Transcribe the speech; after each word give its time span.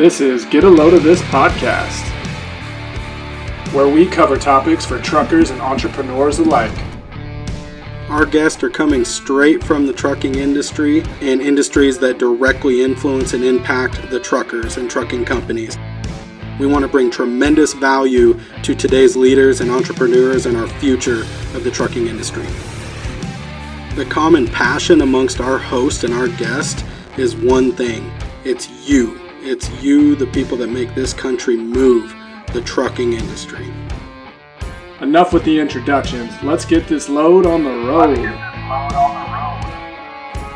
This 0.00 0.22
is 0.22 0.46
Get 0.46 0.64
a 0.64 0.70
Load 0.70 0.94
of 0.94 1.02
This 1.02 1.20
podcast, 1.24 2.08
where 3.74 3.86
we 3.86 4.06
cover 4.06 4.38
topics 4.38 4.86
for 4.86 4.98
truckers 4.98 5.50
and 5.50 5.60
entrepreneurs 5.60 6.38
alike. 6.38 6.72
Our 8.08 8.24
guests 8.24 8.62
are 8.62 8.70
coming 8.70 9.04
straight 9.04 9.62
from 9.62 9.84
the 9.86 9.92
trucking 9.92 10.36
industry 10.36 11.02
and 11.20 11.42
industries 11.42 11.98
that 11.98 12.16
directly 12.16 12.82
influence 12.82 13.34
and 13.34 13.44
impact 13.44 14.08
the 14.08 14.18
truckers 14.18 14.78
and 14.78 14.90
trucking 14.90 15.26
companies. 15.26 15.76
We 16.58 16.66
want 16.66 16.82
to 16.82 16.88
bring 16.88 17.10
tremendous 17.10 17.74
value 17.74 18.40
to 18.62 18.74
today's 18.74 19.16
leaders 19.16 19.60
and 19.60 19.70
entrepreneurs 19.70 20.46
and 20.46 20.56
our 20.56 20.68
future 20.78 21.24
of 21.54 21.62
the 21.62 21.70
trucking 21.70 22.06
industry. 22.06 22.46
The 23.96 24.06
common 24.08 24.46
passion 24.46 25.02
amongst 25.02 25.42
our 25.42 25.58
host 25.58 26.04
and 26.04 26.14
our 26.14 26.28
guest 26.28 26.86
is 27.18 27.36
one 27.36 27.72
thing 27.72 28.10
it's 28.46 28.70
you. 28.88 29.19
It's 29.42 29.70
you, 29.82 30.14
the 30.16 30.26
people 30.26 30.58
that 30.58 30.68
make 30.68 30.94
this 30.94 31.14
country 31.14 31.56
move, 31.56 32.14
the 32.52 32.60
trucking 32.60 33.14
industry. 33.14 33.72
Enough 35.00 35.32
with 35.32 35.44
the 35.44 35.58
introductions. 35.58 36.30
Let's 36.42 36.66
get 36.66 36.86
this 36.86 37.08
load 37.08 37.46
on 37.46 37.64
the 37.64 37.70
road. 37.70 38.18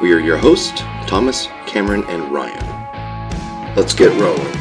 We 0.02 0.12
are 0.12 0.18
your 0.18 0.36
hosts, 0.36 0.80
Thomas, 1.06 1.46
Cameron, 1.66 2.04
and 2.08 2.30
Ryan. 2.30 3.74
Let's 3.74 3.94
get 3.94 4.12
rolling. 4.20 4.52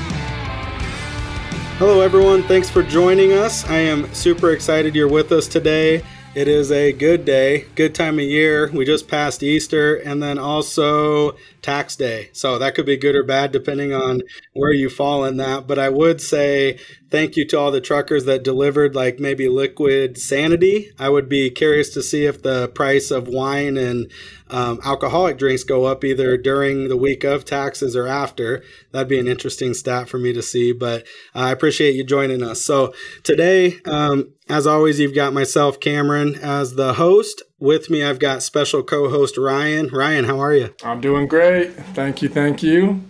Hello, 1.77 1.99
everyone. 1.99 2.43
Thanks 2.43 2.69
for 2.69 2.81
joining 2.81 3.33
us. 3.33 3.65
I 3.65 3.79
am 3.79 4.11
super 4.13 4.51
excited 4.51 4.95
you're 4.95 5.09
with 5.09 5.33
us 5.33 5.49
today. 5.49 6.01
It 6.33 6.47
is 6.47 6.71
a 6.71 6.93
good 6.93 7.25
day, 7.25 7.65
good 7.75 7.93
time 7.93 8.19
of 8.19 8.25
year. 8.25 8.71
We 8.71 8.85
just 8.85 9.09
passed 9.09 9.43
Easter 9.43 9.97
and 9.97 10.23
then 10.23 10.39
also 10.39 11.35
tax 11.63 11.95
day. 11.95 12.29
So 12.33 12.59
that 12.59 12.75
could 12.75 12.85
be 12.85 12.97
good 12.97 13.15
or 13.15 13.23
bad 13.23 13.51
depending 13.51 13.93
on 13.93 14.21
where 14.53 14.73
you 14.73 14.89
fall 14.89 15.23
in 15.23 15.37
that. 15.37 15.65
But 15.65 15.79
I 15.79 15.89
would 15.89 16.21
say 16.21 16.77
thank 17.09 17.35
you 17.35 17.47
to 17.47 17.59
all 17.59 17.71
the 17.71 17.81
truckers 17.81 18.25
that 18.25 18.43
delivered 18.43 18.93
like 18.93 19.19
maybe 19.19 19.47
liquid 19.47 20.17
sanity. 20.17 20.91
I 20.99 21.09
would 21.09 21.29
be 21.29 21.49
curious 21.49 21.89
to 21.93 22.03
see 22.03 22.25
if 22.25 22.43
the 22.43 22.67
price 22.69 23.09
of 23.11 23.27
wine 23.27 23.77
and 23.77 24.11
um, 24.49 24.79
alcoholic 24.83 25.37
drinks 25.37 25.63
go 25.63 25.85
up 25.85 26.03
either 26.03 26.37
during 26.37 26.89
the 26.89 26.97
week 26.97 27.23
of 27.23 27.45
taxes 27.45 27.95
or 27.95 28.07
after. 28.07 28.63
That'd 28.91 29.07
be 29.07 29.19
an 29.19 29.27
interesting 29.27 29.73
stat 29.73 30.09
for 30.09 30.19
me 30.19 30.33
to 30.33 30.43
see. 30.43 30.73
But 30.73 31.07
I 31.33 31.51
appreciate 31.51 31.95
you 31.95 32.03
joining 32.03 32.43
us. 32.43 32.61
So 32.61 32.93
today, 33.23 33.79
um, 33.85 34.33
as 34.49 34.67
always, 34.67 34.99
you've 34.99 35.15
got 35.15 35.33
myself, 35.33 35.79
Cameron, 35.79 36.35
as 36.35 36.75
the 36.75 36.93
host. 36.93 37.41
With 37.63 37.89
me, 37.89 38.03
I've 38.03 38.19
got 38.19 38.43
special 38.43 38.83
co 38.83 39.07
host 39.07 39.37
Ryan. 39.37 39.87
Ryan, 39.87 40.25
how 40.25 40.37
are 40.37 40.53
you? 40.53 40.75
I'm 40.83 40.99
doing 40.99 41.29
great. 41.29 41.71
Thank 41.95 42.21
you. 42.21 42.27
Thank 42.27 42.61
you. 42.61 43.01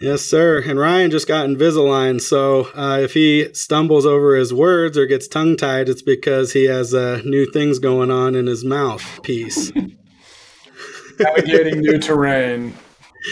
Yes, 0.00 0.22
sir. 0.22 0.60
And 0.60 0.76
Ryan 0.76 1.12
just 1.12 1.28
got 1.28 1.48
Invisalign, 1.48 2.20
so 2.20 2.64
uh, 2.74 2.98
if 3.00 3.14
he 3.14 3.54
stumbles 3.54 4.04
over 4.04 4.34
his 4.34 4.52
words 4.52 4.98
or 4.98 5.06
gets 5.06 5.28
tongue 5.28 5.56
tied, 5.56 5.88
it's 5.88 6.02
because 6.02 6.52
he 6.52 6.64
has 6.64 6.94
uh, 6.94 7.22
new 7.24 7.48
things 7.48 7.78
going 7.78 8.10
on 8.10 8.34
in 8.34 8.48
his 8.48 8.64
mouth 8.64 9.22
piece. 9.22 9.70
Navigating 11.20 11.78
new 11.78 11.98
terrain. 12.00 12.74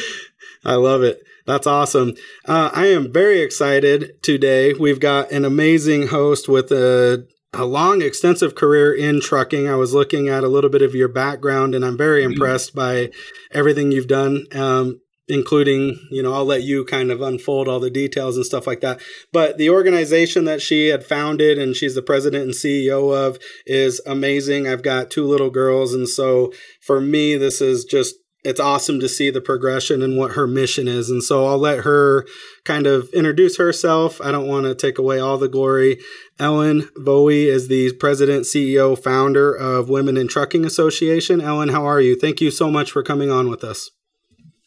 I 0.65 0.77
love 0.77 1.03
it. 1.03 1.21
That's 1.47 1.67
awesome. 1.67 2.13
Uh, 2.45 2.71
I 2.73 2.87
am 2.87 3.13
very 3.13 3.41
excited 3.41 4.23
today. 4.23 4.73
We've 4.73 5.01
got 5.01 5.33
an 5.33 5.45
amazing 5.45 6.07
host 6.07 6.49
with 6.49 6.71
a 6.71 7.27
a 7.55 7.65
long, 7.65 8.03
extensive 8.03 8.55
career 8.55 8.93
in 8.93 9.21
trucking. 9.21 9.69
I 9.69 9.77
was 9.77 9.95
looking 9.95 10.29
at 10.29 10.45
a 10.45 10.49
little 10.49 10.71
bit 10.71 10.83
of 10.83 10.95
your 10.95 11.09
background, 11.09 11.75
and 11.75 11.85
I'm 11.85 11.97
very 11.97 12.23
mm-hmm. 12.23 12.33
impressed 12.33 12.75
by 12.75 13.11
everything 13.53 13.93
you've 13.93 14.09
done. 14.09 14.47
Um, 14.55 15.01
including, 15.27 15.99
you 16.11 16.23
know, 16.23 16.35
I'll 16.35 16.45
let 16.45 16.65
you 16.65 16.85
kind 16.85 17.11
of 17.11 17.23
unfold 17.23 17.67
all 17.67 17.81
the 17.81 17.91
details 17.91 18.37
and 18.37 18.45
stuff 18.45 18.67
like 18.67 18.81
that. 18.81 19.01
But 19.33 19.57
the 19.57 19.71
organization 19.71 20.45
that 20.45 20.61
she 20.61 20.89
had 20.89 21.03
founded 21.03 21.59
and 21.59 21.75
she's 21.75 21.95
the 21.95 22.03
president 22.03 22.45
and 22.45 22.53
CEO 22.53 23.17
of 23.17 23.39
is 23.65 24.03
amazing. 24.05 24.69
I've 24.69 24.83
got 24.83 25.11
two 25.11 25.25
little 25.25 25.49
girls. 25.49 25.95
And 25.95 26.07
so 26.07 26.53
for 26.83 27.01
me, 27.01 27.37
this 27.37 27.63
is 27.63 27.85
just, 27.85 28.17
it's 28.45 28.61
awesome 28.61 29.01
to 29.01 29.09
see 29.09 29.31
the 29.31 29.41
progression 29.41 30.03
and 30.03 30.17
what 30.17 30.33
her 30.33 30.47
mission 30.47 30.87
is. 30.87 31.09
And 31.09 31.23
so 31.23 31.47
I'll 31.47 31.59
let 31.59 31.81
her 31.81 32.27
kind 32.65 32.87
of 32.87 33.09
introduce 33.15 33.57
herself. 33.57 34.21
I 34.21 34.31
don't 34.31 34.47
want 34.47 34.67
to 34.67 34.75
take 34.75 34.99
away 34.99 35.19
all 35.19 35.39
the 35.39 35.49
glory. 35.49 35.99
Ellen 36.39 36.89
Voie 36.97 37.49
is 37.49 37.69
the 37.69 37.93
president, 37.95 38.45
CEO, 38.45 39.03
founder 39.03 39.53
of 39.53 39.89
Women 39.89 40.17
in 40.17 40.29
Trucking 40.29 40.65
Association. 40.65 41.41
Ellen, 41.41 41.71
how 41.71 41.87
are 41.87 42.01
you? 42.01 42.19
Thank 42.19 42.41
you 42.41 42.51
so 42.51 42.71
much 42.71 42.91
for 42.91 43.03
coming 43.03 43.31
on 43.31 43.49
with 43.49 43.65
us. 43.65 43.91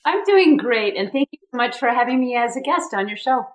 I'm 0.04 0.24
doing 0.24 0.58
great, 0.58 0.96
and 0.96 1.12
thank 1.12 1.30
you 1.32 1.40
so 1.52 1.58
much 1.58 1.78
for 1.78 1.90
having 1.90 2.20
me 2.20 2.36
as 2.36 2.56
a 2.56 2.62
guest 2.62 2.94
on 2.94 3.08
your 3.08 3.18
show. 3.18 3.46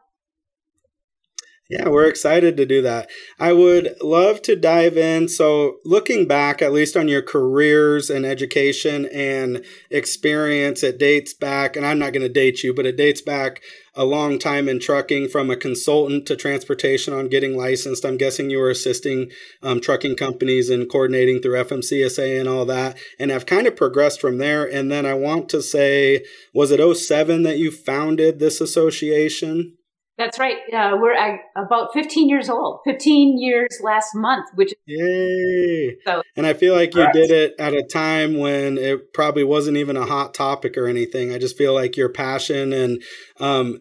Yeah, 1.73 1.89
we're 1.89 2.07
excited 2.07 2.59
to 2.59 2.67
do 2.67 2.83
that. 2.83 3.09
I 3.41 3.55
would 3.55 3.97
love 4.03 4.43
to 4.43 4.55
dive 4.55 4.99
in. 4.99 5.27
So, 5.27 5.79
looking 5.87 6.29
back, 6.29 6.61
at 6.61 6.75
least 6.75 6.99
on 6.99 7.09
your 7.09 7.23
careers 7.23 8.11
and 8.11 8.27
education 8.27 9.07
and 9.07 9.65
experience, 9.91 10.83
it 10.83 10.99
dates 10.99 11.33
back, 11.33 11.75
and 11.75 11.87
I'm 11.87 11.99
not 11.99 12.13
going 12.13 12.27
to 12.27 12.29
date 12.29 12.63
you, 12.63 12.75
but 12.75 12.85
it 12.85 12.99
dates 12.99 13.23
back 13.23 13.63
a 13.95 14.05
long 14.05 14.39
time 14.39 14.69
in 14.69 14.81
trucking 14.81 15.31
from 15.31 15.49
a 15.49 15.57
consultant 15.57 16.27
to 16.27 16.37
transportation 16.37 17.15
on 17.15 17.31
getting 17.31 17.57
licensed. 17.57 18.05
I'm 18.05 18.19
guessing 18.19 18.51
you 18.51 18.59
were 18.59 18.69
assisting 18.69 19.31
um, 19.63 19.81
trucking 19.81 20.17
companies 20.17 20.69
and 20.69 20.91
coordinating 20.91 21.41
through 21.41 21.65
FMCSA 21.65 22.39
and 22.39 22.51
all 22.51 22.67
that, 22.67 22.99
and 23.19 23.31
have 23.31 23.47
kind 23.47 23.67
of 23.67 23.77
progressed 23.77 24.21
from 24.21 24.37
there. 24.37 24.67
And 24.71 24.93
then 24.93 25.07
I 25.07 25.15
want 25.15 25.49
to 25.49 25.63
say, 25.63 26.23
was 26.53 26.71
it 26.71 26.97
07 26.97 27.45
that 27.45 27.57
you 27.57 27.71
founded 27.71 28.41
this 28.41 28.61
association? 28.61 29.79
That's 30.19 30.39
right. 30.39 30.57
Uh, 30.73 30.99
we're 31.01 31.15
about 31.57 31.95
15 31.95 32.29
years 32.29 32.51
old. 32.51 32.81
15 32.85 33.41
years 33.41 33.81
last 33.83 34.15
month, 34.15 34.47
which 34.55 34.75
yay! 34.85 35.97
So, 36.05 36.23
and 36.37 36.47
I 36.47 36.53
feel 36.53 36.75
like 36.75 36.95
you 36.95 37.11
did 37.13 37.31
it 37.31 37.55
at 37.59 37.73
a 37.73 37.83
time 37.83 38.39
when 38.39 38.77
it 38.77 39.15
probably 39.15 39.45
wasn't 39.45 39.79
even 39.79 39.97
a 39.97 40.05
hot 40.05 40.35
topic 40.35 40.77
or 40.77 40.87
anything. 40.87 41.33
I 41.33 41.39
just 41.39 41.57
feel 41.57 41.73
like 41.73 41.97
your 41.97 42.11
passion 42.11 42.73
and 42.75 43.03
um, 43.41 43.79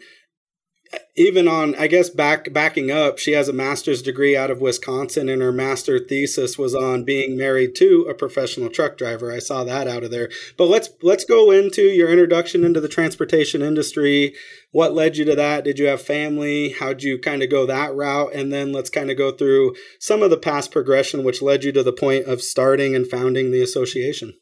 even 1.16 1.47
on 1.47 1.75
i 1.75 1.88
guess 1.88 2.09
back 2.09 2.52
backing 2.53 2.91
up 2.91 3.18
she 3.18 3.31
has 3.31 3.47
a 3.47 3.53
master's 3.53 4.02
degree 4.02 4.35
out 4.35 4.52
of 4.52 4.62
wisconsin 4.62 5.29
and 5.29 5.41
her 5.41 5.52
master 5.52 6.00
thesis 6.00 6.57
was 6.57 6.75
on 6.75 7.03
being 7.03 7.38
married 7.38 7.75
to 7.75 8.06
a 8.09 8.13
professional 8.13 8.69
truck 8.69 8.97
driver. 8.97 9.31
I 9.31 9.40
saw 9.40 9.63
that 9.63 9.88
out 9.88 10.03
of 10.03 10.12
there. 10.12 10.30
But 10.57 10.66
let's 10.66 10.90
let's 11.01 11.25
go 11.25 11.51
into 11.51 11.84
your 11.84 12.09
introduction 12.09 12.63
into 12.63 12.81
the 12.81 12.88
transportation 12.88 13.62
industry. 13.62 14.35
What 14.72 14.94
led 14.94 15.18
you 15.18 15.25
to 15.25 15.35
that? 15.35 15.63
Did 15.63 15.80
you 15.80 15.88
have 15.88 16.01
family? 16.01 16.75
How'd 16.80 17.03
you 17.03 17.19
kind 17.19 17.44
of 17.44 17.50
go 17.50 17.66
that 17.66 17.94
route? 17.94 18.34
And 18.34 18.51
then 18.51 18.72
let's 18.72 18.90
kind 18.90 19.12
of 19.12 19.18
go 19.18 19.31
through 19.31 19.75
some 20.00 20.22
of 20.22 20.30
the 20.30 20.38
past 20.38 20.72
progression 20.72 21.24
which 21.24 21.41
led 21.41 21.63
you 21.63 21.72
to 21.74 21.84
the 21.84 21.94
point 21.94 22.25
of 22.25 22.41
starting 22.41 22.96
and 22.96 23.07
founding 23.07 23.51
the 23.51 23.62
association. 23.62 24.34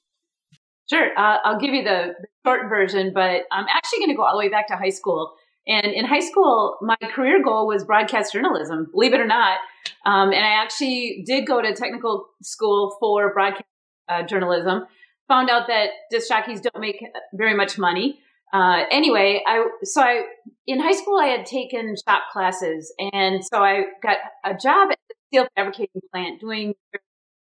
Sure, 0.89 1.09
uh, 1.17 1.37
I'll 1.43 1.59
give 1.59 1.73
you 1.73 1.83
the 1.83 2.15
short 2.43 2.67
version, 2.67 3.11
but 3.13 3.43
I'm 3.51 3.65
actually 3.69 3.99
going 3.99 4.09
to 4.09 4.15
go 4.15 4.23
all 4.23 4.33
the 4.33 4.39
way 4.39 4.49
back 4.49 4.67
to 4.67 4.75
high 4.75 4.89
school. 4.89 5.33
And 5.67 5.85
in 5.87 6.05
high 6.05 6.21
school, 6.21 6.77
my 6.81 6.97
career 7.13 7.43
goal 7.43 7.67
was 7.67 7.83
broadcast 7.83 8.33
journalism, 8.33 8.87
believe 8.91 9.13
it 9.13 9.19
or 9.19 9.27
not. 9.27 9.59
Um, 10.05 10.31
and 10.31 10.43
I 10.43 10.61
actually 10.61 11.23
did 11.25 11.45
go 11.45 11.61
to 11.61 11.73
technical 11.73 12.27
school 12.41 12.95
for 12.99 13.33
broadcast 13.33 13.65
uh, 14.07 14.23
journalism. 14.23 14.85
Found 15.27 15.49
out 15.49 15.67
that 15.67 15.89
disc 16.09 16.27
jockeys 16.27 16.61
don't 16.61 16.79
make 16.81 17.03
very 17.33 17.55
much 17.55 17.77
money. 17.77 18.19
Uh, 18.51 18.83
anyway, 18.89 19.43
I 19.45 19.63
so 19.83 20.01
I 20.01 20.23
in 20.65 20.79
high 20.79 20.93
school 20.93 21.19
I 21.19 21.27
had 21.27 21.45
taken 21.45 21.95
shop 22.07 22.23
classes, 22.31 22.91
and 23.13 23.45
so 23.45 23.59
I 23.59 23.83
got 24.01 24.17
a 24.43 24.55
job 24.55 24.89
at 24.91 24.97
the 25.07 25.15
steel 25.27 25.47
fabricating 25.55 26.01
plant 26.11 26.41
doing 26.41 26.73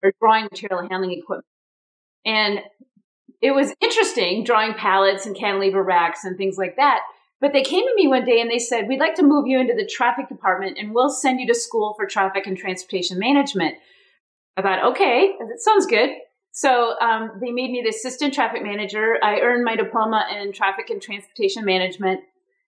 or 0.01 0.13
drawing 0.19 0.45
material 0.45 0.87
handling 0.89 1.11
equipment. 1.11 1.45
And 2.25 2.59
it 3.39 3.51
was 3.51 3.71
interesting 3.81 4.44
drawing 4.44 4.73
pallets 4.73 5.27
and 5.27 5.35
cantilever 5.35 5.83
racks 5.83 6.23
and 6.23 6.38
things 6.38 6.57
like 6.57 6.77
that. 6.77 7.01
But 7.45 7.53
they 7.53 7.62
came 7.62 7.86
to 7.86 7.94
me 7.95 8.07
one 8.07 8.25
day 8.25 8.42
and 8.42 8.50
they 8.50 8.57
said, 8.57 8.88
We'd 8.88 9.00
like 9.00 9.13
to 9.18 9.24
move 9.24 9.45
you 9.45 9.59
into 9.59 9.75
the 9.75 9.86
traffic 9.86 10.30
department 10.30 10.80
and 10.80 10.95
we'll 10.95 11.12
send 11.12 11.39
you 11.39 11.45
to 11.45 11.53
school 11.53 11.94
for 11.95 12.07
traffic 12.07 12.47
and 12.47 12.57
transportation 12.57 13.19
management. 13.19 13.75
I 14.57 14.63
thought, 14.63 14.83
okay, 14.94 15.33
that 15.38 15.59
sounds 15.62 15.86
good. 15.86 16.09
So 16.50 17.00
um, 17.00 17.33
they 17.39 17.51
made 17.51 17.69
me 17.69 17.83
the 17.83 17.89
assistant 17.89 18.33
traffic 18.33 18.63
manager. 18.63 19.18
I 19.21 19.42
earned 19.42 19.63
my 19.63 19.75
diploma 19.75 20.25
in 20.42 20.53
traffic 20.53 20.89
and 20.89 21.00
transportation 21.00 21.65
management. 21.65 22.21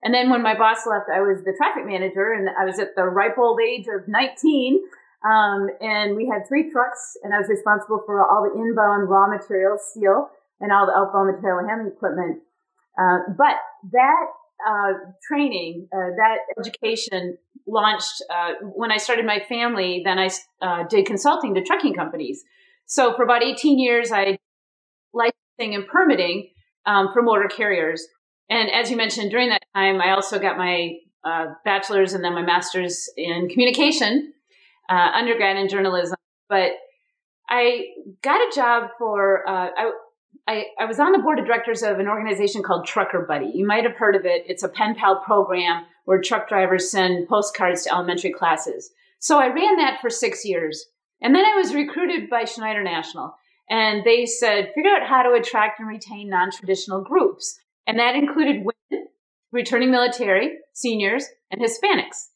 And 0.03 0.13
then 0.13 0.29
when 0.29 0.43
my 0.43 0.55
boss 0.55 0.85
left, 0.85 1.09
I 1.11 1.21
was 1.21 1.43
the 1.43 1.55
traffic 1.57 1.87
manager 1.87 2.31
and 2.31 2.47
I 2.47 2.63
was 2.63 2.77
at 2.77 2.89
the 2.95 3.05
ripe 3.05 3.39
old 3.39 3.59
age 3.59 3.87
of 3.87 4.07
19. 4.07 4.79
Um, 5.25 5.69
and 5.81 6.15
we 6.15 6.29
had 6.31 6.47
three 6.47 6.69
trucks 6.69 7.17
and 7.23 7.33
I 7.33 7.39
was 7.39 7.49
responsible 7.49 8.03
for 8.05 8.21
all 8.21 8.43
the 8.43 8.53
inbound 8.53 9.09
raw 9.09 9.25
materials, 9.25 9.81
steel, 9.89 10.29
and 10.59 10.71
all 10.71 10.85
the 10.85 10.93
outbound 10.93 11.33
material 11.33 11.67
handling 11.67 11.93
equipment. 11.97 12.43
Uh, 12.95 13.33
but 13.35 13.55
that 13.91 14.27
uh, 14.65 14.93
training, 15.27 15.87
uh, 15.93 16.15
that 16.17 16.37
education 16.59 17.37
launched 17.67 18.23
uh, 18.33 18.53
when 18.61 18.91
I 18.91 18.97
started 18.97 19.25
my 19.25 19.39
family. 19.47 20.01
Then 20.03 20.17
I 20.17 20.29
uh, 20.61 20.83
did 20.89 21.05
consulting 21.05 21.53
to 21.55 21.63
trucking 21.63 21.93
companies. 21.93 22.43
So 22.85 23.15
for 23.15 23.23
about 23.23 23.43
18 23.43 23.79
years, 23.79 24.11
I 24.11 24.37
licensing 25.13 25.75
and 25.75 25.87
permitting 25.87 26.49
um, 26.85 27.09
for 27.13 27.21
motor 27.21 27.47
carriers. 27.47 28.07
And 28.49 28.69
as 28.71 28.89
you 28.89 28.95
mentioned, 28.95 29.31
during 29.31 29.49
that 29.49 29.63
time, 29.75 29.99
I 29.99 30.11
also 30.11 30.39
got 30.39 30.57
my 30.57 30.93
uh, 31.23 31.47
bachelor's 31.65 32.13
and 32.13 32.23
then 32.23 32.33
my 32.33 32.41
master's 32.41 33.09
in 33.17 33.49
communication, 33.49 34.33
uh, 34.89 35.11
undergrad 35.13 35.57
in 35.57 35.67
journalism. 35.67 36.17
But 36.47 36.71
I 37.49 37.87
got 38.21 38.37
a 38.37 38.55
job 38.55 38.91
for, 38.97 39.47
uh, 39.47 39.69
I, 39.75 39.91
I, 40.47 40.67
I, 40.79 40.85
was 40.85 40.99
on 40.99 41.11
the 41.11 41.19
board 41.19 41.39
of 41.39 41.45
directors 41.45 41.83
of 41.83 41.99
an 41.99 42.07
organization 42.07 42.63
called 42.63 42.85
Trucker 42.85 43.25
Buddy. 43.27 43.51
You 43.53 43.67
might 43.67 43.83
have 43.83 43.97
heard 43.97 44.15
of 44.15 44.25
it. 44.25 44.43
It's 44.47 44.63
a 44.63 44.69
pen 44.69 44.95
pal 44.95 45.21
program 45.25 45.83
where 46.05 46.21
truck 46.21 46.47
drivers 46.47 46.89
send 46.89 47.27
postcards 47.27 47.83
to 47.83 47.93
elementary 47.93 48.31
classes. 48.31 48.91
So 49.19 49.39
I 49.39 49.47
ran 49.47 49.75
that 49.77 49.99
for 49.99 50.09
six 50.09 50.45
years. 50.45 50.85
And 51.21 51.35
then 51.35 51.43
I 51.43 51.55
was 51.57 51.73
recruited 51.73 52.29
by 52.29 52.45
Schneider 52.45 52.83
National. 52.83 53.35
And 53.69 54.05
they 54.05 54.25
said, 54.25 54.71
figure 54.73 54.91
out 54.91 55.07
how 55.07 55.23
to 55.23 55.33
attract 55.33 55.79
and 55.79 55.89
retain 55.89 56.29
non 56.29 56.51
traditional 56.51 57.01
groups. 57.01 57.59
And 57.85 57.99
that 57.99 58.15
included 58.15 58.65
women, 58.65 59.07
returning 59.51 59.91
military, 59.91 60.57
seniors, 60.73 61.25
and 61.51 61.61
Hispanics. 61.61 62.27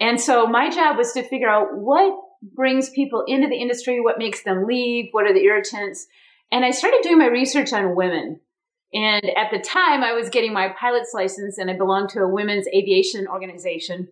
And 0.00 0.20
so 0.20 0.46
my 0.46 0.70
job 0.70 0.96
was 0.96 1.12
to 1.12 1.22
figure 1.22 1.48
out 1.48 1.76
what 1.76 2.18
brings 2.42 2.90
people 2.90 3.24
into 3.26 3.48
the 3.48 3.56
industry, 3.56 4.00
what 4.00 4.18
makes 4.18 4.42
them 4.42 4.66
leave, 4.66 5.08
what 5.12 5.26
are 5.26 5.32
the 5.32 5.44
irritants. 5.44 6.06
And 6.50 6.64
I 6.64 6.70
started 6.70 7.00
doing 7.02 7.18
my 7.18 7.26
research 7.26 7.72
on 7.72 7.96
women. 7.96 8.40
And 8.92 9.24
at 9.36 9.50
the 9.50 9.58
time, 9.58 10.02
I 10.02 10.12
was 10.12 10.30
getting 10.30 10.52
my 10.52 10.68
pilot's 10.78 11.10
license 11.12 11.58
and 11.58 11.70
I 11.70 11.76
belonged 11.76 12.10
to 12.10 12.20
a 12.20 12.28
women's 12.28 12.66
aviation 12.68 13.26
organization. 13.26 14.08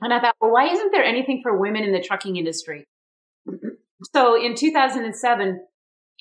And 0.00 0.12
I 0.12 0.20
thought, 0.20 0.36
well, 0.40 0.52
why 0.52 0.66
isn't 0.66 0.92
there 0.92 1.04
anything 1.04 1.40
for 1.42 1.56
women 1.56 1.84
in 1.84 1.92
the 1.92 2.00
trucking 2.00 2.36
industry? 2.36 2.86
So 4.14 4.34
in 4.42 4.54
2007, 4.54 5.60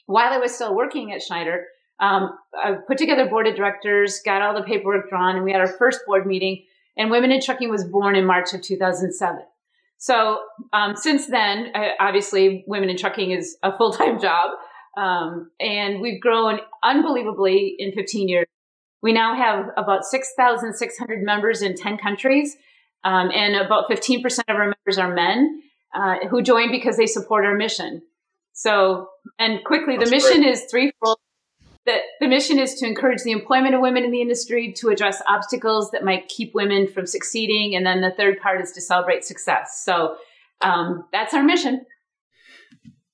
while 0.05 0.33
I 0.33 0.37
was 0.37 0.53
still 0.53 0.75
working 0.75 1.13
at 1.13 1.21
Schneider, 1.21 1.65
um, 1.99 2.31
I 2.53 2.73
put 2.87 2.97
together 2.97 3.29
board 3.29 3.47
of 3.47 3.55
directors, 3.55 4.21
got 4.23 4.41
all 4.41 4.53
the 4.53 4.63
paperwork 4.63 5.09
drawn, 5.09 5.35
and 5.35 5.45
we 5.45 5.51
had 5.51 5.61
our 5.61 5.67
first 5.67 6.01
board 6.05 6.25
meeting. 6.25 6.65
And 6.97 7.11
Women 7.11 7.31
in 7.31 7.41
Trucking 7.41 7.69
was 7.69 7.85
born 7.85 8.15
in 8.15 8.25
March 8.25 8.53
of 8.53 8.61
2007. 8.61 9.43
So 9.97 10.39
um, 10.73 10.95
since 10.95 11.27
then, 11.27 11.71
obviously, 11.99 12.63
Women 12.67 12.89
in 12.89 12.97
Trucking 12.97 13.31
is 13.31 13.57
a 13.63 13.77
full 13.77 13.93
time 13.93 14.19
job. 14.21 14.51
Um, 14.97 15.51
and 15.59 16.01
we've 16.01 16.21
grown 16.21 16.59
unbelievably 16.83 17.75
in 17.79 17.91
15 17.93 18.27
years. 18.27 18.47
We 19.01 19.13
now 19.13 19.35
have 19.35 19.67
about 19.77 20.03
6,600 20.03 21.23
members 21.23 21.61
in 21.61 21.75
10 21.75 21.97
countries, 21.97 22.57
um, 23.03 23.31
and 23.33 23.55
about 23.55 23.89
15% 23.89 24.25
of 24.49 24.55
our 24.55 24.65
members 24.65 24.97
are 24.97 25.13
men 25.13 25.61
uh, 25.95 26.27
who 26.29 26.41
join 26.41 26.71
because 26.71 26.97
they 26.97 27.05
support 27.05 27.45
our 27.45 27.55
mission. 27.55 28.01
So, 28.53 29.07
and 29.37 29.63
quickly, 29.63 29.95
That's 29.97 30.09
the 30.09 30.15
mission 30.15 30.41
great. 30.41 30.51
is 30.51 30.65
threefold. 30.69 31.17
The, 31.85 31.95
the 32.19 32.27
mission 32.27 32.59
is 32.59 32.75
to 32.75 32.85
encourage 32.85 33.23
the 33.23 33.31
employment 33.31 33.73
of 33.73 33.79
women 33.79 34.03
in 34.03 34.11
the 34.11 34.21
industry, 34.21 34.73
to 34.77 34.89
address 34.89 35.21
obstacles 35.27 35.91
that 35.91 36.03
might 36.03 36.27
keep 36.27 36.53
women 36.53 36.87
from 36.87 37.05
succeeding, 37.05 37.75
and 37.75 37.85
then 37.85 38.01
the 38.01 38.11
third 38.11 38.41
part 38.41 38.59
is 38.59 38.73
to 38.73 38.81
celebrate 38.81 39.23
success. 39.23 39.81
So, 39.85 40.17
um, 40.61 41.05
that's 41.13 41.33
our 41.33 41.41
mission. 41.41 41.85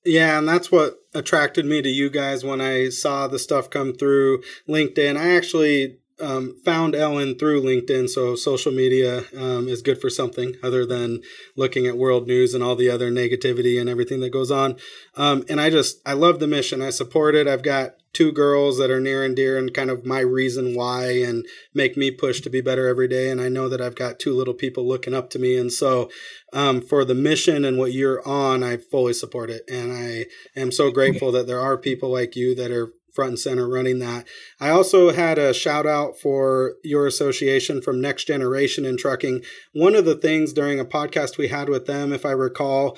Yeah, 0.04 0.40
and 0.40 0.48
that's 0.48 0.72
what 0.72 0.98
attracted 1.16 1.66
me 1.66 1.82
to 1.82 1.90
you 1.90 2.10
guys 2.10 2.44
when 2.44 2.62
I 2.62 2.90
saw 2.90 3.28
the 3.28 3.40
stuff 3.40 3.70
come 3.70 3.94
through 3.94 4.44
LinkedIn. 4.68 5.18
I 5.18 5.36
actually 5.36 5.98
um, 6.20 6.58
found 6.64 6.96
Ellen 6.96 7.38
through 7.38 7.62
LinkedIn, 7.62 8.10
so 8.10 8.36
social 8.36 8.72
media 8.72 9.24
um, 9.38 9.68
is 9.68 9.82
good 9.82 10.00
for 10.00 10.10
something 10.10 10.56
other 10.64 10.86
than 10.86 11.22
looking 11.56 11.88
at 11.88 11.98
world 11.98 12.28
news 12.28 12.54
and 12.54 12.64
all 12.64 12.76
the 12.76 12.90
other 12.90 13.12
negativity 13.12 13.80
and 13.80 13.90
everything 13.90 14.20
that 14.22 14.30
goes 14.30 14.52
on. 14.52 14.78
Um, 15.16 15.44
and 15.50 15.60
I 15.60 15.70
just, 15.70 16.02
I 16.06 16.14
love 16.14 16.40
the 16.40 16.48
mission. 16.48 16.82
I 16.82 16.90
support 16.90 17.36
it. 17.36 17.48
I've 17.48 17.64
got 17.64 17.96
two 18.16 18.32
girls 18.32 18.78
that 18.78 18.90
are 18.90 19.00
near 19.00 19.24
and 19.24 19.36
dear 19.36 19.58
and 19.58 19.74
kind 19.74 19.92
of 19.92 20.06
my 20.06 20.22
reason 20.22 20.74
why 20.74 21.12
and 21.20 21.46
make 21.74 21.96
me 21.96 22.10
push 22.10 22.42
to 22.42 22.50
be 22.50 22.62
better 22.62 22.88
every 22.88 23.08
day. 23.08 23.30
And 23.30 23.42
I 23.42 23.50
know 23.50 23.70
that 23.70 23.82
I've 23.82 23.96
got 23.96 24.20
two 24.20 24.34
little 24.34 24.54
people 24.54 24.88
looking 24.88 25.14
up 25.14 25.30
to 25.32 25.40
me. 25.40 25.58
And 25.58 25.72
so 25.72 26.10
um, 26.54 26.82
for 26.82 27.06
the 27.06 27.14
mission 27.14 27.66
and 27.66 27.78
what 27.78 27.94
you're 27.94 28.26
on, 28.28 28.64
I 28.64 28.78
fully 28.78 29.14
support 29.14 29.50
it. 29.50 29.64
And 29.70 29.92
I 29.92 30.26
am 30.56 30.72
so 30.72 30.90
grateful 30.90 31.32
that 31.34 31.46
there 31.46 31.60
are 31.60 31.78
people 31.78 32.10
like 32.10 32.36
you 32.36 32.56
that 32.56 32.72
are 32.72 32.94
front 33.14 33.30
and 33.30 33.40
center 33.40 33.68
running 33.68 34.00
that. 34.00 34.28
I 34.60 34.70
also 34.70 35.12
had 35.12 35.38
a 35.38 35.54
shout 35.54 35.86
out 35.86 36.20
for 36.20 36.76
your 36.84 37.08
association 37.08 37.82
from 37.82 38.02
Next 38.02 38.26
Generation 38.26 38.86
in 38.86 38.98
Trucking. 38.98 39.44
One 39.74 39.96
of 39.96 40.06
the 40.06 40.16
things 40.16 40.52
during 40.52 40.80
a 40.80 40.86
podcast 40.86 41.38
we 41.38 41.48
had 41.48 41.70
with 41.70 41.86
them, 41.86 42.12
if 42.12 42.26
I 42.26 42.32
recall, 42.32 42.98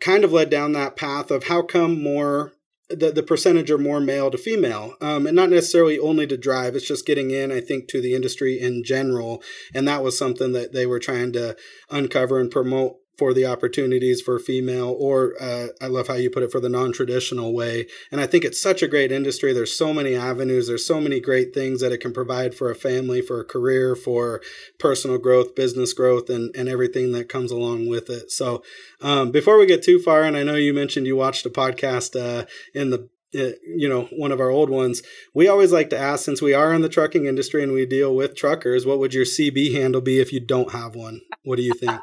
kind 0.00 0.24
of 0.24 0.32
led 0.32 0.48
down 0.48 0.72
that 0.72 0.96
path 0.96 1.30
of 1.30 1.44
how 1.44 1.62
come 1.62 2.02
more 2.02 2.54
the, 2.90 3.12
the 3.12 3.22
percentage 3.22 3.70
are 3.70 3.78
more 3.78 4.00
male 4.00 4.30
to 4.30 4.38
female 4.38 4.94
um, 5.00 5.26
and 5.26 5.36
not 5.36 5.50
necessarily 5.50 5.98
only 5.98 6.26
to 6.26 6.36
drive 6.36 6.74
it's 6.74 6.86
just 6.86 7.06
getting 7.06 7.30
in 7.30 7.52
i 7.52 7.60
think 7.60 7.88
to 7.88 8.00
the 8.00 8.14
industry 8.14 8.58
in 8.60 8.82
general 8.84 9.42
and 9.74 9.86
that 9.86 10.02
was 10.02 10.18
something 10.18 10.52
that 10.52 10.72
they 10.72 10.86
were 10.86 10.98
trying 10.98 11.32
to 11.32 11.56
uncover 11.90 12.40
and 12.40 12.50
promote 12.50 12.96
for 13.16 13.34
the 13.34 13.46
opportunities 13.46 14.20
for 14.20 14.38
female 14.38 14.94
or 14.98 15.34
uh, 15.40 15.68
i 15.80 15.86
love 15.86 16.08
how 16.08 16.14
you 16.14 16.30
put 16.30 16.42
it 16.42 16.50
for 16.50 16.60
the 16.60 16.68
non-traditional 16.68 17.52
way. 17.52 17.86
And 18.10 18.20
i 18.20 18.26
think 18.26 18.44
it's 18.44 18.60
such 18.60 18.82
a 18.82 18.88
great 18.88 19.12
industry. 19.12 19.52
There's 19.52 19.74
so 19.74 19.92
many 19.92 20.14
avenues. 20.14 20.68
There's 20.68 20.86
so 20.86 21.00
many 21.00 21.20
great 21.20 21.52
things 21.54 21.80
that 21.80 21.92
it 21.92 22.00
can 22.00 22.12
provide 22.12 22.54
for 22.54 22.70
a 22.70 22.74
family 22.74 23.20
for 23.20 23.40
a 23.40 23.44
career 23.44 23.94
for 23.94 24.40
personal 24.78 25.18
growth 25.18 25.54
business 25.54 25.92
growth 25.92 26.30
and, 26.30 26.54
and 26.56 26.68
everything 26.68 27.12
that 27.12 27.28
comes 27.28 27.50
along 27.50 27.88
with 27.88 28.08
it. 28.10 28.30
So 28.30 28.62
um, 29.00 29.30
before 29.30 29.58
we 29.58 29.66
get 29.66 29.82
too 29.82 29.98
far 29.98 30.22
and 30.22 30.36
i 30.36 30.42
know 30.42 30.54
you 30.54 30.72
mentioned 30.72 31.06
you 31.06 31.16
watched 31.16 31.46
a 31.46 31.50
podcast 31.50 32.20
uh, 32.20 32.46
in 32.74 32.90
the 32.90 33.08
uh, 33.32 33.54
you 33.64 33.88
know 33.88 34.08
one 34.10 34.32
of 34.32 34.40
our 34.40 34.50
old 34.50 34.70
ones 34.70 35.02
we 35.32 35.46
always 35.46 35.70
like 35.70 35.88
to 35.88 35.98
ask 35.98 36.24
since 36.24 36.42
we 36.42 36.52
are 36.52 36.74
in 36.74 36.82
the 36.82 36.88
trucking 36.88 37.26
industry 37.26 37.62
and 37.62 37.72
we 37.72 37.86
deal 37.86 38.14
with 38.14 38.34
truckers 38.34 38.84
what 38.84 38.98
would 38.98 39.14
your 39.14 39.24
cb 39.24 39.72
handle 39.72 40.00
be 40.00 40.18
if 40.18 40.32
you 40.32 40.40
don't 40.40 40.72
have 40.72 40.94
one? 40.94 41.20
What 41.44 41.56
do 41.56 41.62
you 41.62 41.74
think 41.74 42.00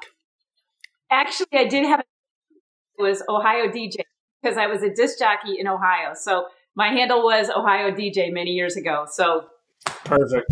Actually, 1.11 1.47
I 1.53 1.65
did 1.65 1.85
have 1.85 2.01
it 2.01 3.01
was 3.01 3.23
Ohio 3.29 3.67
DJ 3.67 3.97
because 4.41 4.57
I 4.57 4.67
was 4.67 4.81
a 4.81 4.93
disc 4.93 5.19
jockey 5.19 5.59
in 5.59 5.67
Ohio. 5.67 6.13
So 6.15 6.47
my 6.75 6.89
handle 6.89 7.23
was 7.23 7.49
Ohio 7.49 7.91
DJ 7.91 8.31
many 8.31 8.51
years 8.51 8.75
ago. 8.75 9.05
So 9.09 9.45
perfect. 10.03 10.51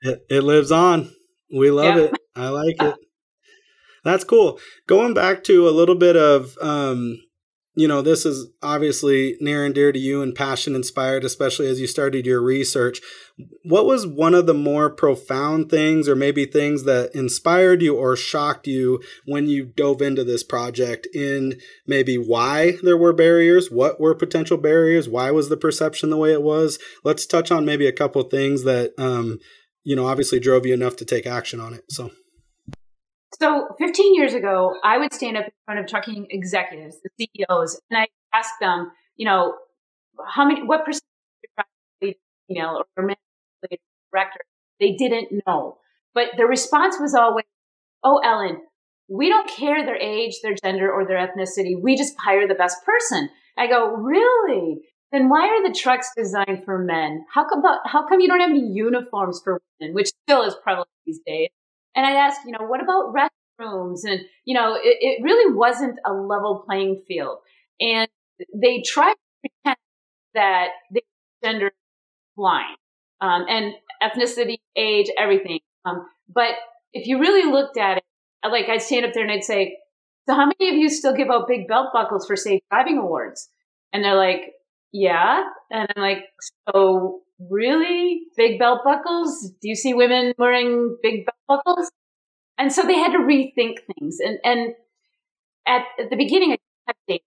It, 0.00 0.20
it 0.28 0.42
lives 0.42 0.72
on. 0.72 1.10
We 1.54 1.70
love 1.70 1.96
yep. 1.96 2.12
it. 2.12 2.20
I 2.36 2.48
like 2.48 2.80
it. 2.80 2.94
That's 4.04 4.24
cool. 4.24 4.60
Going 4.86 5.14
back 5.14 5.44
to 5.44 5.68
a 5.68 5.70
little 5.70 5.94
bit 5.94 6.16
of 6.16 6.56
um, 6.60 7.18
you 7.78 7.86
know, 7.86 8.02
this 8.02 8.26
is 8.26 8.48
obviously 8.60 9.36
near 9.40 9.64
and 9.64 9.72
dear 9.72 9.92
to 9.92 9.98
you 10.00 10.20
and 10.20 10.34
passion 10.34 10.74
inspired, 10.74 11.22
especially 11.22 11.68
as 11.68 11.80
you 11.80 11.86
started 11.86 12.26
your 12.26 12.42
research. 12.42 13.00
What 13.62 13.86
was 13.86 14.04
one 14.04 14.34
of 14.34 14.46
the 14.46 14.54
more 14.54 14.90
profound 14.90 15.70
things, 15.70 16.08
or 16.08 16.16
maybe 16.16 16.44
things 16.44 16.82
that 16.82 17.14
inspired 17.14 17.80
you 17.80 17.94
or 17.94 18.16
shocked 18.16 18.66
you 18.66 19.00
when 19.26 19.46
you 19.46 19.64
dove 19.64 20.02
into 20.02 20.24
this 20.24 20.42
project? 20.42 21.06
In 21.14 21.60
maybe 21.86 22.16
why 22.16 22.78
there 22.82 22.98
were 22.98 23.12
barriers, 23.12 23.70
what 23.70 24.00
were 24.00 24.12
potential 24.12 24.56
barriers, 24.56 25.08
why 25.08 25.30
was 25.30 25.48
the 25.48 25.56
perception 25.56 26.10
the 26.10 26.16
way 26.16 26.32
it 26.32 26.42
was? 26.42 26.80
Let's 27.04 27.26
touch 27.26 27.52
on 27.52 27.64
maybe 27.64 27.86
a 27.86 27.92
couple 27.92 28.24
things 28.24 28.64
that, 28.64 28.90
um, 28.98 29.38
you 29.84 29.94
know, 29.94 30.08
obviously 30.08 30.40
drove 30.40 30.66
you 30.66 30.74
enough 30.74 30.96
to 30.96 31.04
take 31.04 31.28
action 31.28 31.60
on 31.60 31.74
it. 31.74 31.84
So. 31.90 32.10
So 33.34 33.68
15 33.78 34.14
years 34.14 34.34
ago, 34.34 34.74
I 34.82 34.98
would 34.98 35.12
stand 35.12 35.36
up 35.36 35.44
in 35.44 35.52
front 35.66 35.80
of 35.80 35.86
trucking 35.86 36.28
executives, 36.30 36.96
the 37.02 37.10
CEOs, 37.26 37.80
and 37.90 38.00
I 38.00 38.08
ask 38.34 38.50
them, 38.60 38.90
you 39.16 39.26
know, 39.26 39.54
how 40.26 40.46
many, 40.46 40.62
what 40.62 40.84
percentage 40.84 41.02
of 41.58 42.14
female 42.48 42.84
or 42.96 43.14
director? 44.12 44.40
They 44.80 44.92
didn't 44.92 45.42
know. 45.46 45.78
But 46.14 46.30
the 46.36 46.46
response 46.46 46.96
was 46.98 47.14
always, 47.14 47.44
oh, 48.02 48.20
Ellen, 48.24 48.62
we 49.08 49.28
don't 49.28 49.48
care 49.48 49.84
their 49.84 49.96
age, 49.96 50.36
their 50.42 50.54
gender, 50.54 50.90
or 50.92 51.06
their 51.06 51.18
ethnicity. 51.18 51.80
We 51.80 51.96
just 51.96 52.14
hire 52.18 52.46
the 52.46 52.54
best 52.54 52.78
person. 52.84 53.28
I 53.56 53.66
go, 53.66 53.92
really? 53.92 54.80
Then 55.12 55.28
why 55.28 55.48
are 55.48 55.66
the 55.66 55.74
trucks 55.74 56.10
designed 56.16 56.64
for 56.64 56.78
men? 56.78 57.24
How 57.32 57.48
come, 57.48 57.62
how 57.86 58.06
come 58.06 58.20
you 58.20 58.28
don't 58.28 58.40
have 58.40 58.50
any 58.50 58.66
uniforms 58.72 59.40
for 59.42 59.60
women, 59.80 59.94
which 59.94 60.08
still 60.24 60.42
is 60.42 60.54
prevalent 60.62 60.90
these 61.06 61.20
days? 61.26 61.48
And 61.98 62.06
I'd 62.06 62.14
ask, 62.14 62.42
you 62.46 62.52
know, 62.52 62.64
what 62.64 62.80
about 62.80 63.12
restrooms? 63.12 64.08
And, 64.08 64.20
you 64.44 64.54
know, 64.54 64.74
it, 64.74 64.98
it 65.00 65.20
really 65.24 65.52
wasn't 65.52 65.98
a 66.06 66.12
level 66.12 66.62
playing 66.64 67.02
field. 67.08 67.38
And 67.80 68.08
they 68.54 68.82
tried 68.82 69.14
to 69.14 69.50
pretend 69.64 69.76
that 70.32 70.68
they 70.94 71.02
gender 71.42 71.72
blind 72.36 72.76
um, 73.20 73.46
and 73.48 73.74
ethnicity, 74.00 74.58
age, 74.76 75.08
everything. 75.18 75.58
Um, 75.84 76.06
but 76.32 76.50
if 76.92 77.08
you 77.08 77.18
really 77.18 77.50
looked 77.50 77.76
at 77.76 77.96
it, 77.96 78.04
like 78.48 78.68
I'd 78.68 78.80
stand 78.80 79.04
up 79.04 79.12
there 79.12 79.24
and 79.24 79.32
I'd 79.32 79.42
say, 79.42 79.78
so 80.28 80.36
how 80.36 80.46
many 80.46 80.70
of 80.70 80.76
you 80.76 80.88
still 80.88 81.16
give 81.16 81.30
out 81.30 81.48
big 81.48 81.66
belt 81.66 81.88
buckles 81.92 82.28
for 82.28 82.36
safe 82.36 82.60
driving 82.70 82.98
awards? 82.98 83.48
And 83.92 84.04
they're 84.04 84.14
like, 84.14 84.52
yeah. 84.92 85.42
And 85.72 85.88
I'm 85.96 86.00
like, 86.00 86.26
so 86.72 87.22
really? 87.50 88.22
Big 88.36 88.58
belt 88.58 88.80
buckles? 88.84 89.52
Do 89.60 89.68
you 89.68 89.76
see 89.76 89.94
women 89.94 90.34
wearing 90.38 90.96
big 91.02 91.26
belt 91.26 91.62
buckles? 91.64 91.90
And 92.58 92.72
so 92.72 92.82
they 92.82 92.98
had 92.98 93.12
to 93.12 93.18
rethink 93.18 93.76
things. 93.94 94.18
And, 94.20 94.38
and 94.44 94.74
at, 95.66 95.82
at 95.98 96.10
the 96.10 96.16
beginning, 96.16 96.52
I 96.52 96.58
had 96.86 97.20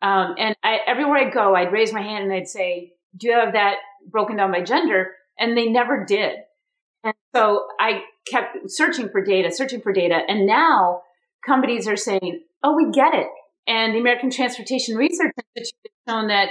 um, 0.00 0.36
and 0.38 0.56
I, 0.62 0.78
everywhere 0.86 1.26
I 1.26 1.30
go, 1.30 1.54
I'd 1.54 1.72
raise 1.72 1.92
my 1.92 2.02
hand 2.02 2.24
and 2.24 2.32
I'd 2.32 2.48
say, 2.48 2.92
do 3.16 3.28
you 3.28 3.34
have 3.34 3.54
that 3.54 3.76
broken 4.08 4.36
down 4.36 4.52
by 4.52 4.62
gender? 4.62 5.12
And 5.38 5.56
they 5.56 5.66
never 5.66 6.04
did. 6.04 6.36
And 7.02 7.14
so 7.34 7.66
I 7.80 8.02
kept 8.30 8.70
searching 8.70 9.08
for 9.08 9.22
data, 9.22 9.50
searching 9.50 9.80
for 9.80 9.92
data. 9.92 10.20
And 10.28 10.46
now 10.46 11.02
companies 11.44 11.88
are 11.88 11.96
saying, 11.96 12.42
oh, 12.62 12.76
we 12.76 12.92
get 12.92 13.14
it. 13.14 13.28
And 13.66 13.94
the 13.94 13.98
American 13.98 14.30
Transportation 14.30 14.96
Research 14.96 15.32
Institute 15.56 15.92
has 16.06 16.14
shown 16.14 16.28
that 16.28 16.50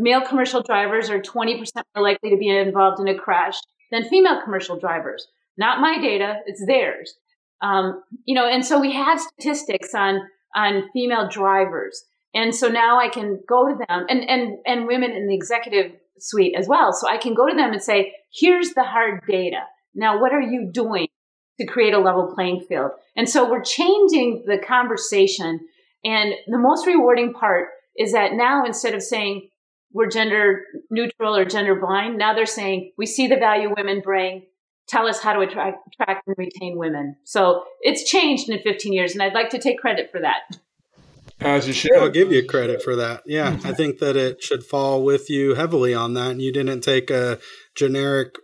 male 0.00 0.22
commercial 0.26 0.62
drivers 0.62 1.10
are 1.10 1.20
20% 1.20 1.62
more 1.94 2.02
likely 2.02 2.30
to 2.30 2.36
be 2.36 2.48
involved 2.48 3.00
in 3.00 3.08
a 3.08 3.18
crash 3.18 3.56
than 3.92 4.08
female 4.08 4.42
commercial 4.42 4.78
drivers. 4.78 5.26
Not 5.58 5.80
my 5.80 6.00
data, 6.00 6.38
it's 6.46 6.64
theirs. 6.66 7.14
Um, 7.60 8.02
you 8.24 8.34
know, 8.34 8.48
and 8.48 8.64
so 8.64 8.80
we 8.80 8.92
have 8.94 9.20
statistics 9.20 9.94
on 9.94 10.20
on 10.56 10.88
female 10.92 11.28
drivers. 11.28 12.02
And 12.34 12.54
so 12.54 12.68
now 12.68 12.98
I 12.98 13.08
can 13.08 13.40
go 13.48 13.68
to 13.68 13.74
them 13.74 14.06
and, 14.08 14.28
and, 14.28 14.58
and 14.66 14.86
women 14.86 15.12
in 15.12 15.28
the 15.28 15.34
executive 15.34 15.92
suite 16.18 16.54
as 16.56 16.68
well. 16.68 16.92
So 16.92 17.08
I 17.08 17.18
can 17.18 17.34
go 17.34 17.48
to 17.48 17.54
them 17.54 17.72
and 17.72 17.82
say, 17.82 18.14
here's 18.32 18.72
the 18.74 18.84
hard 18.84 19.20
data. 19.28 19.60
Now, 19.94 20.20
what 20.20 20.32
are 20.32 20.40
you 20.40 20.70
doing 20.72 21.08
to 21.60 21.66
create 21.66 21.94
a 21.94 21.98
level 21.98 22.32
playing 22.34 22.64
field? 22.68 22.92
And 23.16 23.28
so 23.28 23.48
we're 23.48 23.62
changing 23.62 24.44
the 24.46 24.58
conversation. 24.58 25.60
And 26.04 26.34
the 26.46 26.58
most 26.58 26.86
rewarding 26.86 27.32
part 27.32 27.68
is 27.96 28.12
that 28.12 28.32
now 28.34 28.64
instead 28.64 28.94
of 28.94 29.02
saying 29.02 29.48
we're 29.92 30.08
gender 30.08 30.64
neutral 30.90 31.36
or 31.36 31.44
gender 31.44 31.74
blind, 31.74 32.18
now 32.18 32.34
they're 32.34 32.46
saying 32.46 32.92
we 32.96 33.06
see 33.06 33.26
the 33.26 33.36
value 33.36 33.72
women 33.76 34.00
bring. 34.00 34.46
Tell 34.88 35.06
us 35.06 35.20
how 35.20 35.32
to 35.34 35.40
attract, 35.40 35.86
attract 35.86 36.26
and 36.26 36.36
retain 36.36 36.76
women. 36.76 37.16
So 37.24 37.62
it's 37.80 38.02
changed 38.10 38.48
in 38.48 38.58
15 38.60 38.92
years, 38.92 39.12
and 39.12 39.22
I'd 39.22 39.34
like 39.34 39.50
to 39.50 39.58
take 39.58 39.78
credit 39.78 40.10
for 40.10 40.20
that. 40.20 40.58
As 41.40 41.66
you 41.66 41.72
should. 41.72 41.96
I'll 41.96 42.10
give 42.10 42.32
you 42.32 42.44
credit 42.44 42.82
for 42.82 42.96
that. 42.96 43.22
Yeah, 43.24 43.52
mm-hmm. 43.52 43.66
I 43.66 43.72
think 43.72 43.98
that 44.00 44.16
it 44.16 44.42
should 44.42 44.64
fall 44.64 45.02
with 45.02 45.30
you 45.30 45.54
heavily 45.54 45.94
on 45.94 46.14
that. 46.14 46.32
And 46.32 46.42
you 46.42 46.52
didn't 46.52 46.82
take 46.82 47.10
a 47.10 47.38
generic 47.74 48.34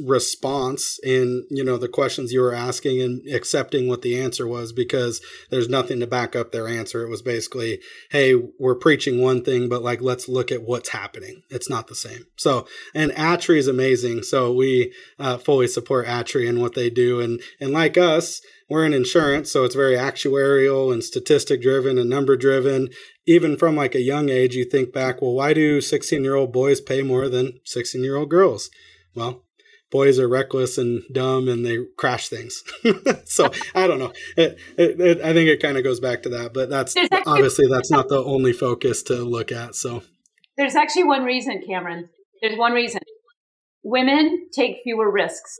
response 0.00 0.98
in 1.02 1.44
you 1.50 1.64
know 1.64 1.76
the 1.76 1.88
questions 1.88 2.32
you 2.32 2.40
were 2.40 2.54
asking 2.54 3.02
and 3.02 3.26
accepting 3.32 3.88
what 3.88 4.02
the 4.02 4.20
answer 4.20 4.46
was 4.46 4.72
because 4.72 5.20
there's 5.50 5.68
nothing 5.68 6.00
to 6.00 6.06
back 6.06 6.36
up 6.36 6.52
their 6.52 6.68
answer. 6.68 7.02
It 7.02 7.10
was 7.10 7.22
basically 7.22 7.80
hey 8.10 8.34
we're 8.58 8.74
preaching 8.74 9.20
one 9.20 9.42
thing 9.42 9.68
but 9.68 9.82
like 9.82 10.00
let's 10.00 10.28
look 10.28 10.52
at 10.52 10.62
what's 10.62 10.90
happening. 10.90 11.42
It's 11.50 11.68
not 11.68 11.88
the 11.88 11.94
same. 11.94 12.26
So 12.36 12.66
and 12.94 13.12
atri 13.12 13.58
is 13.58 13.68
amazing. 13.68 14.22
So 14.22 14.52
we 14.52 14.92
uh, 15.18 15.38
fully 15.38 15.66
support 15.66 16.06
atri 16.06 16.48
and 16.48 16.60
what 16.60 16.74
they 16.74 16.90
do. 16.90 17.20
And 17.20 17.40
and 17.60 17.72
like 17.72 17.96
us 17.96 18.40
we're 18.68 18.84
in 18.84 18.92
insurance, 18.92 19.50
so 19.50 19.64
it's 19.64 19.74
very 19.74 19.96
actuarial 19.96 20.92
and 20.92 21.02
statistic 21.02 21.62
driven 21.62 21.96
and 21.96 22.10
number 22.10 22.36
driven. 22.36 22.90
Even 23.26 23.56
from 23.56 23.76
like 23.76 23.94
a 23.94 24.02
young 24.02 24.28
age, 24.28 24.54
you 24.54 24.64
think 24.66 24.92
back, 24.92 25.22
well, 25.22 25.32
why 25.32 25.54
do 25.54 25.80
16 25.80 26.22
year 26.22 26.34
old 26.34 26.52
boys 26.52 26.80
pay 26.80 27.02
more 27.02 27.30
than 27.30 27.60
16 27.64 28.04
year 28.04 28.16
old 28.16 28.28
girls? 28.28 28.68
Well, 29.14 29.44
boys 29.90 30.18
are 30.18 30.28
reckless 30.28 30.78
and 30.78 31.02
dumb 31.12 31.48
and 31.48 31.64
they 31.64 31.78
crash 31.96 32.28
things. 32.28 32.62
so 33.24 33.50
I 33.74 33.86
don't 33.86 33.98
know. 33.98 34.12
It, 34.36 34.58
it, 34.76 35.00
it, 35.00 35.20
I 35.22 35.32
think 35.32 35.48
it 35.48 35.62
kind 35.62 35.76
of 35.76 35.84
goes 35.84 36.00
back 36.00 36.22
to 36.24 36.28
that, 36.30 36.52
but 36.52 36.68
that's 36.68 36.96
actually, 36.96 37.22
obviously 37.26 37.66
that's 37.68 37.90
not 37.90 38.08
the 38.08 38.22
only 38.22 38.52
focus 38.52 39.02
to 39.04 39.16
look 39.16 39.52
at. 39.52 39.74
So 39.74 40.02
there's 40.56 40.74
actually 40.74 41.04
one 41.04 41.24
reason, 41.24 41.62
Cameron. 41.66 42.08
There's 42.42 42.58
one 42.58 42.72
reason. 42.72 43.00
Women 43.82 44.48
take 44.52 44.78
fewer 44.82 45.10
risks, 45.10 45.58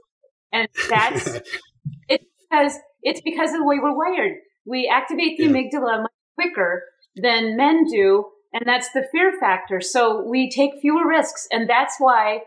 and 0.52 0.68
that's 0.90 1.26
it's 2.08 2.24
because 2.50 2.74
it's 3.02 3.20
because 3.22 3.52
of 3.52 3.58
the 3.58 3.64
way 3.64 3.78
we're 3.80 3.96
wired. 3.96 4.36
We 4.66 4.90
activate 4.92 5.38
the 5.38 5.44
yeah. 5.44 5.50
amygdala 5.50 6.02
much 6.02 6.10
quicker 6.34 6.84
than 7.16 7.56
men 7.56 7.84
do, 7.90 8.26
and 8.52 8.64
that's 8.66 8.90
the 8.92 9.06
fear 9.12 9.32
factor. 9.40 9.80
So 9.80 10.28
we 10.28 10.50
take 10.50 10.80
fewer 10.80 11.06
risks, 11.06 11.46
and 11.50 11.68
that's 11.68 11.94
why 11.98 12.40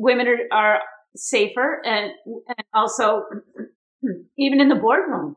women 0.00 0.26
are, 0.28 0.38
are 0.52 0.80
safer 1.16 1.82
and, 1.84 2.12
and, 2.24 2.66
also 2.74 3.24
even 4.38 4.60
in 4.60 4.68
the 4.68 4.74
boardroom. 4.74 5.36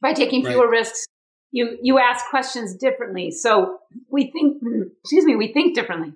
By 0.00 0.14
taking 0.14 0.44
fewer 0.44 0.68
right. 0.68 0.78
risks 0.78 1.06
you 1.52 1.78
you 1.82 1.98
ask 1.98 2.26
questions 2.28 2.74
differently. 2.74 3.30
So 3.30 3.78
we 4.10 4.30
think 4.32 4.60
excuse 5.04 5.24
me 5.24 5.36
we 5.36 5.52
think 5.52 5.74
differently 5.74 6.14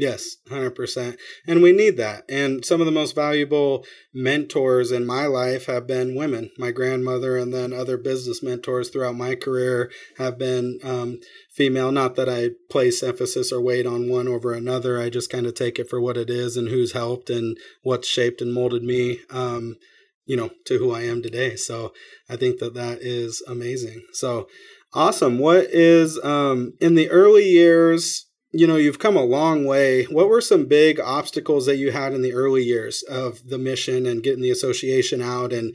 Yes, 0.00 0.38
100%. 0.48 1.18
And 1.46 1.60
we 1.60 1.72
need 1.72 1.98
that. 1.98 2.24
And 2.26 2.64
some 2.64 2.80
of 2.80 2.86
the 2.86 2.90
most 2.90 3.14
valuable 3.14 3.84
mentors 4.14 4.90
in 4.90 5.04
my 5.04 5.26
life 5.26 5.66
have 5.66 5.86
been 5.86 6.14
women. 6.14 6.50
My 6.56 6.70
grandmother 6.70 7.36
and 7.36 7.52
then 7.52 7.74
other 7.74 7.98
business 7.98 8.42
mentors 8.42 8.88
throughout 8.88 9.14
my 9.14 9.34
career 9.34 9.92
have 10.16 10.38
been 10.38 10.78
um, 10.82 11.20
female. 11.50 11.92
Not 11.92 12.16
that 12.16 12.30
I 12.30 12.52
place 12.70 13.02
emphasis 13.02 13.52
or 13.52 13.60
weight 13.60 13.84
on 13.84 14.08
one 14.08 14.26
over 14.26 14.54
another. 14.54 14.98
I 14.98 15.10
just 15.10 15.28
kind 15.28 15.44
of 15.44 15.52
take 15.52 15.78
it 15.78 15.90
for 15.90 16.00
what 16.00 16.16
it 16.16 16.30
is 16.30 16.56
and 16.56 16.70
who's 16.70 16.92
helped 16.92 17.28
and 17.28 17.58
what's 17.82 18.08
shaped 18.08 18.40
and 18.40 18.54
molded 18.54 18.82
me. 18.82 19.20
Um, 19.28 19.76
you 20.24 20.36
know, 20.36 20.48
to 20.64 20.78
who 20.78 20.94
I 20.94 21.02
am 21.02 21.20
today. 21.20 21.56
So 21.56 21.92
I 22.26 22.36
think 22.36 22.58
that 22.60 22.72
that 22.72 23.02
is 23.02 23.42
amazing. 23.46 24.02
So 24.14 24.48
awesome. 24.94 25.38
What 25.38 25.64
is 25.64 26.18
um, 26.24 26.72
in 26.80 26.94
the 26.94 27.10
early 27.10 27.44
years? 27.44 28.29
You 28.52 28.66
know, 28.66 28.76
you've 28.76 28.98
come 28.98 29.16
a 29.16 29.24
long 29.24 29.64
way. 29.64 30.04
What 30.04 30.28
were 30.28 30.40
some 30.40 30.66
big 30.66 30.98
obstacles 30.98 31.66
that 31.66 31.76
you 31.76 31.92
had 31.92 32.12
in 32.12 32.22
the 32.22 32.32
early 32.32 32.64
years 32.64 33.02
of 33.04 33.48
the 33.48 33.58
mission 33.58 34.06
and 34.06 34.22
getting 34.22 34.42
the 34.42 34.50
association 34.50 35.22
out 35.22 35.52
and 35.52 35.74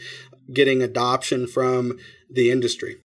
getting 0.51 0.81
adoption 0.81 1.47
from 1.47 1.97
the 2.29 2.51
industry? 2.51 2.97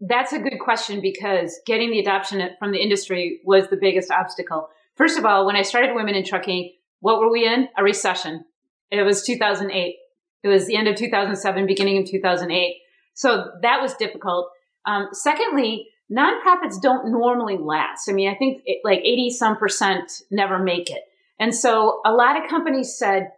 That's 0.00 0.32
a 0.32 0.38
good 0.38 0.58
question 0.60 1.00
because 1.00 1.60
getting 1.66 1.90
the 1.90 2.00
adoption 2.00 2.42
from 2.58 2.72
the 2.72 2.82
industry 2.82 3.40
was 3.44 3.68
the 3.68 3.76
biggest 3.76 4.10
obstacle. 4.10 4.68
First 4.96 5.18
of 5.18 5.24
all, 5.24 5.46
when 5.46 5.56
I 5.56 5.62
started 5.62 5.94
Women 5.94 6.14
in 6.14 6.24
Trucking, 6.24 6.72
what 7.00 7.20
were 7.20 7.30
we 7.30 7.46
in? 7.46 7.68
A 7.76 7.82
recession. 7.82 8.44
It 8.90 9.02
was 9.02 9.22
2008. 9.24 9.96
It 10.42 10.48
was 10.48 10.66
the 10.66 10.76
end 10.76 10.88
of 10.88 10.96
2007, 10.96 11.66
beginning 11.66 11.98
of 11.98 12.10
2008. 12.10 12.76
So 13.14 13.52
that 13.62 13.80
was 13.80 13.94
difficult. 13.94 14.48
Um, 14.86 15.08
secondly, 15.12 15.88
nonprofits 16.12 16.80
don't 16.80 17.10
normally 17.10 17.56
last. 17.58 18.08
I 18.08 18.12
mean, 18.12 18.28
I 18.28 18.34
think 18.34 18.62
it, 18.66 18.80
like 18.84 19.00
80 19.00 19.30
some 19.30 19.56
percent 19.56 20.22
never 20.30 20.58
make 20.58 20.90
it. 20.90 21.02
And 21.38 21.54
so 21.54 22.00
a 22.04 22.12
lot 22.12 22.42
of 22.42 22.48
companies 22.48 22.96
said, 22.96 23.30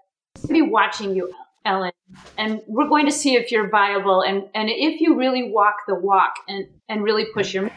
be 0.48 0.62
watching 0.62 1.14
you, 1.14 1.32
Ellen, 1.64 1.92
and 2.36 2.60
we're 2.66 2.88
going 2.88 3.06
to 3.06 3.12
see 3.12 3.34
if 3.34 3.50
you're 3.50 3.70
viable 3.70 4.20
and, 4.20 4.44
and 4.54 4.68
if 4.68 5.00
you 5.00 5.16
really 5.16 5.50
walk 5.50 5.76
the 5.86 5.94
walk 5.94 6.34
and, 6.48 6.66
and 6.88 7.02
really 7.02 7.26
push 7.32 7.54
your. 7.54 7.70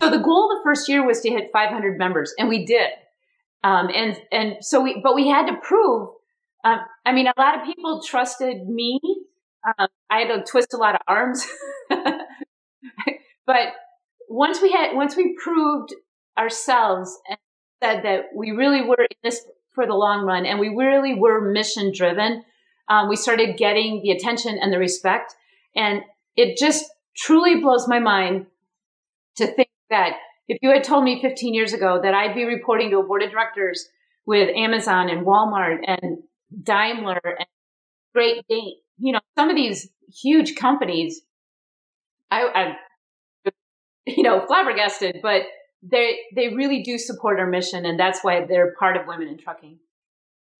So 0.00 0.10
the 0.10 0.18
goal 0.18 0.48
the 0.48 0.60
first 0.62 0.88
year 0.88 1.06
was 1.06 1.20
to 1.22 1.30
hit 1.30 1.50
500 1.52 1.98
members, 1.98 2.34
and 2.38 2.48
we 2.48 2.64
did. 2.64 2.90
Um, 3.64 3.88
and 3.94 4.20
and 4.32 4.56
so 4.60 4.80
we, 4.80 5.00
but 5.02 5.14
we 5.14 5.28
had 5.28 5.46
to 5.46 5.56
prove. 5.62 6.08
Um, 6.64 6.80
I 7.06 7.12
mean, 7.12 7.26
a 7.26 7.34
lot 7.38 7.58
of 7.58 7.64
people 7.64 8.02
trusted 8.02 8.68
me. 8.68 9.00
Um, 9.66 9.88
I 10.10 10.20
had 10.20 10.28
to 10.28 10.42
twist 10.44 10.74
a 10.74 10.76
lot 10.76 10.96
of 10.96 11.00
arms, 11.06 11.46
but 13.46 13.74
once 14.32 14.60
we 14.60 14.72
had 14.72 14.94
once 14.94 15.16
we 15.16 15.36
proved 15.42 15.94
ourselves 16.38 17.18
and 17.28 17.38
said 17.82 18.02
that 18.04 18.26
we 18.34 18.50
really 18.50 18.82
were 18.82 19.02
in 19.02 19.16
this 19.22 19.42
for 19.74 19.86
the 19.86 19.94
long 19.94 20.24
run 20.24 20.46
and 20.46 20.58
we 20.58 20.68
really 20.68 21.14
were 21.14 21.52
mission 21.52 21.92
driven 21.94 22.44
um, 22.88 23.08
we 23.08 23.16
started 23.16 23.56
getting 23.56 24.02
the 24.02 24.10
attention 24.10 24.58
and 24.60 24.72
the 24.72 24.78
respect. 24.78 25.34
And 25.74 26.02
it 26.36 26.58
just 26.58 26.84
truly 27.16 27.60
blows 27.60 27.88
my 27.88 27.98
mind 27.98 28.46
to 29.36 29.46
think 29.46 29.68
that 29.90 30.16
if 30.48 30.58
you 30.60 30.70
had 30.70 30.84
told 30.84 31.04
me 31.04 31.20
15 31.20 31.54
years 31.54 31.74
ago 31.74 32.00
that 32.02 32.14
i'd 32.14 32.34
be 32.34 32.44
reporting 32.44 32.90
to 32.90 32.98
a 32.98 33.02
board 33.02 33.22
of 33.22 33.30
directors 33.30 33.86
with 34.24 34.48
amazon 34.56 35.10
and 35.10 35.26
walmart 35.26 35.78
and 35.86 36.18
daimler 36.62 37.20
and 37.22 37.46
great 38.14 38.42
dane 38.48 38.76
you 38.98 39.12
know 39.12 39.20
some 39.36 39.50
of 39.50 39.56
these 39.56 39.90
huge 40.22 40.54
companies 40.56 41.20
I, 42.30 42.42
I 42.54 42.76
you 44.06 44.22
know, 44.22 44.44
flabbergasted, 44.46 45.20
but 45.22 45.42
they 45.82 46.18
they 46.34 46.48
really 46.48 46.82
do 46.82 46.98
support 46.98 47.40
our 47.40 47.46
mission, 47.46 47.84
and 47.84 47.98
that's 47.98 48.20
why 48.22 48.44
they're 48.44 48.74
part 48.78 48.96
of 48.96 49.06
Women 49.06 49.28
in 49.28 49.38
Trucking. 49.38 49.78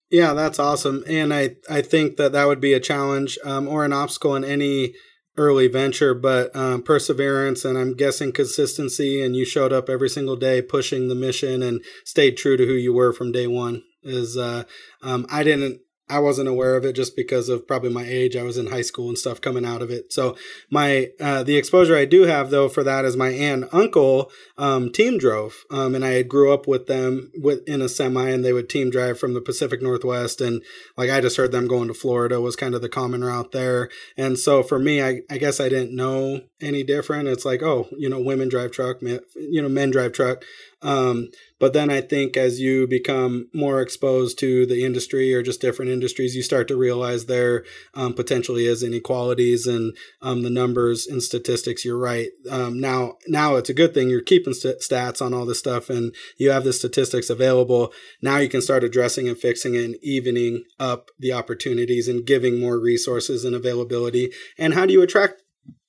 Yeah, 0.09 0.33
that's 0.33 0.59
awesome, 0.59 1.03
and 1.07 1.33
I 1.33 1.55
I 1.69 1.81
think 1.81 2.17
that 2.17 2.31
that 2.33 2.47
would 2.47 2.61
be 2.61 2.73
a 2.73 2.79
challenge 2.79 3.37
um, 3.43 3.67
or 3.67 3.85
an 3.85 3.93
obstacle 3.93 4.35
in 4.35 4.43
any 4.43 4.93
early 5.37 5.67
venture, 5.67 6.13
but 6.13 6.55
um, 6.55 6.83
perseverance 6.83 7.65
and 7.65 7.77
I'm 7.77 7.95
guessing 7.95 8.31
consistency. 8.31 9.21
And 9.21 9.35
you 9.35 9.45
showed 9.45 9.73
up 9.73 9.89
every 9.89 10.09
single 10.09 10.35
day, 10.35 10.61
pushing 10.61 11.07
the 11.07 11.15
mission, 11.15 11.63
and 11.63 11.83
stayed 12.05 12.37
true 12.37 12.57
to 12.57 12.65
who 12.65 12.73
you 12.73 12.93
were 12.93 13.13
from 13.13 13.31
day 13.31 13.47
one. 13.47 13.83
Is 14.03 14.37
uh, 14.37 14.63
um, 15.01 15.25
I 15.29 15.43
didn't 15.43 15.79
I 16.09 16.19
wasn't 16.19 16.49
aware 16.49 16.75
of 16.75 16.83
it 16.83 16.95
just 16.95 17.15
because 17.15 17.47
of 17.47 17.65
probably 17.65 17.89
my 17.89 18.03
age. 18.03 18.35
I 18.35 18.43
was 18.43 18.57
in 18.57 18.67
high 18.67 18.81
school 18.81 19.07
and 19.07 19.17
stuff 19.17 19.39
coming 19.39 19.65
out 19.65 19.81
of 19.81 19.89
it. 19.89 20.11
So 20.11 20.35
my 20.69 21.09
uh, 21.19 21.43
the 21.43 21.55
exposure 21.55 21.95
I 21.95 22.05
do 22.05 22.23
have 22.23 22.49
though 22.49 22.67
for 22.67 22.83
that 22.83 23.05
is 23.05 23.15
my 23.15 23.29
aunt 23.29 23.53
and 23.53 23.69
uncle 23.71 24.31
um, 24.57 24.91
team 24.91 25.17
drove, 25.17 25.63
um, 25.71 25.95
and 25.95 26.03
I 26.03 26.21
grew 26.23 26.53
up 26.53 26.67
with 26.67 26.87
them 26.87 27.31
with 27.35 27.67
in 27.67 27.81
a 27.81 27.87
semi, 27.87 28.29
and 28.29 28.43
they 28.43 28.53
would 28.53 28.69
team 28.69 28.89
drive 28.89 29.17
from 29.17 29.33
the 29.33 29.41
Pacific 29.41 29.81
Northwest, 29.81 30.41
and 30.41 30.61
like 30.97 31.09
I 31.09 31.21
just 31.21 31.37
heard 31.37 31.51
them 31.51 31.67
going 31.67 31.87
to 31.87 31.93
Florida 31.93 32.41
was 32.41 32.55
kind 32.55 32.75
of 32.75 32.81
the 32.81 32.89
common 32.89 33.23
route 33.23 33.51
there. 33.51 33.89
And 34.17 34.37
so 34.37 34.61
for 34.61 34.79
me, 34.79 35.01
I, 35.01 35.21
I 35.29 35.37
guess 35.37 35.59
I 35.59 35.69
didn't 35.69 35.95
know 35.95 36.41
any 36.61 36.83
different. 36.83 37.29
It's 37.29 37.45
like 37.45 37.63
oh, 37.63 37.87
you 37.97 38.09
know, 38.09 38.19
women 38.19 38.49
drive 38.49 38.71
truck, 38.71 39.01
men, 39.01 39.19
you 39.35 39.61
know, 39.61 39.69
men 39.69 39.91
drive 39.91 40.11
truck. 40.11 40.43
Um, 40.81 41.29
but 41.63 41.71
then 41.71 41.89
I 41.89 42.01
think 42.01 42.35
as 42.35 42.59
you 42.59 42.87
become 42.87 43.47
more 43.53 43.79
exposed 43.79 44.37
to 44.39 44.65
the 44.65 44.83
industry 44.83 45.33
or 45.33 45.41
just 45.41 45.61
different 45.61 45.91
industries, 45.91 46.35
you 46.35 46.43
start 46.43 46.67
to 46.67 46.75
realize 46.75 47.25
there 47.25 47.63
um, 47.93 48.13
potentially 48.13 48.65
is 48.65 48.83
inequalities 48.83 49.65
and 49.65 49.95
um, 50.21 50.41
the 50.41 50.49
numbers 50.49 51.07
and 51.07 51.23
statistics. 51.23 51.85
You're 51.85 51.97
right. 51.97 52.31
Um, 52.51 52.81
now, 52.81 53.13
now 53.29 53.55
it's 53.55 53.69
a 53.69 53.73
good 53.73 53.93
thing 53.93 54.09
you're 54.09 54.21
keeping 54.21 54.53
st- 54.53 54.81
stats 54.81 55.25
on 55.25 55.33
all 55.33 55.45
this 55.45 55.59
stuff 55.59 55.89
and 55.89 56.13
you 56.35 56.51
have 56.51 56.65
the 56.65 56.73
statistics 56.73 57.29
available. 57.29 57.93
Now 58.21 58.39
you 58.39 58.49
can 58.49 58.61
start 58.61 58.83
addressing 58.83 59.29
and 59.29 59.37
fixing 59.37 59.77
and 59.77 59.95
evening 60.03 60.65
up 60.81 61.11
the 61.17 61.31
opportunities 61.31 62.09
and 62.09 62.25
giving 62.25 62.59
more 62.59 62.77
resources 62.77 63.45
and 63.45 63.55
availability. 63.55 64.33
And 64.57 64.73
how 64.73 64.85
do 64.85 64.91
you 64.91 65.01
attract 65.01 65.41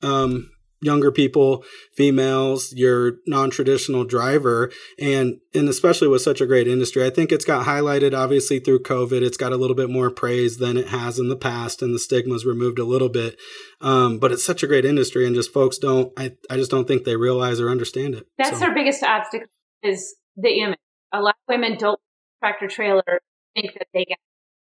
um, 0.05 0.53
younger 0.85 1.11
people, 1.11 1.65
females, 1.93 2.73
your 2.73 3.15
non-traditional 3.27 4.05
driver, 4.05 4.71
and 4.99 5.41
and 5.55 5.69
especially 5.69 6.09
with 6.09 6.23
such 6.23 6.41
a 6.41 6.47
great 6.47 6.69
industry, 6.69 7.05
I 7.05 7.11
think 7.11 7.33
it's 7.33 7.45
got 7.45 7.67
highlighted 7.67 8.17
obviously 8.17 8.61
through 8.61 8.81
COVID. 8.81 9.23
It's 9.23 9.37
got 9.37 9.53
a 9.53 9.57
little 9.57 9.77
bit 9.77 9.91
more 9.91 10.11
praise 10.11 10.59
than 10.59 10.77
it 10.77 10.89
has 10.89 11.19
in 11.19 11.29
the 11.29 11.37
past, 11.37 11.83
and 11.83 11.95
the 11.95 11.99
stigma's 11.99 12.45
removed 12.45 12.79
a 12.79 12.85
little 12.85 13.09
bit. 13.09 13.39
Um, 13.81 14.19
but 14.19 14.33
it's 14.33 14.45
such 14.45 14.63
a 14.63 14.67
great 14.67 14.85
industry, 14.85 15.27
and 15.27 15.35
just 15.35 15.53
folks 15.53 15.79
don't. 15.79 16.13
I 16.17 16.33
I 16.51 16.57
just 16.57 16.71
don't 16.71 16.87
think 16.87 17.05
they 17.05 17.17
realize 17.17 17.61
or 17.61 17.71
understand 17.71 18.15
it. 18.15 18.27
That's 18.39 18.59
so. 18.59 18.67
our 18.67 18.75
biggest 18.75 19.03
obstacle 19.03 19.49
is 19.83 20.15
the 20.37 20.61
image. 20.61 20.79
A 21.13 21.21
lot 21.21 21.37
of 21.49 21.55
women 21.55 21.79
don't 21.79 22.01
tractor 22.41 22.69
trailer 22.69 23.21
think 23.55 23.73
that 23.75 23.87
they 23.95 24.05
get 24.05 24.19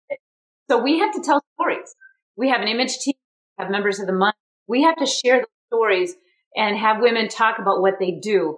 it. 0.09 0.19
So 0.69 0.81
we 0.81 0.99
have 0.99 1.13
to 1.13 1.21
tell 1.21 1.43
stories. 1.55 1.95
We 2.35 2.49
have 2.49 2.61
an 2.61 2.67
image 2.67 2.97
team, 2.99 3.15
we 3.57 3.63
have 3.63 3.71
members 3.71 3.99
of 3.99 4.07
the 4.07 4.13
month. 4.13 4.35
We 4.67 4.83
have 4.83 4.95
to 4.97 5.05
share 5.05 5.41
the 5.41 5.47
stories 5.73 6.15
and 6.55 6.77
have 6.77 7.01
women 7.01 7.27
talk 7.27 7.57
about 7.59 7.81
what 7.81 7.95
they 7.99 8.11
do. 8.11 8.57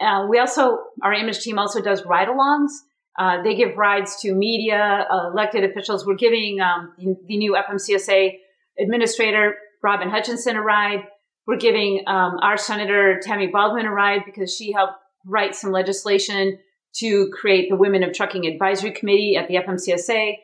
Uh, 0.00 0.26
we 0.28 0.38
also, 0.38 0.78
our 1.02 1.12
image 1.12 1.40
team 1.40 1.58
also 1.58 1.80
does 1.80 2.04
ride 2.04 2.28
alongs. 2.28 2.70
Uh, 3.18 3.42
they 3.42 3.54
give 3.54 3.76
rides 3.76 4.20
to 4.20 4.34
media, 4.34 5.06
uh, 5.10 5.30
elected 5.30 5.64
officials. 5.64 6.06
We're 6.06 6.16
giving 6.16 6.60
um, 6.60 6.92
the 6.98 7.36
new 7.36 7.56
FMCSA 7.56 8.32
administrator, 8.78 9.54
Robin 9.82 10.10
Hutcheson, 10.10 10.56
a 10.56 10.60
ride. 10.60 11.04
We're 11.46 11.56
giving 11.56 12.02
um, 12.06 12.38
our 12.42 12.58
Senator 12.58 13.20
Tammy 13.22 13.46
Baldwin 13.46 13.86
a 13.86 13.92
ride 13.92 14.22
because 14.26 14.54
she 14.54 14.72
helped 14.72 14.98
write 15.24 15.54
some 15.54 15.70
legislation 15.70 16.58
to 16.96 17.30
create 17.30 17.70
the 17.70 17.76
Women 17.76 18.02
of 18.02 18.12
Trucking 18.12 18.46
Advisory 18.46 18.90
Committee 18.90 19.36
at 19.36 19.48
the 19.48 19.54
FMCSA. 19.54 20.34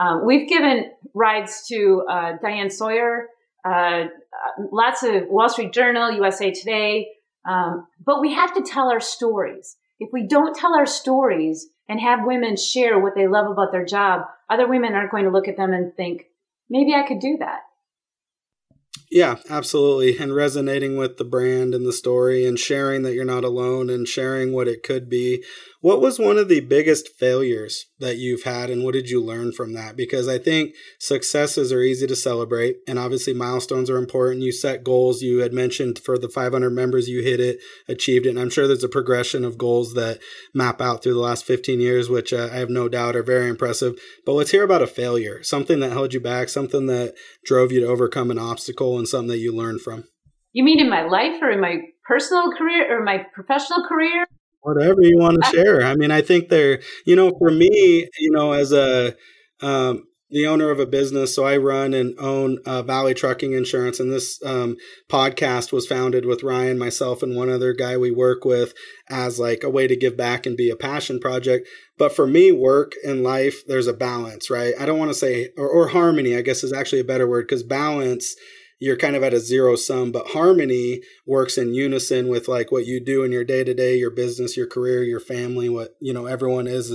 Um, 0.00 0.26
we've 0.26 0.48
given 0.48 0.90
rides 1.14 1.66
to 1.68 2.04
uh, 2.10 2.32
Diane 2.42 2.70
Sawyer, 2.70 3.26
uh, 3.66 4.08
lots 4.70 5.02
of 5.02 5.28
Wall 5.28 5.48
Street 5.48 5.72
Journal, 5.72 6.12
USA 6.12 6.50
Today. 6.50 7.08
Um, 7.44 7.86
but 8.04 8.20
we 8.20 8.34
have 8.34 8.54
to 8.54 8.62
tell 8.62 8.90
our 8.90 9.00
stories. 9.00 9.76
If 9.98 10.10
we 10.12 10.26
don't 10.26 10.56
tell 10.56 10.74
our 10.74 10.86
stories 10.86 11.68
and 11.88 12.00
have 12.00 12.26
women 12.26 12.56
share 12.56 12.98
what 12.98 13.14
they 13.14 13.26
love 13.26 13.50
about 13.50 13.72
their 13.72 13.84
job, 13.84 14.26
other 14.48 14.68
women 14.68 14.94
aren't 14.94 15.10
going 15.10 15.24
to 15.24 15.30
look 15.30 15.48
at 15.48 15.56
them 15.56 15.72
and 15.72 15.94
think, 15.94 16.26
maybe 16.68 16.94
I 16.94 17.06
could 17.06 17.20
do 17.20 17.36
that. 17.38 17.60
Yeah, 19.10 19.36
absolutely. 19.48 20.18
And 20.18 20.34
resonating 20.34 20.96
with 20.96 21.16
the 21.16 21.24
brand 21.24 21.74
and 21.74 21.86
the 21.86 21.92
story 21.92 22.44
and 22.44 22.58
sharing 22.58 23.02
that 23.02 23.14
you're 23.14 23.24
not 23.24 23.44
alone 23.44 23.88
and 23.88 24.06
sharing 24.06 24.52
what 24.52 24.68
it 24.68 24.82
could 24.82 25.08
be. 25.08 25.44
What 25.80 26.00
was 26.00 26.18
one 26.18 26.36
of 26.36 26.48
the 26.48 26.60
biggest 26.60 27.10
failures 27.16 27.86
that 28.00 28.16
you've 28.16 28.42
had 28.42 28.70
and 28.70 28.82
what 28.82 28.94
did 28.94 29.08
you 29.08 29.22
learn 29.22 29.52
from 29.52 29.72
that? 29.74 29.96
Because 29.96 30.26
I 30.26 30.36
think 30.36 30.74
successes 30.98 31.70
are 31.70 31.82
easy 31.82 32.08
to 32.08 32.16
celebrate 32.16 32.78
and 32.88 32.98
obviously 32.98 33.32
milestones 33.34 33.88
are 33.88 33.96
important. 33.96 34.42
You 34.42 34.50
set 34.50 34.82
goals. 34.82 35.22
You 35.22 35.38
had 35.38 35.52
mentioned 35.52 36.00
for 36.00 36.18
the 36.18 36.28
500 36.28 36.70
members, 36.70 37.08
you 37.08 37.22
hit 37.22 37.38
it, 37.38 37.60
achieved 37.86 38.26
it. 38.26 38.30
And 38.30 38.40
I'm 38.40 38.50
sure 38.50 38.66
there's 38.66 38.82
a 38.82 38.88
progression 38.88 39.44
of 39.44 39.58
goals 39.58 39.94
that 39.94 40.18
map 40.52 40.80
out 40.80 41.04
through 41.04 41.14
the 41.14 41.20
last 41.20 41.44
15 41.44 41.78
years, 41.78 42.08
which 42.08 42.32
uh, 42.32 42.48
I 42.50 42.56
have 42.56 42.70
no 42.70 42.88
doubt 42.88 43.14
are 43.14 43.22
very 43.22 43.48
impressive. 43.48 43.96
But 44.24 44.32
let's 44.32 44.50
hear 44.50 44.64
about 44.64 44.82
a 44.82 44.88
failure, 44.88 45.44
something 45.44 45.78
that 45.80 45.92
held 45.92 46.14
you 46.14 46.20
back, 46.20 46.48
something 46.48 46.86
that 46.86 47.14
drove 47.44 47.70
you 47.70 47.80
to 47.80 47.86
overcome 47.86 48.32
an 48.32 48.38
obstacle 48.38 48.95
and 48.98 49.08
something 49.08 49.28
that 49.28 49.38
you 49.38 49.54
learned 49.54 49.80
from. 49.80 50.04
You 50.52 50.64
mean 50.64 50.80
in 50.80 50.88
my 50.88 51.02
life 51.02 51.40
or 51.42 51.50
in 51.50 51.60
my 51.60 51.78
personal 52.06 52.50
career 52.56 52.98
or 52.98 53.04
my 53.04 53.26
professional 53.34 53.84
career? 53.86 54.26
whatever 54.66 55.00
you 55.00 55.16
want 55.16 55.40
to 55.40 55.50
share. 55.50 55.82
I 55.82 55.94
mean, 55.94 56.10
I 56.10 56.22
think 56.22 56.48
they're, 56.48 56.80
you 57.04 57.14
know, 57.14 57.30
for 57.38 57.52
me, 57.52 58.08
you 58.18 58.30
know, 58.32 58.50
as 58.50 58.72
a, 58.72 59.14
um, 59.62 60.02
the 60.28 60.44
owner 60.44 60.70
of 60.70 60.80
a 60.80 60.86
business. 60.86 61.32
So 61.32 61.44
I 61.44 61.56
run 61.56 61.94
and 61.94 62.18
own 62.18 62.58
uh, 62.66 62.82
Valley 62.82 63.14
Trucking 63.14 63.52
Insurance. 63.52 64.00
And 64.00 64.12
this 64.12 64.44
um, 64.44 64.76
podcast 65.08 65.70
was 65.70 65.86
founded 65.86 66.26
with 66.26 66.42
Ryan, 66.42 66.80
myself, 66.80 67.22
and 67.22 67.36
one 67.36 67.48
other 67.48 67.72
guy 67.72 67.96
we 67.96 68.10
work 68.10 68.44
with 68.44 68.74
as 69.08 69.38
like 69.38 69.62
a 69.62 69.70
way 69.70 69.86
to 69.86 69.94
give 69.94 70.16
back 70.16 70.46
and 70.46 70.56
be 70.56 70.68
a 70.68 70.76
passion 70.76 71.20
project. 71.20 71.68
But 71.96 72.14
for 72.14 72.26
me, 72.26 72.50
work 72.50 72.94
and 73.04 73.22
life, 73.22 73.64
there's 73.68 73.86
a 73.86 73.92
balance, 73.92 74.50
right? 74.50 74.74
I 74.80 74.84
don't 74.84 74.98
want 74.98 75.10
to 75.10 75.14
say, 75.14 75.50
or, 75.56 75.68
or 75.68 75.88
harmony, 75.88 76.36
I 76.36 76.42
guess 76.42 76.64
is 76.64 76.72
actually 76.72 77.00
a 77.00 77.04
better 77.04 77.28
word 77.28 77.46
because 77.46 77.62
balance 77.62 78.34
you're 78.78 78.96
kind 78.96 79.16
of 79.16 79.22
at 79.22 79.34
a 79.34 79.40
zero 79.40 79.76
sum 79.76 80.12
but 80.12 80.28
harmony 80.28 81.00
works 81.26 81.56
in 81.56 81.74
unison 81.74 82.28
with 82.28 82.48
like 82.48 82.70
what 82.70 82.86
you 82.86 83.02
do 83.02 83.22
in 83.22 83.32
your 83.32 83.44
day 83.44 83.64
to 83.64 83.74
day 83.74 83.96
your 83.96 84.10
business 84.10 84.56
your 84.56 84.66
career 84.66 85.02
your 85.02 85.20
family 85.20 85.68
what 85.68 85.96
you 86.00 86.12
know 86.12 86.26
everyone 86.26 86.66
is, 86.66 86.90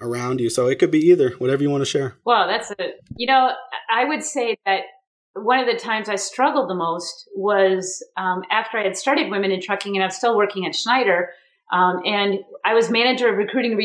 around 0.00 0.40
you. 0.40 0.50
So 0.50 0.66
it 0.66 0.78
could 0.78 0.90
be 0.90 0.98
either 0.98 1.30
whatever 1.38 1.62
you 1.62 1.70
want 1.70 1.82
to 1.82 1.90
share. 1.90 2.16
Well 2.24 2.46
that's 2.46 2.70
a 2.72 2.92
you 3.16 3.26
know 3.26 3.52
i 3.90 4.04
would 4.04 4.22
say 4.22 4.56
that 4.66 4.82
one 5.34 5.58
of 5.58 5.66
the 5.66 5.78
times 5.78 6.08
i 6.08 6.16
struggled 6.16 6.68
the 6.68 6.74
most 6.74 7.28
was 7.34 8.04
um, 8.16 8.42
after 8.50 8.78
i 8.78 8.84
had 8.84 8.96
started 8.96 9.30
women 9.30 9.50
in 9.50 9.60
trucking 9.60 9.96
and 9.96 10.02
i 10.02 10.06
was 10.06 10.16
still 10.16 10.36
working 10.36 10.66
at 10.66 10.74
schneider 10.74 11.30
um, 11.72 12.00
and 12.04 12.38
i 12.64 12.74
was 12.74 12.90
manager 12.90 13.30
of 13.30 13.36
recruiting 13.36 13.78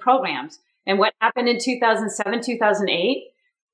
programs. 0.00 0.58
And 0.86 0.98
what 0.98 1.14
happened 1.20 1.48
in 1.48 1.58
2007 1.58 2.42
2008 2.42 3.24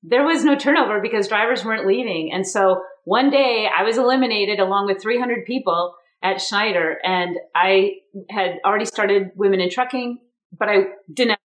there 0.03 0.25
was 0.25 0.45
no 0.45 0.57
turnover 0.57 1.01
because 1.01 1.29
drivers 1.29 1.65
weren't 1.65 1.87
leaving. 1.87 2.33
And 2.33 2.47
so 2.47 2.83
one 3.05 3.31
day 3.31 3.69
I 3.75 3.83
was 3.83 3.99
eliminated 3.99 4.59
along 4.59 4.87
with 4.87 5.03
300 5.03 5.45
people 5.45 5.95
at 6.23 6.41
Schneider 6.41 6.99
and 7.05 7.37
I 7.55 7.97
had 8.31 8.59
already 8.65 8.85
started 8.85 9.31
women 9.35 9.61
in 9.61 9.71
trucking, 9.71 10.19
but 10.57 10.69
I 10.69 10.85
didn't 11.13 11.39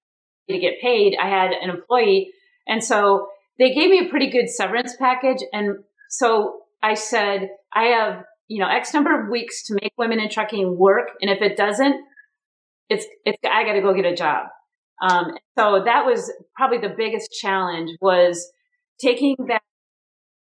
to 0.50 0.60
get 0.60 0.80
paid. 0.82 1.16
I 1.22 1.28
had 1.28 1.52
an 1.52 1.70
employee. 1.70 2.32
And 2.68 2.84
so 2.84 3.28
they 3.58 3.74
gave 3.74 3.90
me 3.90 4.06
a 4.06 4.10
pretty 4.10 4.30
good 4.30 4.50
severance 4.50 4.96
package. 4.96 5.44
And 5.52 5.78
so 6.10 6.62
I 6.84 6.94
said, 6.94 7.50
I 7.74 7.86
have, 7.86 8.24
you 8.48 8.60
know, 8.60 8.70
X 8.70 8.94
number 8.94 9.20
of 9.20 9.30
weeks 9.30 9.64
to 9.64 9.78
make 9.82 9.94
women 9.98 10.20
in 10.20 10.30
trucking 10.30 10.78
work. 10.78 11.10
And 11.22 11.32
if 11.32 11.42
it 11.42 11.58
doesn't, 11.58 11.96
it's, 12.90 13.06
it's, 13.26 13.38
I 13.44 13.64
got 13.64 13.74
to 13.74 13.82
go 13.82 13.94
get 13.94 14.06
a 14.06 14.16
job. 14.16 14.48
Um, 15.02 15.38
so 15.58 15.84
that 15.86 16.06
was 16.06 16.32
probably 16.56 16.78
the 16.78 16.94
biggest 16.96 17.32
challenge 17.32 17.92
was 18.02 18.52
taking 19.00 19.36
that 19.48 19.62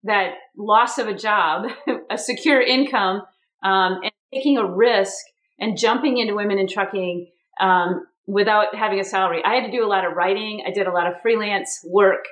that 0.04 0.34
loss 0.56 0.98
of 0.98 1.08
a 1.08 1.14
job, 1.14 1.66
a 2.10 2.16
secure 2.16 2.60
income, 2.60 3.22
um, 3.62 3.98
and 4.02 4.12
taking 4.32 4.56
a 4.56 4.64
risk 4.64 5.16
and 5.58 5.76
jumping 5.76 6.18
into 6.18 6.34
women 6.34 6.58
in 6.58 6.68
trucking 6.68 7.28
um, 7.60 8.06
without 8.26 8.74
having 8.74 9.00
a 9.00 9.04
salary. 9.04 9.42
I 9.44 9.54
had 9.54 9.64
to 9.64 9.72
do 9.72 9.84
a 9.84 9.88
lot 9.88 10.06
of 10.06 10.14
writing. 10.14 10.62
I 10.66 10.70
did 10.70 10.86
a 10.86 10.92
lot 10.92 11.06
of 11.06 11.20
freelance 11.20 11.80
work 11.84 12.24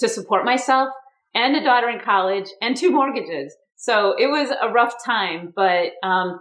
to 0.00 0.08
support 0.08 0.44
myself 0.44 0.88
and 1.34 1.56
a 1.56 1.62
daughter 1.62 1.88
in 1.88 2.00
college 2.00 2.48
and 2.60 2.76
two 2.76 2.90
mortgages. 2.90 3.54
So 3.76 4.14
it 4.18 4.26
was 4.26 4.50
a 4.50 4.68
rough 4.68 4.94
time, 5.04 5.52
but 5.54 5.92
um, 6.02 6.40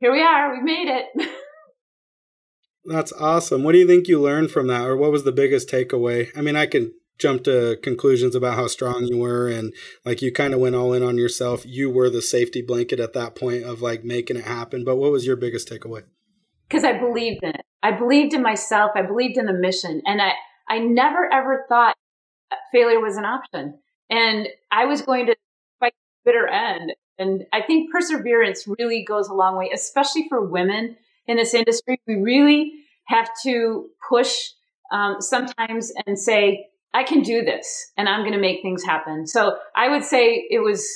here 0.00 0.12
we 0.12 0.22
are. 0.22 0.54
We 0.54 0.62
made 0.62 0.88
it. 0.88 1.30
That's 2.86 3.12
awesome. 3.12 3.62
What 3.62 3.72
do 3.72 3.78
you 3.78 3.86
think 3.86 4.08
you 4.08 4.20
learned 4.20 4.50
from 4.50 4.66
that, 4.66 4.86
or 4.86 4.96
what 4.96 5.10
was 5.12 5.24
the 5.24 5.32
biggest 5.32 5.68
takeaway? 5.68 6.28
I 6.36 6.42
mean, 6.42 6.56
I 6.56 6.66
can 6.66 6.92
jump 7.18 7.44
to 7.44 7.78
conclusions 7.82 8.34
about 8.34 8.56
how 8.56 8.66
strong 8.66 9.04
you 9.04 9.18
were, 9.18 9.48
and 9.48 9.72
like 10.04 10.20
you 10.20 10.32
kind 10.32 10.52
of 10.52 10.60
went 10.60 10.74
all 10.74 10.92
in 10.92 11.02
on 11.02 11.16
yourself. 11.16 11.64
You 11.64 11.88
were 11.88 12.10
the 12.10 12.22
safety 12.22 12.60
blanket 12.60 13.00
at 13.00 13.14
that 13.14 13.34
point 13.34 13.64
of 13.64 13.80
like 13.80 14.04
making 14.04 14.36
it 14.36 14.44
happen. 14.44 14.84
But 14.84 14.96
what 14.96 15.12
was 15.12 15.26
your 15.26 15.36
biggest 15.36 15.68
takeaway? 15.68 16.04
Because 16.68 16.84
I 16.84 16.98
believed 16.98 17.42
in 17.42 17.50
it. 17.50 17.64
I 17.82 17.92
believed 17.92 18.34
in 18.34 18.42
myself. 18.42 18.92
I 18.94 19.02
believed 19.02 19.38
in 19.38 19.46
the 19.46 19.52
mission, 19.52 20.02
and 20.06 20.20
I 20.20 20.32
I 20.68 20.78
never 20.78 21.32
ever 21.32 21.64
thought 21.68 21.96
failure 22.72 23.00
was 23.00 23.16
an 23.16 23.24
option, 23.24 23.78
and 24.10 24.48
I 24.70 24.84
was 24.84 25.00
going 25.00 25.26
to 25.26 25.36
fight 25.80 25.94
the 26.24 26.30
bitter 26.30 26.46
end. 26.48 26.92
And 27.16 27.44
I 27.52 27.62
think 27.62 27.92
perseverance 27.92 28.66
really 28.66 29.04
goes 29.04 29.28
a 29.28 29.34
long 29.34 29.56
way, 29.56 29.70
especially 29.72 30.26
for 30.28 30.44
women 30.44 30.96
in 31.26 31.36
this 31.36 31.54
industry. 31.54 32.00
We 32.06 32.16
really 32.16 32.72
have 33.06 33.28
to 33.44 33.88
push 34.08 34.34
um, 34.92 35.16
sometimes 35.20 35.92
and 36.06 36.18
say, 36.18 36.68
I 36.92 37.02
can 37.02 37.22
do 37.22 37.42
this 37.42 37.92
and 37.96 38.08
I'm 38.08 38.20
going 38.20 38.32
to 38.32 38.38
make 38.40 38.62
things 38.62 38.84
happen. 38.84 39.26
So 39.26 39.56
I 39.74 39.88
would 39.88 40.04
say 40.04 40.46
it 40.48 40.60
was 40.60 40.86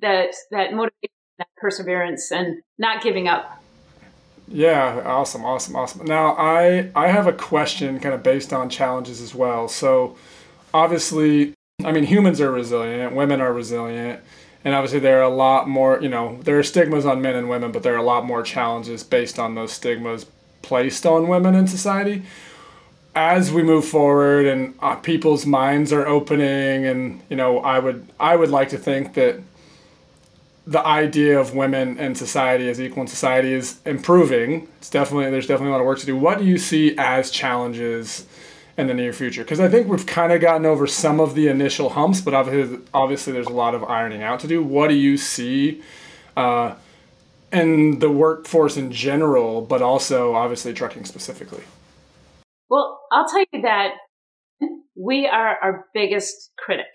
that, 0.00 0.34
that 0.50 0.72
motivation, 0.72 1.14
that 1.38 1.48
perseverance 1.56 2.32
and 2.32 2.62
not 2.78 3.02
giving 3.02 3.28
up. 3.28 3.62
Yeah, 4.48 5.02
awesome, 5.04 5.44
awesome, 5.44 5.74
awesome. 5.74 6.06
Now 6.06 6.36
I 6.36 6.90
I 6.94 7.08
have 7.08 7.26
a 7.26 7.32
question 7.32 7.98
kind 7.98 8.14
of 8.14 8.22
based 8.22 8.52
on 8.52 8.70
challenges 8.70 9.20
as 9.20 9.34
well. 9.34 9.66
So 9.66 10.16
obviously, 10.72 11.54
I 11.84 11.90
mean 11.90 12.04
humans 12.04 12.40
are 12.40 12.52
resilient, 12.52 13.14
women 13.14 13.40
are 13.40 13.52
resilient, 13.52 14.22
and 14.66 14.74
obviously 14.74 14.98
there 14.98 15.20
are 15.20 15.22
a 15.22 15.28
lot 15.28 15.68
more, 15.68 16.02
you 16.02 16.08
know, 16.08 16.40
there 16.42 16.58
are 16.58 16.62
stigmas 16.64 17.06
on 17.06 17.22
men 17.22 17.36
and 17.36 17.48
women, 17.48 17.70
but 17.70 17.84
there 17.84 17.94
are 17.94 17.98
a 17.98 18.02
lot 18.02 18.26
more 18.26 18.42
challenges 18.42 19.04
based 19.04 19.38
on 19.38 19.54
those 19.54 19.72
stigmas 19.72 20.26
placed 20.60 21.06
on 21.06 21.28
women 21.28 21.54
in 21.54 21.68
society. 21.68 22.24
As 23.14 23.52
we 23.52 23.62
move 23.62 23.84
forward 23.84 24.44
and 24.44 24.74
uh, 24.80 24.96
people's 24.96 25.46
minds 25.46 25.92
are 25.92 26.04
opening, 26.04 26.84
and 26.84 27.22
you 27.30 27.36
know, 27.36 27.60
I 27.60 27.78
would 27.78 28.08
I 28.18 28.34
would 28.34 28.50
like 28.50 28.70
to 28.70 28.76
think 28.76 29.14
that 29.14 29.38
the 30.66 30.84
idea 30.84 31.38
of 31.38 31.54
women 31.54 31.96
and 31.98 32.18
society 32.18 32.68
as 32.68 32.80
equal 32.80 33.02
in 33.02 33.06
society 33.06 33.52
is 33.52 33.78
improving. 33.86 34.66
It's 34.78 34.90
definitely 34.90 35.30
there's 35.30 35.46
definitely 35.46 35.68
a 35.68 35.72
lot 35.74 35.80
of 35.80 35.86
work 35.86 36.00
to 36.00 36.06
do. 36.06 36.16
What 36.16 36.38
do 36.38 36.44
you 36.44 36.58
see 36.58 36.98
as 36.98 37.30
challenges 37.30 38.26
in 38.76 38.86
the 38.86 38.94
near 38.94 39.12
future? 39.12 39.42
Because 39.42 39.60
I 39.60 39.68
think 39.68 39.88
we've 39.88 40.06
kind 40.06 40.32
of 40.32 40.40
gotten 40.40 40.66
over 40.66 40.86
some 40.86 41.20
of 41.20 41.34
the 41.34 41.48
initial 41.48 41.90
humps, 41.90 42.20
but 42.20 42.34
obviously, 42.34 42.78
obviously 42.92 43.32
there's 43.32 43.46
a 43.46 43.52
lot 43.52 43.74
of 43.74 43.84
ironing 43.84 44.22
out 44.22 44.40
to 44.40 44.48
do. 44.48 44.62
What 44.62 44.88
do 44.88 44.94
you 44.94 45.16
see 45.16 45.82
uh, 46.36 46.74
in 47.52 47.98
the 47.98 48.10
workforce 48.10 48.76
in 48.76 48.92
general, 48.92 49.62
but 49.62 49.82
also 49.82 50.34
obviously 50.34 50.72
trucking 50.72 51.04
specifically? 51.04 51.64
Well, 52.68 53.00
I'll 53.12 53.28
tell 53.28 53.44
you 53.52 53.62
that 53.62 53.92
we 54.96 55.26
are 55.26 55.56
our 55.62 55.86
biggest 55.94 56.50
critic. 56.58 56.86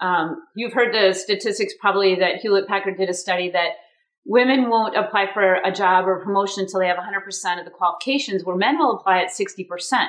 Um, 0.00 0.42
you've 0.54 0.72
heard 0.72 0.94
the 0.94 1.12
statistics 1.12 1.74
probably 1.80 2.14
that 2.16 2.36
Hewlett 2.36 2.68
Packard 2.68 2.96
did 2.96 3.08
a 3.08 3.14
study 3.14 3.50
that 3.50 3.70
women 4.24 4.68
won't 4.68 4.96
apply 4.96 5.26
for 5.32 5.54
a 5.54 5.72
job 5.72 6.06
or 6.06 6.22
promotion 6.22 6.62
until 6.62 6.80
they 6.80 6.86
have 6.86 6.98
100% 6.98 7.58
of 7.58 7.64
the 7.64 7.70
qualifications, 7.70 8.44
where 8.44 8.56
men 8.56 8.78
will 8.78 8.96
apply 8.96 9.22
at 9.22 9.30
60%. 9.30 10.06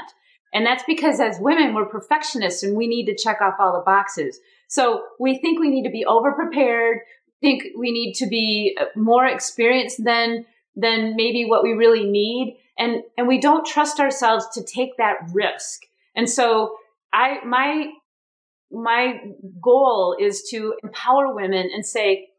And 0.53 0.65
that's 0.65 0.83
because 0.87 1.19
as 1.19 1.37
women, 1.39 1.73
we're 1.73 1.85
perfectionists 1.85 2.63
and 2.63 2.75
we 2.75 2.87
need 2.87 3.05
to 3.05 3.15
check 3.15 3.39
off 3.41 3.55
all 3.59 3.73
the 3.73 3.83
boxes. 3.85 4.39
So 4.67 5.03
we 5.19 5.37
think 5.37 5.59
we 5.59 5.69
need 5.69 5.83
to 5.83 5.91
be 5.91 6.05
over 6.05 6.31
prepared, 6.33 6.99
think 7.41 7.63
we 7.77 7.91
need 7.91 8.13
to 8.15 8.27
be 8.27 8.77
uh, 8.79 8.85
more 8.95 9.25
experienced 9.25 10.03
than 10.03 10.45
than 10.75 11.15
maybe 11.15 11.45
what 11.45 11.63
we 11.63 11.73
really 11.73 12.05
need 12.05 12.57
and 12.79 13.03
and 13.17 13.27
we 13.27 13.39
don't 13.39 13.65
trust 13.65 13.99
ourselves 13.99 14.47
to 14.53 14.63
take 14.63 14.97
that 14.97 15.17
risk. 15.33 15.81
And 16.15 16.27
so 16.29 16.77
I 17.13 17.43
my 17.45 17.87
my 18.71 19.19
goal 19.61 20.15
is 20.19 20.47
to 20.51 20.75
empower 20.83 21.33
women 21.35 21.69
and 21.73 21.85
say 21.85 22.29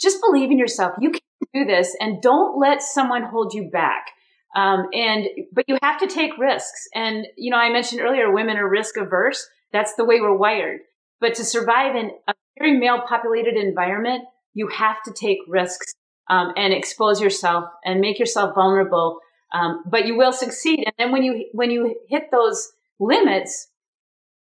just 0.00 0.18
believe 0.20 0.50
in 0.50 0.58
yourself. 0.58 0.94
You 1.00 1.10
can 1.10 1.20
do 1.52 1.64
this 1.64 1.94
and 2.00 2.22
don't 2.22 2.58
let 2.58 2.82
someone 2.82 3.24
hold 3.24 3.52
you 3.52 3.68
back. 3.70 4.06
Um, 4.54 4.86
and 4.92 5.26
but 5.52 5.64
you 5.68 5.78
have 5.82 5.98
to 6.00 6.06
take 6.06 6.36
risks. 6.38 6.88
And 6.94 7.26
you 7.36 7.50
know, 7.50 7.56
I 7.56 7.70
mentioned 7.70 8.00
earlier, 8.00 8.32
women 8.32 8.56
are 8.56 8.68
risk 8.68 8.96
averse. 8.96 9.48
That's 9.72 9.94
the 9.94 10.04
way 10.04 10.20
we're 10.20 10.36
wired. 10.36 10.80
But 11.20 11.34
to 11.36 11.44
survive 11.44 11.96
in 11.96 12.10
a 12.28 12.34
very 12.58 12.76
male 12.76 13.00
populated 13.08 13.56
environment, 13.56 14.24
you 14.54 14.68
have 14.68 15.02
to 15.04 15.12
take 15.12 15.38
risks 15.48 15.94
um, 16.28 16.52
and 16.56 16.72
expose 16.72 17.20
yourself 17.20 17.64
and 17.84 18.00
make 18.00 18.18
yourself 18.18 18.54
vulnerable. 18.54 19.20
Um, 19.52 19.84
but 19.86 20.06
you 20.06 20.16
will 20.16 20.32
succeed. 20.32 20.84
And 20.84 20.94
then 20.98 21.12
when 21.12 21.22
you 21.22 21.48
when 21.52 21.70
you 21.70 21.96
hit 22.08 22.30
those 22.30 22.72
limits, 22.98 23.68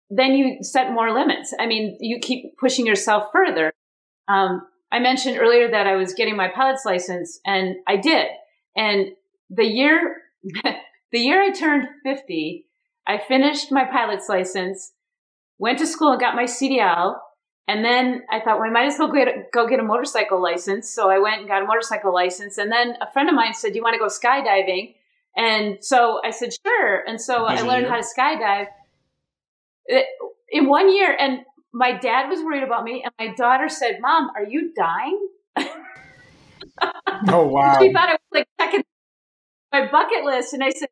then 0.09 0.33
you 0.33 0.63
set 0.63 0.91
more 0.91 1.11
limits. 1.13 1.53
I 1.59 1.65
mean, 1.65 1.97
you 1.99 2.19
keep 2.19 2.57
pushing 2.57 2.85
yourself 2.85 3.25
further. 3.31 3.73
Um, 4.27 4.61
I 4.91 4.99
mentioned 4.99 5.37
earlier 5.37 5.69
that 5.69 5.87
I 5.87 5.95
was 5.95 6.13
getting 6.13 6.37
my 6.37 6.47
pilot's 6.47 6.85
license, 6.85 7.39
and 7.45 7.75
I 7.87 7.97
did. 7.97 8.27
And 8.75 9.07
the 9.49 9.65
year 9.65 10.17
the 11.11 11.19
year 11.19 11.41
I 11.41 11.51
turned 11.51 11.87
50, 12.03 12.65
I 13.05 13.17
finished 13.17 13.71
my 13.71 13.85
pilot's 13.85 14.29
license, 14.29 14.93
went 15.57 15.79
to 15.79 15.87
school 15.87 16.11
and 16.11 16.19
got 16.19 16.35
my 16.35 16.43
CDL, 16.43 17.15
and 17.67 17.83
then 17.83 18.23
I 18.29 18.39
thought, 18.39 18.59
well, 18.59 18.69
I 18.69 18.71
might 18.71 18.85
as 18.87 18.97
well 18.97 19.11
go 19.51 19.67
get 19.67 19.79
a 19.79 19.83
motorcycle 19.83 20.41
license. 20.41 20.89
So 20.89 21.09
I 21.09 21.19
went 21.19 21.39
and 21.39 21.49
got 21.49 21.63
a 21.63 21.65
motorcycle 21.65 22.13
license. 22.13 22.57
And 22.57 22.71
then 22.71 22.95
a 23.01 23.11
friend 23.11 23.27
of 23.27 23.35
mine 23.35 23.53
said, 23.53 23.73
"Do 23.73 23.77
you 23.77 23.83
want 23.83 23.93
to 23.95 23.99
go 23.99 24.07
skydiving?" 24.07 24.95
And 25.35 25.83
so 25.83 26.21
I 26.23 26.31
said, 26.31 26.51
"Sure." 26.65 27.03
And 27.05 27.19
so 27.19 27.45
I 27.45 27.61
learned 27.61 27.87
how 27.87 27.97
to 27.97 28.03
skydive 28.03 28.67
in 30.49 30.69
one 30.69 30.93
year. 30.93 31.15
And 31.19 31.41
my 31.73 31.91
dad 31.91 32.29
was 32.29 32.41
worried 32.41 32.63
about 32.63 32.85
me, 32.85 33.03
and 33.03 33.13
my 33.19 33.35
daughter 33.35 33.67
said, 33.67 33.99
"Mom, 33.99 34.31
are 34.33 34.45
you 34.45 34.73
dying?" 34.73 35.27
oh 37.27 37.47
wow! 37.47 37.77
she 37.79 37.91
thought 37.91 38.07
I 38.07 38.13
was 38.13 38.19
like 38.31 38.47
checking 38.59 38.83
my 39.71 39.87
bucket 39.91 40.23
list, 40.23 40.53
and 40.53 40.63
I 40.63 40.69
said, 40.71 40.89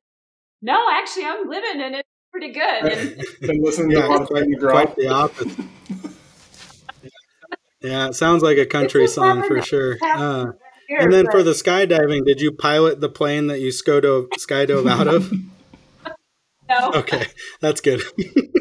"No, 0.62 0.78
actually, 0.92 1.26
I'm 1.26 1.48
living, 1.50 1.82
and 1.82 1.96
it's 1.96 2.10
pretty 2.32 2.52
good." 2.52 2.64
And, 2.64 3.24
Been 3.42 3.64
listening 3.64 3.92
yeah, 3.92 4.02
to 4.02 4.08
a 4.08 4.10
lot 4.10 4.22
of 4.22 4.28
quite 4.28 4.96
the 4.96 5.08
opposite. 5.08 5.66
yeah, 7.82 8.08
it 8.08 8.14
sounds 8.16 8.44
like 8.44 8.58
a 8.58 8.66
country 8.66 9.08
song 9.08 9.44
for 9.48 9.62
sure. 9.62 9.98
Uh, 10.04 10.52
and 10.90 11.12
then 11.12 11.26
for 11.32 11.44
the 11.44 11.52
skydiving, 11.52 12.26
did 12.26 12.42
you 12.42 12.52
pilot 12.52 13.02
the 13.02 13.10
plane 13.10 13.48
that 13.48 13.60
you 13.60 13.70
skydove, 13.70 14.28
skydove 14.38 14.90
out 14.90 15.08
of? 15.08 15.32
no. 16.70 16.92
Okay, 16.96 17.26
that's 17.60 17.82
good. 17.82 18.02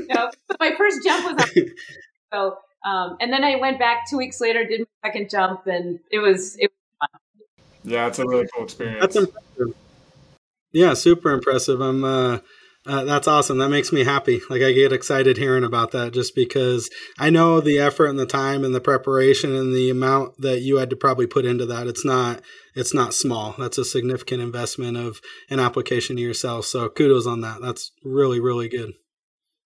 no, 0.09 0.31
my 0.59 0.75
first 0.77 1.05
jump 1.05 1.25
was 1.37 1.45
on, 1.45 1.65
so, 2.33 2.59
um, 2.89 3.17
and 3.21 3.33
then 3.33 3.45
I 3.45 3.57
went 3.57 3.79
back 3.79 4.09
two 4.09 4.17
weeks 4.17 4.41
later, 4.41 4.65
did 4.65 4.81
my 4.81 5.09
second 5.09 5.31
jump, 5.31 5.67
and 5.67 6.01
it 6.11 6.19
was 6.19 6.57
it 6.57 6.71
was 6.71 7.11
fun. 7.11 7.21
Yeah, 7.85 8.07
it's 8.07 8.19
a 8.19 8.27
really 8.27 8.47
cool 8.55 8.65
experience. 8.65 9.01
That's 9.01 9.17
impressive. 9.17 9.75
Yeah, 10.75 10.95
super 10.95 11.31
impressive. 11.31 11.81
I'm. 11.81 12.05
Uh, 12.05 12.39
uh, 12.87 13.03
that's 13.05 13.27
awesome. 13.27 13.57
That 13.57 13.71
makes 13.71 13.93
me 13.93 14.05
happy. 14.05 14.43
Like 14.51 14.61
I 14.61 14.73
get 14.73 14.93
excited 14.93 15.39
hearing 15.39 15.65
about 15.65 15.93
that, 15.93 16.13
just 16.13 16.35
because 16.35 16.91
I 17.19 17.31
know 17.31 17.61
the 17.61 17.79
effort 17.79 18.09
and 18.09 18.19
the 18.19 18.27
time 18.27 18.63
and 18.63 18.75
the 18.75 18.81
preparation 18.81 19.55
and 19.55 19.75
the 19.75 19.89
amount 19.89 20.39
that 20.43 20.61
you 20.61 20.77
had 20.77 20.91
to 20.91 20.97
probably 20.97 21.27
put 21.27 21.47
into 21.47 21.65
that. 21.65 21.87
It's 21.87 22.05
not. 22.05 22.43
It's 22.75 22.93
not 22.93 23.15
small. 23.15 23.55
That's 23.57 23.79
a 23.79 23.87
significant 23.87 24.43
investment 24.43 24.99
of 24.99 25.23
an 25.49 25.61
application 25.61 26.17
to 26.17 26.23
yourself. 26.23 26.67
So 26.67 26.91
kudos 26.91 27.27
on 27.27 27.41
that. 27.41 27.63
That's 27.63 27.91
really 28.05 28.41
really 28.41 28.69
good. 28.69 28.93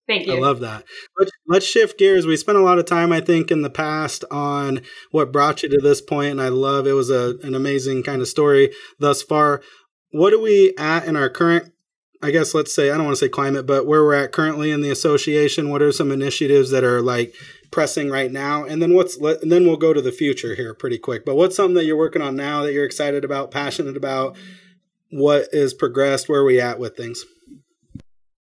Thank 0.07 0.27
you. 0.27 0.37
I 0.37 0.39
love 0.39 0.61
that. 0.61 0.85
Let's, 1.19 1.31
let's 1.47 1.67
shift 1.67 1.99
gears. 1.99 2.25
We 2.25 2.39
spent 2.39 2.57
a 2.57 2.63
lot 2.63 2.79
of 2.79 2.87
time, 2.87 3.13
I 3.13 3.21
think, 3.21 3.51
in 3.51 3.61
the 3.61 3.69
past 3.69 4.25
on 4.31 4.81
what 5.11 5.33
brought 5.33 5.63
you 5.63 5.69
to 5.69 5.81
this 5.83 6.01
point, 6.01 6.31
and 6.31 6.41
I 6.41 6.49
love 6.49 6.87
it 6.87 6.95
was 6.95 7.11
a, 7.11 7.35
an 7.43 7.55
amazing 7.55 8.05
kind 8.05 8.23
of 8.23 8.29
story 8.29 8.73
thus 8.99 9.23
far 9.23 9.61
what 10.11 10.33
are 10.33 10.41
we 10.41 10.75
at 10.79 11.05
in 11.05 11.17
our 11.17 11.29
current 11.29 11.73
I 12.23 12.31
guess 12.31 12.55
let's 12.55 12.75
say 12.75 12.91
I 12.91 12.97
don't 12.97 13.05
want 13.05 13.17
to 13.17 13.25
say 13.25 13.29
climate, 13.29 13.67
but 13.67 13.87
where 13.87 14.03
we're 14.03 14.15
at 14.15 14.33
currently 14.33 14.71
in 14.71 14.81
the 14.81 14.91
association. 14.91 15.71
What 15.71 15.83
are 15.83 15.93
some 15.93 16.11
initiatives 16.11 16.71
that 16.71 16.83
are 16.83 17.01
like 17.01 17.35
pressing 17.71 18.11
right 18.11 18.31
now? 18.31 18.65
And 18.65 18.83
then 18.83 18.95
what's 18.95 19.17
and 19.17 19.53
then 19.53 19.67
we'll 19.67 19.77
go 19.77 19.93
to 19.93 20.03
the 20.03 20.13
future 20.13 20.55
here 20.55 20.75
pretty 20.75 20.99
quick. 20.99 21.25
But 21.25 21.37
what's 21.37 21.55
something 21.55 21.75
that 21.75 21.85
you're 21.85 21.97
working 21.97 22.23
on 22.23 22.35
now 22.35 22.63
that 22.63 22.73
you're 22.73 22.85
excited 22.85 23.25
about, 23.25 23.51
passionate 23.51 23.97
about? 23.97 24.37
What 25.11 25.49
is 25.53 25.75
progressed? 25.75 26.29
Where 26.29 26.41
are 26.41 26.45
we 26.45 26.61
at 26.61 26.79
with 26.79 26.97
things? 26.97 27.25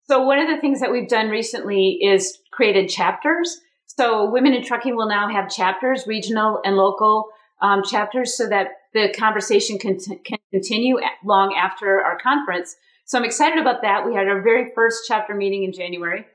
So 0.05 0.23
one 0.23 0.41
of 0.41 0.49
the 0.49 0.61
things 0.61 0.81
that 0.81 0.91
we've 0.91 1.09
done 1.09 1.29
recently 1.29 1.99
is 2.03 2.39
created 2.51 2.89
chapters. 2.89 3.61
So 3.87 4.29
Women 4.29 4.53
in 4.55 4.65
Trucking 4.65 4.97
will 4.97 5.09
now 5.09 5.29
have 5.29 5.49
chapters, 5.49 6.07
regional 6.07 6.61
and 6.65 6.77
local 6.77 7.29
um, 7.61 7.83
chapters, 7.83 8.37
so 8.37 8.49
that 8.49 8.69
the 8.93 9.15
conversation 9.17 9.79
can, 9.79 9.99
can 9.99 10.39
continue 10.53 10.99
long 11.25 11.55
after 11.55 12.01
our 12.03 12.19
conference. 12.19 12.77
So 13.05 13.19
I'm 13.19 13.25
excited 13.25 13.59
about 13.59 13.83
that. 13.83 14.07
We 14.07 14.15
had 14.15 14.29
our 14.29 14.41
very 14.41 14.73
first 14.75 15.05
chapter 15.07 15.35
meeting 15.35 15.65
in 15.65 15.73
January. 15.73 16.27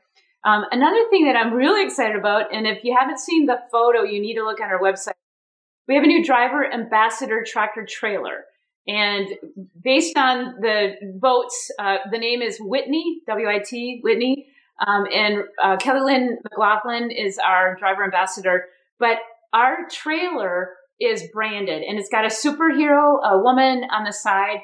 Um, 0.44 0.66
another 0.72 1.10
thing 1.10 1.26
that 1.26 1.36
I'm 1.36 1.54
really 1.54 1.84
excited 1.84 2.16
about, 2.16 2.54
and 2.54 2.68
if 2.68 2.84
you 2.84 2.96
haven't 2.98 3.20
seen 3.20 3.46
the 3.46 3.58
photo, 3.72 4.04
you 4.04 4.22
need 4.22 4.36
to 4.36 4.44
look 4.44 4.62
on 4.62 4.70
our 4.70 4.80
website. 4.80 5.14
We 5.88 5.96
have 5.96 6.04
a 6.04 6.08
new 6.08 6.24
driver 6.24 6.72
ambassador 6.72 7.44
tractor 7.46 7.86
trailer. 7.86 8.46
And 8.88 9.28
based 9.84 10.16
on 10.18 10.62
the 10.62 10.94
boats, 11.20 11.72
uh, 11.80 11.98
the 12.12 12.20
name 12.20 12.44
is 12.44 12.58
Whitney, 12.60 13.22
W 13.28 13.48
I 13.50 13.60
T, 13.60 14.02
Whitney. 14.04 14.48
Um, 14.86 15.06
and 15.12 15.44
uh, 15.64 15.78
Kelly 15.78 16.02
Lynn 16.02 16.38
McLaughlin 16.44 17.10
is 17.10 17.40
our 17.40 17.76
driver 17.76 18.04
ambassador. 18.04 18.66
But 19.00 19.18
our 19.54 19.88
trailer 19.90 20.72
is 21.00 21.24
branded 21.34 21.84
and 21.84 22.00
it's 22.00 22.10
got 22.10 22.26
a 22.26 22.30
superhero, 22.30 23.20
a 23.24 23.38
woman 23.38 23.84
on 23.92 24.04
the 24.04 24.14
side. 24.14 24.60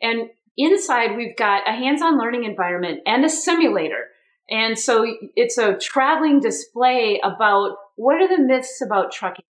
And 0.00 0.30
inside, 0.56 1.16
we've 1.16 1.36
got 1.36 1.68
a 1.68 1.72
hands 1.72 2.02
on 2.02 2.18
learning 2.18 2.44
environment 2.44 3.00
and 3.06 3.24
a 3.24 3.28
simulator. 3.28 4.08
And 4.48 4.78
so 4.78 5.06
it's 5.34 5.58
a 5.58 5.76
traveling 5.76 6.40
display 6.40 7.20
about 7.22 7.76
what 7.96 8.20
are 8.20 8.28
the 8.28 8.42
myths 8.42 8.80
about 8.84 9.12
trucking? 9.12 9.44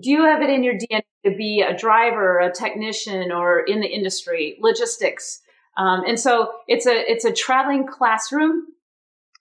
Do 0.00 0.10
you 0.10 0.24
have 0.24 0.40
it 0.40 0.48
in 0.48 0.64
your 0.64 0.74
DNA 0.74 1.02
to 1.26 1.36
be 1.36 1.62
a 1.66 1.76
driver, 1.76 2.38
a 2.38 2.50
technician, 2.50 3.30
or 3.30 3.60
in 3.60 3.80
the 3.80 3.86
industry, 3.86 4.56
logistics? 4.60 5.40
Um, 5.76 6.02
and 6.06 6.18
so 6.18 6.52
it's 6.66 6.86
a 6.86 7.10
it's 7.10 7.24
a 7.24 7.32
traveling 7.32 7.86
classroom 7.86 8.66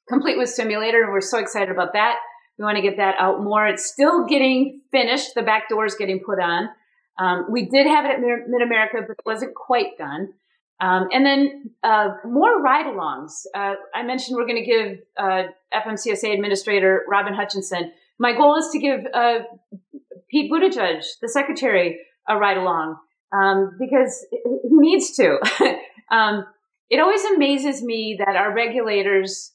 complete 0.09 0.37
with 0.37 0.49
simulator, 0.49 1.03
and 1.03 1.11
we're 1.13 1.21
so 1.21 1.39
excited 1.39 1.69
about 1.69 1.93
that. 1.93 2.17
We 2.61 2.65
want 2.65 2.75
to 2.75 2.83
get 2.83 2.97
that 2.97 3.15
out 3.17 3.41
more. 3.41 3.65
It's 3.65 3.87
still 3.87 4.27
getting 4.27 4.81
finished. 4.91 5.33
The 5.33 5.41
back 5.41 5.67
door 5.67 5.87
is 5.87 5.95
getting 5.95 6.19
put 6.23 6.39
on. 6.39 6.69
Um, 7.17 7.47
we 7.49 7.65
did 7.65 7.87
have 7.87 8.05
it 8.05 8.11
at 8.11 8.19
Mid 8.19 8.61
America, 8.61 8.97
but 9.01 9.13
it 9.13 9.25
wasn't 9.25 9.55
quite 9.55 9.97
done. 9.97 10.33
Um, 10.79 11.07
and 11.11 11.25
then 11.25 11.71
uh, 11.81 12.09
more 12.23 12.61
ride 12.61 12.85
alongs. 12.85 13.31
Uh, 13.55 13.73
I 13.95 14.03
mentioned 14.03 14.37
we're 14.37 14.45
going 14.45 14.63
to 14.63 14.69
give 14.69 14.99
uh, 15.17 15.43
FMCSA 15.73 16.35
Administrator 16.35 17.03
Robin 17.09 17.33
Hutcheson. 17.33 17.89
My 18.19 18.33
goal 18.33 18.55
is 18.57 18.69
to 18.73 18.79
give 18.79 18.99
uh, 19.11 19.39
Pete 20.29 20.51
Buttigieg, 20.51 21.01
the 21.19 21.29
Secretary, 21.29 21.99
a 22.29 22.37
ride 22.37 22.57
along 22.57 22.97
um, 23.35 23.75
because 23.79 24.27
he 24.31 24.69
needs 24.69 25.15
to. 25.15 25.39
um, 26.11 26.45
it 26.91 26.99
always 26.99 27.23
amazes 27.25 27.81
me 27.81 28.19
that 28.23 28.35
our 28.35 28.53
regulators 28.53 29.51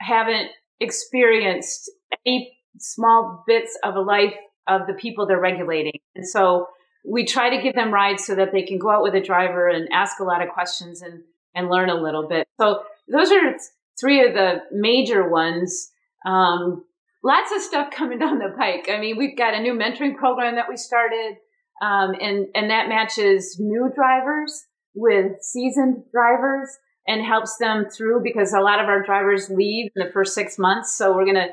haven't 0.00 0.50
experienced 0.78 1.90
any 2.26 2.56
small 2.78 3.44
bits 3.46 3.78
of 3.82 3.96
a 3.96 4.00
life 4.00 4.34
of 4.66 4.86
the 4.86 4.94
people 4.94 5.26
they're 5.26 5.40
regulating. 5.40 6.00
And 6.14 6.26
so 6.26 6.68
we 7.04 7.24
try 7.24 7.54
to 7.54 7.62
give 7.62 7.74
them 7.74 7.92
rides 7.92 8.24
so 8.24 8.34
that 8.34 8.52
they 8.52 8.62
can 8.62 8.78
go 8.78 8.90
out 8.90 9.02
with 9.02 9.14
a 9.14 9.20
driver 9.20 9.68
and 9.68 9.88
ask 9.92 10.20
a 10.20 10.24
lot 10.24 10.42
of 10.42 10.48
questions 10.48 11.02
and, 11.02 11.22
and 11.54 11.68
learn 11.68 11.90
a 11.90 11.94
little 11.94 12.26
bit. 12.26 12.46
So 12.60 12.82
those 13.10 13.30
are 13.30 13.56
three 14.00 14.26
of 14.26 14.34
the 14.34 14.62
major 14.72 15.28
ones. 15.28 15.90
Um, 16.24 16.84
lots 17.22 17.52
of 17.54 17.60
stuff 17.60 17.90
coming 17.90 18.18
down 18.18 18.38
the 18.38 18.54
pike. 18.56 18.88
I 18.90 18.98
mean, 18.98 19.16
we've 19.18 19.36
got 19.36 19.54
a 19.54 19.60
new 19.60 19.74
mentoring 19.74 20.16
program 20.16 20.54
that 20.56 20.68
we 20.68 20.76
started, 20.76 21.36
um, 21.82 22.14
and 22.20 22.46
and 22.54 22.70
that 22.70 22.88
matches 22.88 23.56
new 23.58 23.90
drivers 23.94 24.64
with 24.94 25.42
seasoned 25.42 26.04
drivers 26.12 26.68
and 27.06 27.22
helps 27.22 27.56
them 27.58 27.86
through 27.90 28.22
because 28.22 28.54
a 28.54 28.60
lot 28.60 28.80
of 28.80 28.86
our 28.86 29.02
drivers 29.02 29.50
leave 29.50 29.90
in 29.94 30.06
the 30.06 30.12
first 30.12 30.34
six 30.34 30.58
months. 30.58 30.96
So 30.96 31.14
we're 31.14 31.24
going 31.24 31.34
to 31.34 31.48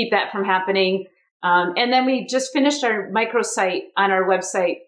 keep 0.00 0.12
that 0.12 0.32
from 0.32 0.44
happening. 0.44 1.06
Um, 1.42 1.74
and 1.76 1.92
then 1.92 2.06
we 2.06 2.26
just 2.26 2.52
finished 2.52 2.84
our 2.84 3.10
microsite 3.10 3.82
on 3.96 4.10
our 4.10 4.24
website. 4.24 4.78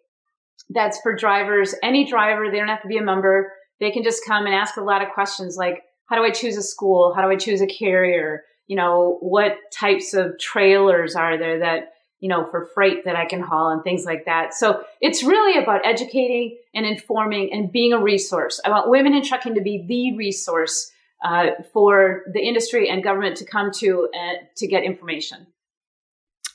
That's 0.71 1.01
for 1.01 1.15
drivers. 1.15 1.75
Any 1.83 2.09
driver, 2.09 2.51
they 2.51 2.59
don't 2.59 2.69
have 2.69 2.83
to 2.83 2.89
be 2.89 2.99
a 2.99 3.03
member. 3.03 3.53
They 3.81 3.91
can 3.91 4.03
just 4.03 4.25
come 4.27 4.47
and 4.47 4.55
ask 4.55 4.77
a 4.77 4.83
lot 4.83 5.03
of 5.03 5.09
questions 5.13 5.57
like, 5.57 5.83
how 6.07 6.17
do 6.17 6.23
I 6.23 6.31
choose 6.31 6.57
a 6.57 6.63
school? 6.63 7.15
How 7.15 7.23
do 7.23 7.29
I 7.29 7.37
choose 7.37 7.61
a 7.61 7.67
carrier? 7.67 8.43
You 8.67 8.77
know, 8.77 9.19
what 9.21 9.57
types 9.73 10.15
of 10.15 10.39
trailers 10.39 11.17
are 11.17 11.39
there 11.39 11.59
that, 11.61 11.93
you 12.21 12.29
know, 12.29 12.47
for 12.51 12.69
freight 12.75 13.05
that 13.07 13.17
I 13.17 13.27
can 13.27 13.41
haul 13.41 13.71
and 13.71 13.83
things 13.83 14.05
like 14.05 14.27
that. 14.27 14.55
So 14.55 14.85
it's 15.01 15.25
really 15.25 15.61
about 15.61 15.85
educating 15.85 16.59
and 16.75 16.87
informing 16.87 17.53
and 17.53 17.73
being 17.73 17.93
a 17.93 17.99
resource. 17.99 18.61
I 18.65 18.71
want 18.71 18.89
women 18.89 19.15
in 19.15 19.25
trucking 19.25 19.55
to 19.55 19.63
be 19.63 19.85
the 19.87 20.17
resource 20.17 20.92
uh, 21.23 21.63
for 21.73 22.23
the 22.33 22.41
industry 22.41 22.89
and 22.89 23.03
government 23.03 23.37
to 23.39 23.45
come 23.45 23.71
to 23.71 24.09
uh, 24.15 24.45
to 24.57 24.67
get 24.67 24.83
information. 24.83 25.47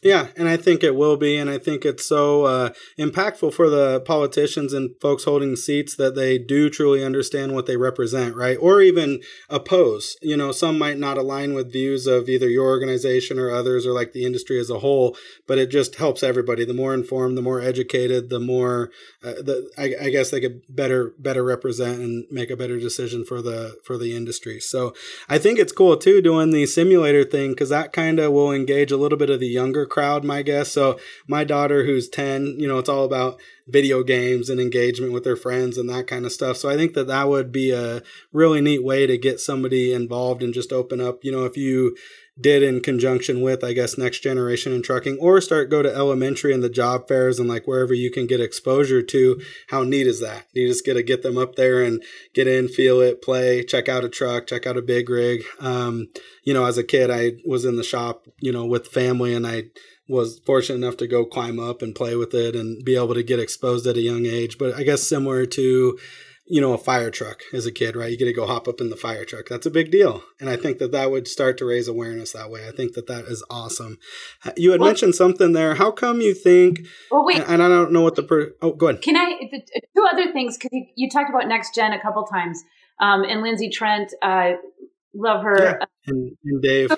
Yeah, 0.03 0.27
and 0.35 0.47
I 0.47 0.57
think 0.57 0.83
it 0.83 0.95
will 0.95 1.17
be, 1.17 1.37
and 1.37 1.49
I 1.49 1.57
think 1.57 1.83
it's 1.83 2.05
so 2.05 2.45
uh, 2.45 2.69
impactful 2.99 3.53
for 3.53 3.67
the 3.67 3.99
politicians 4.01 4.71
and 4.71 4.91
folks 5.01 5.23
holding 5.23 5.55
seats 5.55 5.95
that 5.95 6.13
they 6.13 6.37
do 6.37 6.69
truly 6.69 7.03
understand 7.03 7.55
what 7.55 7.65
they 7.65 7.77
represent, 7.77 8.35
right? 8.35 8.57
Or 8.59 8.81
even 8.81 9.21
oppose. 9.49 10.15
You 10.21 10.37
know, 10.37 10.51
some 10.51 10.77
might 10.77 10.99
not 10.99 11.17
align 11.17 11.53
with 11.55 11.71
views 11.71 12.05
of 12.05 12.29
either 12.29 12.47
your 12.47 12.67
organization 12.67 13.39
or 13.39 13.49
others, 13.49 13.87
or 13.87 13.91
like 13.91 14.13
the 14.13 14.23
industry 14.23 14.59
as 14.59 14.69
a 14.69 14.79
whole, 14.79 15.17
but 15.47 15.57
it 15.57 15.71
just 15.71 15.95
helps 15.95 16.21
everybody. 16.21 16.63
The 16.63 16.75
more 16.75 16.93
informed, 16.93 17.35
the 17.35 17.41
more 17.41 17.59
educated, 17.59 18.29
the 18.29 18.39
more, 18.39 18.91
uh, 19.23 19.33
the 19.33 19.69
I, 19.77 20.05
I 20.05 20.09
guess 20.09 20.29
they 20.29 20.41
could 20.41 20.61
better 20.69 21.13
better 21.17 21.43
represent 21.43 22.01
and 22.01 22.25
make 22.29 22.51
a 22.51 22.57
better 22.57 22.79
decision 22.79 23.25
for 23.25 23.41
the 23.41 23.77
for 23.83 23.97
the 23.97 24.15
industry. 24.15 24.59
So 24.59 24.93
I 25.27 25.39
think 25.39 25.57
it's 25.57 25.71
cool 25.71 25.97
too 25.97 26.21
doing 26.21 26.51
the 26.51 26.67
simulator 26.67 27.23
thing 27.23 27.51
because 27.51 27.69
that 27.69 27.93
kind 27.93 28.19
of 28.19 28.31
will 28.31 28.51
engage 28.51 28.91
a 28.91 28.97
little 28.97 29.17
bit 29.17 29.31
of 29.31 29.39
the 29.39 29.47
younger 29.47 29.86
crowd, 29.87 30.23
my 30.23 30.41
guess. 30.41 30.71
So 30.71 30.99
my 31.27 31.43
daughter, 31.43 31.85
who's 31.85 32.09
10, 32.09 32.55
you 32.59 32.67
know, 32.67 32.77
it's 32.77 32.89
all 32.89 33.05
about 33.05 33.39
video 33.67 34.03
games 34.03 34.49
and 34.49 34.59
engagement 34.59 35.11
with 35.13 35.23
their 35.23 35.35
friends 35.35 35.77
and 35.77 35.89
that 35.89 36.07
kind 36.07 36.25
of 36.25 36.31
stuff. 36.31 36.57
So 36.57 36.69
I 36.69 36.75
think 36.75 36.93
that 36.93 37.07
that 37.07 37.27
would 37.27 37.51
be 37.51 37.71
a 37.71 38.01
really 38.31 38.61
neat 38.61 38.83
way 38.83 39.07
to 39.07 39.17
get 39.17 39.39
somebody 39.39 39.93
involved 39.93 40.43
and 40.43 40.53
just 40.53 40.71
open 40.71 41.01
up, 41.01 41.23
you 41.23 41.31
know, 41.31 41.45
if 41.45 41.57
you 41.57 41.97
did 42.39 42.63
in 42.63 42.79
conjunction 42.81 43.41
with 43.41 43.63
i 43.63 43.73
guess 43.73 43.97
next 43.97 44.19
generation 44.19 44.73
in 44.73 44.81
trucking 44.81 45.17
or 45.19 45.41
start 45.41 45.69
go 45.69 45.81
to 45.81 45.93
elementary 45.93 46.53
and 46.53 46.63
the 46.63 46.69
job 46.69 47.07
fairs 47.07 47.39
and 47.39 47.49
like 47.49 47.67
wherever 47.67 47.93
you 47.93 48.11
can 48.11 48.27
get 48.27 48.39
exposure 48.39 49.01
to 49.01 49.41
how 49.69 49.83
neat 49.83 50.07
is 50.07 50.19
that 50.19 50.45
you 50.53 50.67
just 50.67 50.85
get 50.85 50.93
to 50.93 51.03
get 51.03 51.23
them 51.23 51.37
up 51.37 51.55
there 51.55 51.81
and 51.81 52.03
get 52.33 52.47
in 52.47 52.67
feel 52.67 53.01
it 53.01 53.21
play 53.21 53.63
check 53.63 53.89
out 53.89 54.03
a 54.03 54.09
truck 54.09 54.47
check 54.47 54.67
out 54.67 54.77
a 54.77 54.81
big 54.81 55.09
rig 55.09 55.43
um, 55.59 56.07
you 56.43 56.53
know 56.53 56.65
as 56.65 56.77
a 56.77 56.83
kid 56.83 57.09
i 57.09 57.33
was 57.45 57.65
in 57.65 57.75
the 57.75 57.83
shop 57.83 58.25
you 58.39 58.51
know 58.51 58.65
with 58.65 58.87
family 58.87 59.33
and 59.33 59.47
i 59.47 59.63
was 60.09 60.39
fortunate 60.45 60.75
enough 60.75 60.97
to 60.97 61.07
go 61.07 61.25
climb 61.25 61.59
up 61.59 61.81
and 61.81 61.95
play 61.95 62.15
with 62.15 62.33
it 62.33 62.55
and 62.55 62.83
be 62.83 62.95
able 62.95 63.13
to 63.13 63.23
get 63.23 63.39
exposed 63.39 63.85
at 63.85 63.97
a 63.97 64.01
young 64.01 64.25
age. 64.25 64.57
But 64.57 64.73
I 64.75 64.83
guess 64.83 65.03
similar 65.03 65.45
to, 65.47 65.99
you 66.49 66.61
know, 66.61 66.73
a 66.73 66.77
fire 66.77 67.11
truck 67.11 67.41
as 67.53 67.65
a 67.65 67.71
kid, 67.71 67.95
right? 67.95 68.09
You 68.09 68.17
get 68.17 68.25
to 68.25 68.33
go 68.33 68.47
hop 68.47 68.67
up 68.67 68.79
in 68.79 68.89
the 68.89 68.95
fire 68.95 69.25
truck. 69.25 69.47
That's 69.49 69.65
a 69.65 69.71
big 69.71 69.91
deal. 69.91 70.23
And 70.39 70.49
I 70.49 70.55
think 70.55 70.77
that 70.79 70.91
that 70.91 71.11
would 71.11 71.27
start 71.27 71.57
to 71.57 71.65
raise 71.65 71.87
awareness 71.87 72.31
that 72.31 72.49
way. 72.49 72.67
I 72.67 72.71
think 72.71 72.93
that 72.93 73.07
that 73.07 73.25
is 73.25 73.43
awesome. 73.49 73.97
You 74.55 74.71
had 74.71 74.79
well, 74.79 74.89
mentioned 74.89 75.15
something 75.15 75.53
there. 75.53 75.75
How 75.75 75.91
come 75.91 76.21
you 76.21 76.33
think? 76.33 76.87
Well, 77.11 77.25
wait. 77.25 77.43
And 77.47 77.61
I 77.61 77.67
don't 77.67 77.91
know 77.91 78.01
what 78.01 78.15
the. 78.15 78.23
Per, 78.23 78.53
oh, 78.61 78.71
go 78.71 78.87
ahead. 78.87 79.01
Can 79.01 79.17
I? 79.17 79.37
The, 79.51 79.61
two 79.95 80.05
other 80.11 80.31
things, 80.31 80.57
because 80.57 80.69
you, 80.71 80.85
you, 80.95 81.09
talked 81.09 81.29
about 81.29 81.47
next 81.47 81.75
gen 81.75 81.93
a 81.93 82.01
couple 82.01 82.23
times. 82.23 82.63
Um, 82.99 83.23
and 83.23 83.41
Lindsay 83.41 83.69
Trent, 83.69 84.13
uh, 84.21 84.53
love 85.13 85.43
her. 85.43 85.63
Yeah. 85.79 85.85
And, 86.07 86.37
and 86.45 86.61
Dave. 86.61 86.91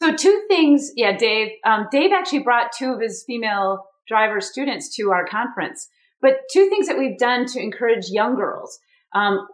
So 0.00 0.14
two 0.14 0.44
things, 0.48 0.92
yeah, 0.94 1.16
Dave. 1.16 1.48
Um, 1.66 1.88
Dave 1.90 2.12
actually 2.12 2.40
brought 2.40 2.72
two 2.72 2.92
of 2.92 3.00
his 3.00 3.24
female 3.26 3.84
driver 4.06 4.40
students 4.40 4.94
to 4.96 5.10
our 5.10 5.26
conference. 5.26 5.88
But 6.20 6.40
two 6.52 6.68
things 6.68 6.88
that 6.88 6.98
we've 6.98 7.18
done 7.18 7.46
to 7.46 7.60
encourage 7.60 8.10
young 8.10 8.34
girls. 8.34 8.78
Um, 9.14 9.46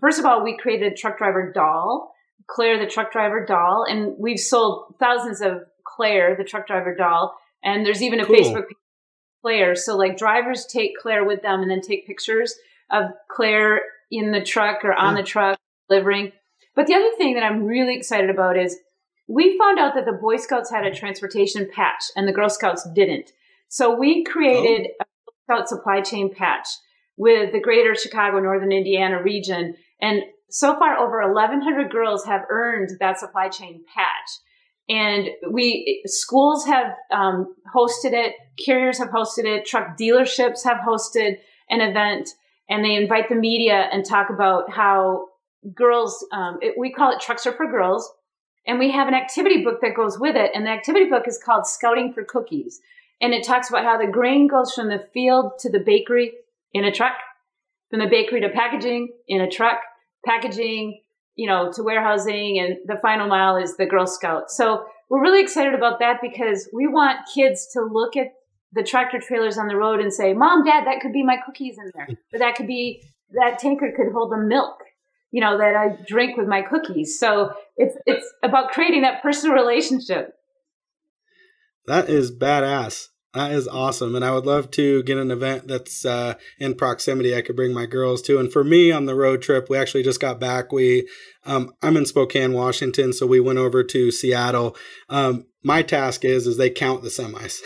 first 0.00 0.18
of 0.18 0.24
all, 0.24 0.44
we 0.44 0.56
created 0.56 0.92
a 0.92 0.96
truck 0.96 1.18
driver 1.18 1.52
doll, 1.52 2.12
Claire 2.46 2.78
the 2.78 2.90
truck 2.90 3.12
driver 3.12 3.44
doll, 3.44 3.84
and 3.88 4.14
we've 4.18 4.38
sold 4.38 4.94
thousands 5.00 5.40
of 5.40 5.62
Claire 5.84 6.36
the 6.36 6.44
truck 6.44 6.66
driver 6.66 6.94
doll. 6.94 7.34
And 7.64 7.86
there's 7.86 8.02
even 8.02 8.20
a 8.20 8.26
cool. 8.26 8.36
Facebook 8.36 8.68
page 8.68 8.76
Claire. 9.42 9.74
So 9.74 9.96
like 9.96 10.16
drivers 10.16 10.66
take 10.66 10.92
Claire 11.00 11.24
with 11.24 11.42
them 11.42 11.60
and 11.60 11.70
then 11.70 11.80
take 11.80 12.06
pictures 12.06 12.54
of 12.90 13.06
Claire 13.28 13.82
in 14.10 14.30
the 14.30 14.42
truck 14.42 14.84
or 14.84 14.94
on 14.94 15.16
yeah. 15.16 15.22
the 15.22 15.26
truck 15.26 15.58
delivering. 15.88 16.32
But 16.74 16.86
the 16.86 16.94
other 16.94 17.10
thing 17.18 17.34
that 17.34 17.42
I'm 17.42 17.64
really 17.64 17.96
excited 17.96 18.30
about 18.30 18.56
is 18.56 18.78
we 19.28 19.58
found 19.58 19.78
out 19.78 19.94
that 19.94 20.04
the 20.04 20.12
Boy 20.12 20.36
Scouts 20.36 20.70
had 20.70 20.86
a 20.86 20.94
transportation 20.94 21.68
patch 21.74 22.04
and 22.16 22.26
the 22.26 22.32
Girl 22.32 22.48
Scouts 22.48 22.88
didn't. 22.94 23.32
So 23.68 23.94
we 23.96 24.24
created 24.24 24.88
oh. 25.00 25.04
a 25.04 25.04
Girl 25.48 25.66
supply 25.66 26.00
chain 26.00 26.34
patch 26.34 26.68
with 27.16 27.52
the 27.52 27.60
greater 27.60 27.94
Chicago, 27.94 28.40
Northern 28.40 28.72
Indiana 28.72 29.22
region. 29.22 29.74
And 30.00 30.22
so 30.50 30.78
far, 30.78 30.98
over 30.98 31.20
1,100 31.32 31.90
girls 31.90 32.24
have 32.24 32.42
earned 32.50 32.90
that 33.00 33.18
supply 33.18 33.48
chain 33.48 33.84
patch. 33.94 34.30
And 34.88 35.28
we, 35.50 36.02
schools 36.06 36.66
have 36.66 36.94
um, 37.10 37.54
hosted 37.74 38.12
it, 38.12 38.34
carriers 38.64 38.98
have 38.98 39.08
hosted 39.08 39.44
it, 39.44 39.64
truck 39.64 39.96
dealerships 39.98 40.64
have 40.64 40.78
hosted 40.86 41.38
an 41.70 41.80
event, 41.80 42.30
and 42.68 42.84
they 42.84 42.96
invite 42.96 43.28
the 43.28 43.34
media 43.34 43.88
and 43.92 44.04
talk 44.04 44.28
about 44.28 44.70
how 44.70 45.28
girls, 45.74 46.26
um, 46.32 46.58
it, 46.60 46.74
we 46.76 46.92
call 46.92 47.12
it 47.12 47.20
Trucks 47.20 47.46
Are 47.46 47.52
for 47.52 47.70
Girls 47.70 48.12
and 48.66 48.78
we 48.78 48.90
have 48.92 49.08
an 49.08 49.14
activity 49.14 49.64
book 49.64 49.80
that 49.80 49.96
goes 49.96 50.18
with 50.18 50.36
it. 50.36 50.52
And 50.54 50.66
the 50.66 50.70
activity 50.70 51.06
book 51.06 51.26
is 51.26 51.40
called 51.42 51.66
Scouting 51.66 52.12
for 52.12 52.24
Cookies. 52.24 52.80
And 53.22 53.32
it 53.32 53.44
talks 53.44 53.70
about 53.70 53.84
how 53.84 53.96
the 53.96 54.10
grain 54.10 54.48
goes 54.48 54.72
from 54.72 54.88
the 54.88 55.06
field 55.14 55.52
to 55.60 55.70
the 55.70 55.78
bakery 55.78 56.32
in 56.74 56.84
a 56.84 56.92
truck, 56.92 57.14
from 57.90 58.00
the 58.00 58.08
bakery 58.08 58.40
to 58.40 58.48
packaging 58.50 59.08
in 59.28 59.40
a 59.40 59.48
truck, 59.48 59.78
packaging, 60.26 61.00
you 61.36 61.48
know, 61.48 61.72
to 61.72 61.82
warehousing. 61.82 62.58
And 62.58 62.76
the 62.86 63.00
final 63.00 63.28
mile 63.28 63.56
is 63.56 63.76
the 63.76 63.86
Girl 63.86 64.06
Scout. 64.06 64.50
So 64.50 64.84
we're 65.08 65.22
really 65.22 65.40
excited 65.40 65.74
about 65.74 66.00
that 66.00 66.18
because 66.20 66.68
we 66.72 66.86
want 66.86 67.20
kids 67.32 67.68
to 67.72 67.82
look 67.82 68.16
at 68.16 68.32
the 68.72 68.82
tractor 68.82 69.20
trailers 69.20 69.56
on 69.56 69.68
the 69.68 69.76
road 69.76 70.00
and 70.00 70.12
say, 70.12 70.34
Mom, 70.34 70.64
Dad, 70.64 70.86
that 70.86 71.00
could 71.00 71.12
be 71.12 71.22
my 71.22 71.36
cookies 71.46 71.76
in 71.78 71.92
there. 71.94 72.08
Or 72.32 72.38
that 72.38 72.56
could 72.56 72.66
be, 72.66 73.02
that 73.32 73.58
tanker 73.58 73.92
could 73.96 74.12
hold 74.12 74.32
the 74.32 74.38
milk 74.38 74.82
you 75.32 75.40
know, 75.40 75.58
that 75.58 75.74
I 75.74 75.96
drink 76.06 76.36
with 76.36 76.46
my 76.46 76.62
cookies. 76.62 77.18
So 77.18 77.52
it's 77.76 77.96
it's 78.06 78.26
about 78.42 78.70
creating 78.70 79.02
that 79.02 79.22
personal 79.22 79.56
relationship. 79.56 80.34
That 81.86 82.08
is 82.08 82.30
badass. 82.30 83.08
That 83.34 83.52
is 83.52 83.66
awesome. 83.66 84.14
And 84.14 84.24
I 84.24 84.30
would 84.32 84.44
love 84.44 84.70
to 84.72 85.02
get 85.04 85.16
an 85.16 85.30
event 85.30 85.66
that's 85.66 86.04
uh, 86.04 86.34
in 86.58 86.74
proximity 86.74 87.34
I 87.34 87.40
could 87.40 87.56
bring 87.56 87.72
my 87.72 87.86
girls 87.86 88.20
to. 88.22 88.38
And 88.38 88.52
for 88.52 88.62
me 88.62 88.92
on 88.92 89.06
the 89.06 89.14
road 89.14 89.40
trip, 89.40 89.70
we 89.70 89.78
actually 89.78 90.02
just 90.02 90.20
got 90.20 90.38
back. 90.38 90.70
We, 90.70 91.08
um, 91.44 91.74
I'm 91.82 91.96
in 91.96 92.06
Spokane, 92.06 92.52
Washington. 92.52 93.12
So 93.12 93.26
we 93.26 93.40
went 93.40 93.58
over 93.58 93.82
to 93.84 94.10
Seattle. 94.10 94.76
Um, 95.08 95.46
my 95.64 95.82
task 95.82 96.24
is 96.24 96.46
is 96.46 96.56
they 96.56 96.70
count 96.70 97.02
the 97.02 97.08
semis. 97.08 97.60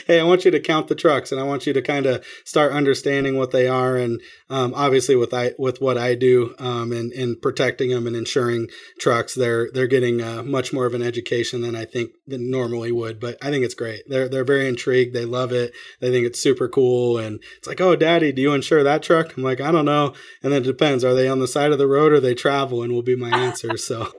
hey, 0.06 0.20
I 0.20 0.24
want 0.24 0.44
you 0.44 0.50
to 0.50 0.60
count 0.60 0.88
the 0.88 0.94
trucks, 0.94 1.32
and 1.32 1.40
I 1.40 1.44
want 1.44 1.66
you 1.66 1.72
to 1.72 1.82
kind 1.82 2.06
of 2.06 2.24
start 2.44 2.72
understanding 2.72 3.36
what 3.36 3.52
they 3.52 3.66
are, 3.68 3.96
and 3.96 4.20
um, 4.50 4.74
obviously 4.74 5.16
with 5.16 5.32
I 5.32 5.52
with 5.58 5.80
what 5.80 5.96
I 5.96 6.14
do 6.14 6.54
um, 6.58 6.92
and 6.92 7.12
and 7.12 7.40
protecting 7.40 7.90
them 7.90 8.06
and 8.06 8.14
insuring 8.14 8.68
trucks, 8.98 9.34
they're 9.34 9.70
they're 9.72 9.86
getting 9.86 10.20
uh, 10.20 10.42
much 10.42 10.72
more 10.72 10.86
of 10.86 10.94
an 10.94 11.02
education 11.02 11.62
than 11.62 11.74
I 11.74 11.84
think 11.84 12.12
than 12.26 12.50
normally 12.50 12.92
would. 12.92 13.18
But 13.18 13.38
I 13.42 13.50
think 13.50 13.64
it's 13.64 13.74
great. 13.74 14.02
They're 14.08 14.28
they're 14.28 14.44
very 14.44 14.68
intrigued. 14.68 15.14
They 15.14 15.24
love 15.24 15.52
it. 15.52 15.72
They 16.00 16.10
think 16.10 16.26
it's 16.26 16.40
super 16.40 16.68
cool, 16.68 17.18
and 17.18 17.42
it's 17.56 17.66
like, 17.66 17.80
oh, 17.80 17.96
Daddy, 17.96 18.32
do 18.32 18.42
you 18.42 18.52
insure 18.52 18.82
that 18.82 19.02
truck? 19.02 19.36
I'm 19.36 19.42
like, 19.42 19.60
I 19.60 19.72
don't 19.72 19.86
know, 19.86 20.12
and 20.42 20.52
then 20.52 20.62
it 20.62 20.66
depends. 20.66 21.02
Are 21.02 21.14
they 21.14 21.28
on 21.28 21.40
the 21.40 21.48
side 21.48 21.72
of 21.72 21.78
the 21.78 21.88
road 21.88 22.12
or 22.12 22.20
they 22.20 22.34
travel? 22.34 22.82
And 22.86 22.94
will 22.94 23.02
be 23.02 23.16
my 23.16 23.30
answer. 23.30 23.76
so, 23.76 24.12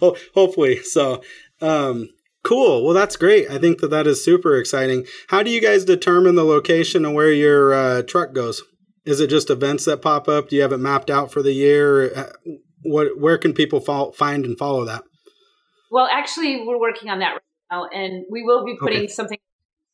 hopefully, 0.34 0.82
so. 0.82 1.22
Um, 1.60 2.08
cool. 2.44 2.84
Well, 2.84 2.94
that's 2.94 3.16
great. 3.16 3.50
I 3.50 3.58
think 3.58 3.80
that 3.80 3.90
that 3.90 4.06
is 4.06 4.24
super 4.24 4.56
exciting. 4.56 5.06
How 5.28 5.42
do 5.42 5.50
you 5.50 5.60
guys 5.60 5.84
determine 5.84 6.36
the 6.36 6.44
location 6.44 7.04
and 7.04 7.14
where 7.14 7.32
your 7.32 7.74
uh, 7.74 8.02
truck 8.02 8.32
goes? 8.32 8.62
is 9.04 9.20
it 9.20 9.28
just 9.28 9.50
events 9.50 9.84
that 9.86 10.02
pop 10.02 10.28
up? 10.28 10.48
Do 10.48 10.56
you 10.56 10.62
have 10.62 10.72
it 10.72 10.78
mapped 10.78 11.10
out 11.10 11.32
for 11.32 11.42
the 11.42 11.52
year? 11.52 12.14
Uh, 12.14 12.32
what 12.82 13.18
where 13.18 13.38
can 13.38 13.52
people 13.52 13.80
follow, 13.80 14.12
find 14.12 14.44
and 14.44 14.58
follow 14.58 14.84
that? 14.84 15.02
Well, 15.90 16.08
actually, 16.10 16.64
we're 16.66 16.78
working 16.78 17.10
on 17.10 17.18
that 17.20 17.32
right 17.32 17.40
now, 17.70 17.86
and 17.86 18.24
we 18.30 18.42
will 18.42 18.64
be 18.64 18.76
putting 18.78 19.04
okay. 19.04 19.08
something. 19.08 19.38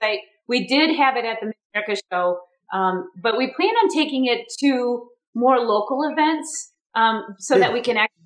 Site. 0.02 0.20
We 0.48 0.66
did 0.66 0.94
have 0.96 1.16
it 1.16 1.24
at 1.24 1.38
the 1.40 1.52
America 1.74 2.00
show, 2.12 2.40
um, 2.72 3.08
but 3.20 3.38
we 3.38 3.52
plan 3.56 3.70
on 3.70 3.88
taking 3.94 4.26
it 4.26 4.46
to 4.60 5.08
more 5.34 5.58
local 5.58 6.02
events 6.10 6.72
um, 6.96 7.36
so 7.38 7.54
yeah. 7.54 7.60
that 7.60 7.72
we 7.72 7.80
can 7.80 7.96
actually 7.96 8.16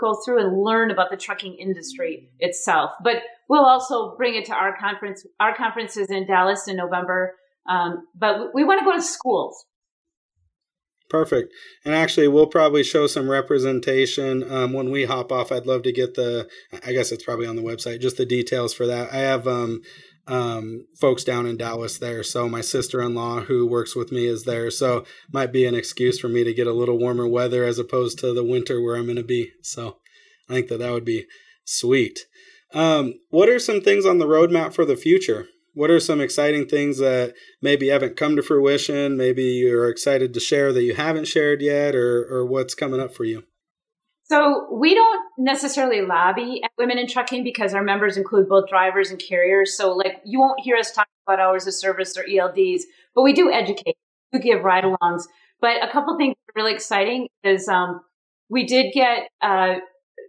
go 0.00 0.14
through 0.24 0.40
and 0.40 0.62
learn 0.62 0.92
about 0.92 1.10
the 1.10 1.16
trucking 1.16 1.54
industry 1.54 2.30
itself. 2.38 2.92
But 3.02 3.16
we'll 3.48 3.64
also 3.64 4.14
bring 4.16 4.36
it 4.36 4.44
to 4.46 4.54
our 4.54 4.76
conference. 4.76 5.26
Our 5.40 5.56
conference 5.56 5.96
is 5.96 6.10
in 6.10 6.26
Dallas 6.26 6.68
in 6.68 6.76
November, 6.76 7.34
um, 7.68 8.06
but 8.14 8.54
we 8.54 8.62
want 8.62 8.80
to 8.80 8.84
go 8.84 8.94
to 8.94 9.02
schools. 9.02 9.64
Perfect. 11.08 11.52
And 11.84 11.94
actually, 11.94 12.28
we'll 12.28 12.46
probably 12.46 12.82
show 12.82 13.06
some 13.06 13.28
representation 13.28 14.50
um, 14.50 14.72
when 14.72 14.90
we 14.90 15.04
hop 15.04 15.30
off. 15.30 15.52
I'd 15.52 15.66
love 15.66 15.82
to 15.82 15.92
get 15.92 16.14
the, 16.14 16.48
I 16.86 16.92
guess 16.92 17.12
it's 17.12 17.24
probably 17.24 17.46
on 17.46 17.56
the 17.56 17.62
website, 17.62 18.00
just 18.00 18.16
the 18.16 18.24
details 18.24 18.72
for 18.72 18.86
that. 18.86 19.12
I 19.12 19.18
have 19.18 19.46
um, 19.46 19.82
um, 20.26 20.86
folks 21.00 21.24
down 21.24 21.46
in 21.46 21.56
Dallas 21.56 21.98
there. 21.98 22.22
So 22.22 22.48
my 22.48 22.60
sister-in-law 22.60 23.40
who 23.42 23.66
works 23.66 23.96
with 23.96 24.12
me 24.12 24.26
is 24.26 24.44
there. 24.44 24.70
So 24.70 25.04
might 25.32 25.52
be 25.52 25.64
an 25.64 25.74
excuse 25.74 26.18
for 26.18 26.28
me 26.28 26.44
to 26.44 26.54
get 26.54 26.66
a 26.66 26.72
little 26.72 26.98
warmer 26.98 27.26
weather 27.26 27.64
as 27.64 27.78
opposed 27.78 28.18
to 28.20 28.32
the 28.32 28.44
winter 28.44 28.80
where 28.80 28.96
I'm 28.96 29.06
going 29.06 29.16
to 29.16 29.24
be. 29.24 29.50
So 29.62 29.98
I 30.48 30.54
think 30.54 30.68
that 30.68 30.78
that 30.78 30.92
would 30.92 31.04
be 31.04 31.26
sweet. 31.64 32.20
Um, 32.72 33.14
what 33.30 33.48
are 33.48 33.58
some 33.58 33.80
things 33.80 34.06
on 34.06 34.18
the 34.18 34.26
roadmap 34.26 34.72
for 34.72 34.84
the 34.84 34.96
future? 34.96 35.46
What 35.74 35.90
are 35.90 36.00
some 36.00 36.20
exciting 36.20 36.66
things 36.66 36.98
that 36.98 37.34
maybe 37.60 37.88
haven't 37.88 38.16
come 38.16 38.36
to 38.36 38.42
fruition? 38.42 39.16
Maybe 39.16 39.44
you're 39.44 39.88
excited 39.88 40.34
to 40.34 40.40
share 40.40 40.72
that 40.72 40.82
you 40.82 40.94
haven't 40.94 41.26
shared 41.26 41.62
yet, 41.62 41.94
or, 41.94 42.26
or 42.30 42.46
what's 42.46 42.74
coming 42.74 43.00
up 43.00 43.14
for 43.14 43.24
you? 43.24 43.44
So 44.24 44.68
we 44.72 44.94
don't 44.94 45.21
necessarily 45.42 46.02
lobby 46.02 46.60
at 46.62 46.70
Women 46.78 46.98
in 46.98 47.08
Trucking 47.08 47.42
because 47.42 47.74
our 47.74 47.82
members 47.82 48.16
include 48.16 48.48
both 48.48 48.68
drivers 48.68 49.10
and 49.10 49.18
carriers. 49.18 49.76
So 49.76 49.92
like 49.92 50.20
you 50.24 50.38
won't 50.38 50.60
hear 50.60 50.76
us 50.76 50.92
talk 50.92 51.08
about 51.26 51.40
hours 51.40 51.66
of 51.66 51.74
service 51.74 52.16
or 52.16 52.22
ELDs, 52.22 52.82
but 53.14 53.22
we 53.22 53.32
do 53.32 53.50
educate, 53.50 53.96
we 54.32 54.38
give 54.38 54.62
ride-alongs. 54.62 55.24
But 55.60 55.82
a 55.82 55.90
couple 55.90 56.16
things 56.16 56.34
are 56.48 56.52
really 56.54 56.72
exciting 56.72 57.28
is 57.42 57.68
um, 57.68 58.02
we 58.48 58.64
did 58.66 58.92
get 58.92 59.30
uh, 59.40 59.76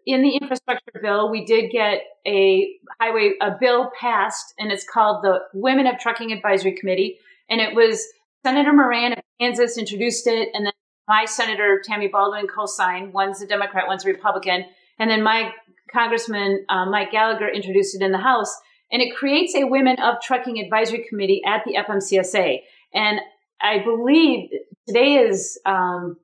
in 0.05 0.23
the 0.23 0.37
infrastructure 0.41 0.99
bill, 1.01 1.29
we 1.29 1.45
did 1.45 1.71
get 1.71 2.01
a 2.25 2.75
highway 2.99 3.33
a 3.41 3.51
bill 3.59 3.91
passed, 3.99 4.53
and 4.57 4.71
it's 4.71 4.85
called 4.87 5.23
the 5.23 5.39
Women 5.53 5.87
of 5.87 5.99
Trucking 5.99 6.31
Advisory 6.31 6.73
Committee, 6.73 7.19
and 7.49 7.61
it 7.61 7.75
was 7.75 8.05
Senator 8.43 8.73
Moran 8.73 9.13
of 9.13 9.19
Kansas 9.39 9.77
introduced 9.77 10.27
it, 10.27 10.49
and 10.53 10.65
then 10.65 10.73
my 11.07 11.25
Senator 11.25 11.81
Tammy 11.83 12.07
Baldwin 12.07 12.47
co-signed. 12.47 13.13
One's 13.13 13.41
a 13.41 13.47
Democrat, 13.47 13.87
one's 13.87 14.05
a 14.05 14.07
Republican. 14.07 14.65
And 14.99 15.09
then 15.09 15.23
my 15.23 15.51
Congressman 15.91 16.65
uh, 16.69 16.85
Mike 16.85 17.11
Gallagher 17.11 17.47
introduced 17.47 17.95
it 17.95 18.01
in 18.01 18.11
the 18.11 18.17
House. 18.17 18.55
And 18.91 19.01
it 19.01 19.15
creates 19.15 19.55
a 19.55 19.63
Women 19.63 19.99
of 19.99 20.21
Trucking 20.21 20.59
Advisory 20.59 21.05
Committee 21.09 21.41
at 21.45 21.63
the 21.65 21.75
FMCSA. 21.75 22.59
And 22.93 23.19
I 23.61 23.79
believe 23.83 24.49
today 24.87 25.15
is 25.15 25.59
um, 25.65 26.17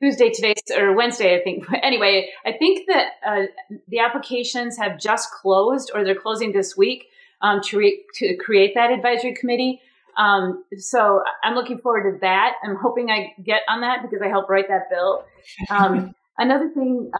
Tuesday, 0.00 0.30
today, 0.30 0.54
or 0.76 0.94
Wednesday, 0.94 1.36
I 1.38 1.42
think. 1.42 1.64
anyway, 1.82 2.28
I 2.46 2.52
think 2.52 2.86
that 2.86 3.12
uh, 3.26 3.42
the 3.88 3.98
applications 3.98 4.76
have 4.78 4.98
just 4.98 5.32
closed 5.32 5.90
or 5.92 6.04
they're 6.04 6.14
closing 6.14 6.52
this 6.52 6.76
week 6.76 7.06
um, 7.40 7.60
to, 7.64 7.78
re- 7.78 8.04
to 8.14 8.36
create 8.36 8.74
that 8.74 8.90
advisory 8.92 9.34
committee. 9.34 9.80
Um, 10.16 10.64
so 10.76 11.22
I'm 11.42 11.54
looking 11.54 11.78
forward 11.78 12.12
to 12.12 12.18
that. 12.20 12.54
I'm 12.64 12.76
hoping 12.76 13.10
I 13.10 13.34
get 13.42 13.62
on 13.68 13.80
that 13.82 14.02
because 14.02 14.20
I 14.22 14.28
helped 14.28 14.50
write 14.50 14.68
that 14.68 14.90
bill. 14.90 15.24
Um, 15.70 16.14
another 16.38 16.70
thing 16.70 17.10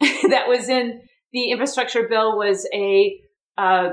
that 0.30 0.48
was 0.48 0.68
in 0.68 1.02
the 1.32 1.50
infrastructure 1.50 2.06
bill 2.08 2.36
was 2.36 2.68
a 2.72 3.20
uh, 3.58 3.90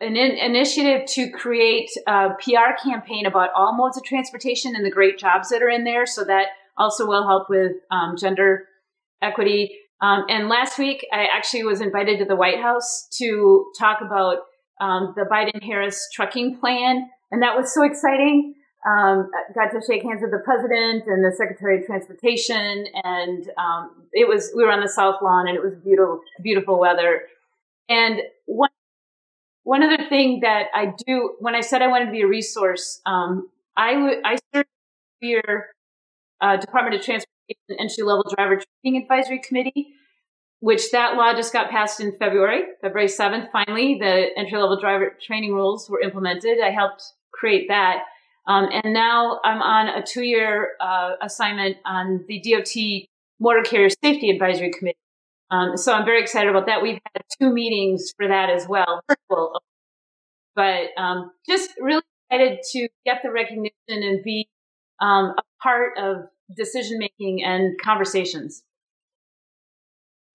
an 0.00 0.16
in- 0.16 0.36
initiative 0.38 1.06
to 1.06 1.30
create 1.30 1.88
a 2.06 2.30
PR 2.40 2.76
campaign 2.82 3.24
about 3.26 3.50
all 3.54 3.76
modes 3.76 3.96
of 3.96 4.04
transportation 4.04 4.76
and 4.76 4.84
the 4.84 4.90
great 4.90 5.18
jobs 5.18 5.48
that 5.48 5.62
are 5.62 5.70
in 5.70 5.84
there. 5.84 6.04
So 6.04 6.24
that 6.24 6.48
also 6.76 7.06
will 7.06 7.26
help 7.26 7.48
with 7.48 7.72
um, 7.90 8.16
gender 8.18 8.64
equity. 9.22 9.78
Um, 10.02 10.24
and 10.28 10.48
last 10.48 10.78
week, 10.78 11.06
I 11.10 11.26
actually 11.34 11.64
was 11.64 11.80
invited 11.80 12.18
to 12.18 12.26
the 12.26 12.36
White 12.36 12.60
House 12.60 13.08
to 13.18 13.72
talk 13.78 14.00
about 14.02 14.40
um, 14.78 15.14
the 15.16 15.22
Biden 15.22 15.62
Harris 15.62 16.06
trucking 16.12 16.58
plan 16.58 17.08
and 17.30 17.42
that 17.42 17.56
was 17.56 17.72
so 17.72 17.82
exciting. 17.82 18.54
Um, 18.86 19.30
got 19.54 19.72
to 19.72 19.80
shake 19.84 20.04
hands 20.04 20.22
with 20.22 20.30
the 20.30 20.38
president 20.44 21.04
and 21.06 21.24
the 21.24 21.34
secretary 21.36 21.80
of 21.80 21.86
transportation, 21.86 22.86
and 23.02 23.50
um, 23.58 23.90
it 24.12 24.28
was 24.28 24.52
we 24.56 24.62
were 24.64 24.70
on 24.70 24.80
the 24.80 24.88
south 24.88 25.16
lawn, 25.22 25.48
and 25.48 25.56
it 25.56 25.62
was 25.62 25.74
beautiful, 25.74 26.20
beautiful 26.42 26.78
weather. 26.78 27.22
And 27.88 28.20
one 28.46 28.70
one 29.64 29.82
other 29.82 30.08
thing 30.08 30.40
that 30.40 30.66
I 30.74 30.92
do 31.06 31.34
when 31.40 31.56
I 31.56 31.60
said 31.60 31.82
I 31.82 31.88
wanted 31.88 32.06
to 32.06 32.12
be 32.12 32.22
a 32.22 32.28
resource, 32.28 33.00
um, 33.06 33.48
I 33.76 33.94
w- 33.94 34.22
I 34.24 34.38
served 34.54 34.68
your 35.20 35.66
uh, 36.40 36.56
Department 36.56 36.94
of 36.94 37.02
Transportation 37.02 37.76
entry 37.78 38.04
level 38.04 38.24
driver 38.34 38.62
training 38.84 39.02
advisory 39.02 39.40
committee, 39.40 39.88
which 40.60 40.90
that 40.92 41.16
law 41.16 41.32
just 41.34 41.52
got 41.52 41.70
passed 41.70 42.00
in 42.00 42.12
February, 42.18 42.62
February 42.80 43.08
7th. 43.08 43.50
Finally, 43.50 43.98
the 44.00 44.28
entry 44.36 44.58
level 44.60 44.78
driver 44.78 45.16
training 45.20 45.52
rules 45.54 45.90
were 45.90 46.00
implemented. 46.00 46.58
I 46.60 46.70
helped 46.70 47.02
create 47.32 47.68
that. 47.68 48.04
Um, 48.46 48.68
and 48.70 48.94
now 48.94 49.40
I'm 49.44 49.60
on 49.60 49.88
a 49.88 50.02
two 50.06 50.22
year 50.22 50.72
uh, 50.80 51.12
assignment 51.20 51.78
on 51.84 52.24
the 52.28 52.40
DOT 52.40 53.08
Motor 53.40 53.62
Carrier 53.62 53.88
Safety 54.02 54.30
Advisory 54.30 54.70
Committee. 54.70 54.98
Um, 55.50 55.76
so 55.76 55.92
I'm 55.92 56.04
very 56.04 56.20
excited 56.20 56.48
about 56.48 56.66
that. 56.66 56.82
We've 56.82 56.98
had 57.14 57.22
two 57.40 57.52
meetings 57.52 58.12
for 58.16 58.28
that 58.28 58.50
as 58.50 58.66
well. 58.68 59.02
But 60.54 60.86
um, 60.96 61.32
just 61.46 61.72
really 61.78 62.00
excited 62.30 62.60
to 62.72 62.88
get 63.04 63.20
the 63.22 63.30
recognition 63.30 63.72
and 63.88 64.24
be 64.24 64.48
um, 65.02 65.34
a 65.36 65.42
part 65.62 65.98
of 65.98 66.28
decision 66.56 66.98
making 66.98 67.44
and 67.44 67.78
conversations 67.78 68.62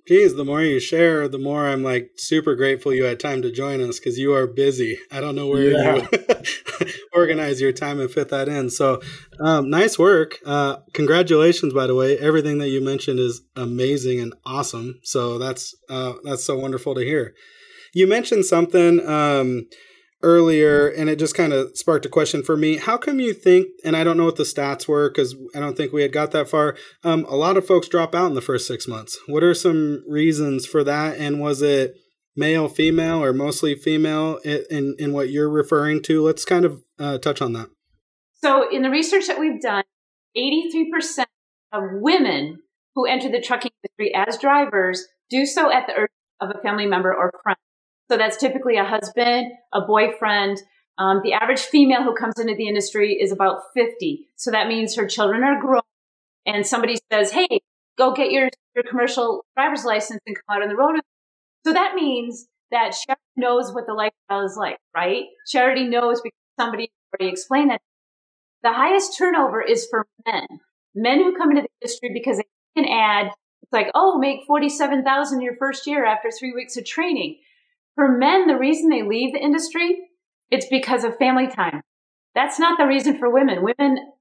geez, 0.08 0.36
the 0.36 0.46
more 0.46 0.62
you 0.62 0.80
share, 0.80 1.28
the 1.28 1.38
more 1.38 1.68
I'm 1.68 1.84
like 1.84 2.12
super 2.18 2.56
grateful 2.56 2.94
you 2.94 3.04
had 3.04 3.20
time 3.20 3.42
to 3.42 3.52
join 3.52 3.82
us 3.82 4.00
because 4.00 4.18
you 4.18 4.34
are 4.34 4.48
busy. 4.48 5.00
I 5.12 5.22
don't 5.22 5.36
know 5.36 5.48
where 5.48 5.72
yeah. 5.72 6.08
you 6.12 6.88
organize 7.14 7.62
your 7.62 7.72
time 7.72 8.00
and 8.00 8.10
fit 8.10 8.30
that 8.30 8.48
in. 8.48 8.70
So, 8.70 9.02
um, 9.40 9.70
nice 9.70 9.98
work. 9.98 10.40
Uh, 10.46 10.78
congratulations, 10.94 11.74
by 11.74 11.88
the 11.88 11.96
way. 11.96 12.18
Everything 12.18 12.58
that 12.60 12.70
you 12.70 12.82
mentioned 12.82 13.20
is 13.20 13.42
amazing 13.56 14.20
and 14.20 14.34
awesome. 14.46 15.00
So 15.04 15.38
that's 15.38 15.76
uh, 15.90 16.14
that's 16.24 16.44
so 16.44 16.58
wonderful 16.58 16.96
to 16.96 17.02
hear. 17.02 17.34
You 17.94 18.08
mentioned 18.08 18.46
something. 18.46 19.06
Um, 19.08 19.68
earlier 20.24 20.88
and 20.88 21.10
it 21.10 21.18
just 21.18 21.36
kind 21.36 21.54
of 21.54 21.78
sparked 21.78 22.06
a 22.06 22.10
question 22.10 22.44
for 22.44 22.58
me. 22.58 22.78
How 22.78 22.98
come 22.98 23.20
you 23.20 23.34
think 23.34 23.68
and 23.84 23.96
i 23.96 24.04
don't 24.04 24.18
know 24.18 24.26
what 24.26 24.36
the 24.36 24.44
stats 24.44 24.88
were 24.88 25.10
because 25.10 25.36
i 25.56 25.60
don't 25.60 25.76
think 25.76 25.92
we 25.92 26.02
had 26.02 26.14
got 26.14 26.32
that 26.32 26.50
far 26.50 26.76
um, 27.04 27.26
a 27.26 27.36
lot 27.36 27.58
of 27.58 27.66
folks 27.66 27.88
drop 27.88 28.14
out 28.14 28.28
in 28.28 28.36
the 28.36 28.42
first 28.42 28.68
six 28.68 28.88
months? 28.88 29.18
What 29.28 29.44
are 29.44 29.54
some 29.54 30.04
reasons 30.08 30.66
for 30.66 30.84
that 30.84 31.18
and 31.18 31.40
was 31.40 31.62
it 31.62 31.96
male 32.36 32.70
female 32.70 33.24
or 33.24 33.34
mostly 33.34 33.76
female 33.76 34.38
in, 34.44 34.96
in 34.98 35.14
what 35.14 35.30
you're 35.30 35.50
referring 35.50 36.02
to? 36.04 36.24
Let's 36.24 36.46
kind 36.46 36.66
of 36.66 36.82
uh, 37.00 37.18
touch 37.18 37.42
on 37.42 37.54
that. 37.54 37.70
So 38.44 38.70
in 38.70 38.82
the 38.82 38.90
research 38.90 39.28
that 39.28 39.40
we've 39.40 39.62
done 39.62 39.84
83% 40.38 41.26
of 41.74 41.84
women 41.94 42.60
who 42.96 43.06
enter 43.06 43.30
the 43.30 43.42
trucking 43.42 43.72
industry 43.84 44.14
as 44.16 44.38
drivers 44.38 45.08
do 45.30 45.46
so 45.46 45.72
at 45.72 45.88
the 45.88 45.94
urge 45.94 46.10
of 46.40 46.50
a 46.50 46.62
family 46.62 46.86
member 46.86 47.14
or 47.14 47.32
friend 47.44 47.58
so 48.12 48.18
that's 48.18 48.36
typically 48.36 48.76
a 48.76 48.84
husband, 48.84 49.54
a 49.72 49.80
boyfriend. 49.80 50.62
Um, 50.98 51.22
the 51.24 51.32
average 51.32 51.62
female 51.62 52.04
who 52.04 52.14
comes 52.14 52.38
into 52.38 52.54
the 52.56 52.68
industry 52.68 53.14
is 53.14 53.32
about 53.32 53.62
50. 53.74 54.28
So 54.36 54.52
that 54.52 54.68
means 54.68 54.98
her 54.98 55.08
children 55.08 55.46
are 55.46 55.62
grown 55.62 55.82
and 56.46 56.68
somebody 56.68 56.98
says, 57.10 57.32
Hey, 57.32 57.62
go 57.98 58.14
get 58.14 58.32
your, 58.32 58.50
your 58.76 58.84
commercial 58.84 59.46
driver's 59.56 59.86
license 59.86 60.20
and 60.28 60.36
come 60.36 60.58
out 60.58 60.62
on 60.62 60.68
the 60.68 60.76
road. 60.76 61.00
So 61.66 61.72
that 61.72 61.96
means 61.96 62.48
that 62.72 62.90
Charity 62.90 63.22
knows 63.38 63.74
what 63.74 63.86
the 63.88 63.94
lifestyle 63.94 64.46
is 64.46 64.58
like, 64.58 64.78
right? 64.94 65.24
Charity 65.48 65.86
knows 65.86 66.20
because 66.20 66.36
somebody 66.60 66.92
already 67.14 67.32
explained 67.32 67.70
that. 67.70 67.80
The 68.62 68.74
highest 68.74 69.18
turnover 69.18 69.62
is 69.62 69.88
for 69.90 70.06
men. 70.26 70.48
Men 70.94 71.20
who 71.20 71.38
come 71.38 71.52
into 71.52 71.62
the 71.62 71.70
industry 71.82 72.10
because 72.14 72.40
they 72.40 72.44
can 72.76 72.92
add, 72.92 73.28
it's 73.62 73.72
like, 73.72 73.90
oh, 73.96 74.18
make 74.18 74.42
47,000 74.46 75.40
your 75.40 75.56
first 75.56 75.88
year 75.88 76.04
after 76.04 76.30
three 76.30 76.52
weeks 76.52 76.76
of 76.76 76.84
training. 76.86 77.38
For 78.02 78.18
men, 78.18 78.48
the 78.48 78.58
reason 78.58 78.90
they 78.90 79.04
leave 79.04 79.32
the 79.32 79.40
industry, 79.40 79.96
it's 80.50 80.66
because 80.66 81.04
of 81.04 81.20
family 81.20 81.46
time. 81.48 81.82
That's 82.34 82.58
not 82.58 82.80
the 82.80 82.88
reason 82.88 83.20
for 83.20 83.32
women. 83.32 83.60
Women 83.62 84.12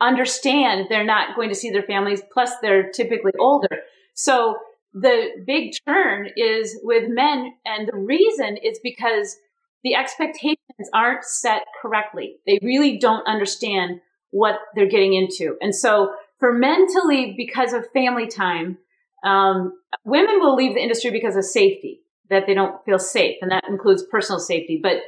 understand 0.00 0.86
they're 0.88 1.02
not 1.02 1.34
going 1.34 1.48
to 1.48 1.56
see 1.56 1.70
their 1.70 1.82
families, 1.82 2.22
plus 2.32 2.52
they're 2.62 2.92
typically 2.92 3.32
older. 3.40 3.80
So 4.14 4.58
the 4.92 5.30
big 5.44 5.72
turn 5.88 6.28
is 6.36 6.78
with 6.84 7.08
men, 7.08 7.52
and 7.64 7.88
the 7.88 7.98
reason 7.98 8.56
is 8.62 8.78
because 8.80 9.36
the 9.82 9.96
expectations 9.96 10.60
aren't 10.94 11.24
set 11.24 11.62
correctly. 11.82 12.36
They 12.46 12.60
really 12.62 12.96
don't 12.96 13.26
understand 13.26 14.02
what 14.30 14.60
they're 14.76 14.86
getting 14.86 15.14
into. 15.14 15.56
And 15.60 15.74
so 15.74 16.12
for 16.38 16.52
men 16.52 16.86
to 16.86 17.02
leave 17.06 17.36
because 17.36 17.72
of 17.72 17.90
family 17.90 18.28
time, 18.28 18.78
um, 19.24 19.72
women 20.04 20.38
will 20.38 20.54
leave 20.54 20.74
the 20.74 20.80
industry 20.80 21.10
because 21.10 21.34
of 21.34 21.44
safety, 21.44 22.02
that 22.30 22.46
they 22.46 22.54
don't 22.54 22.82
feel 22.84 22.98
safe. 22.98 23.36
And 23.42 23.50
that 23.50 23.64
includes 23.68 24.04
personal 24.10 24.40
safety. 24.40 24.80
But 24.82 25.02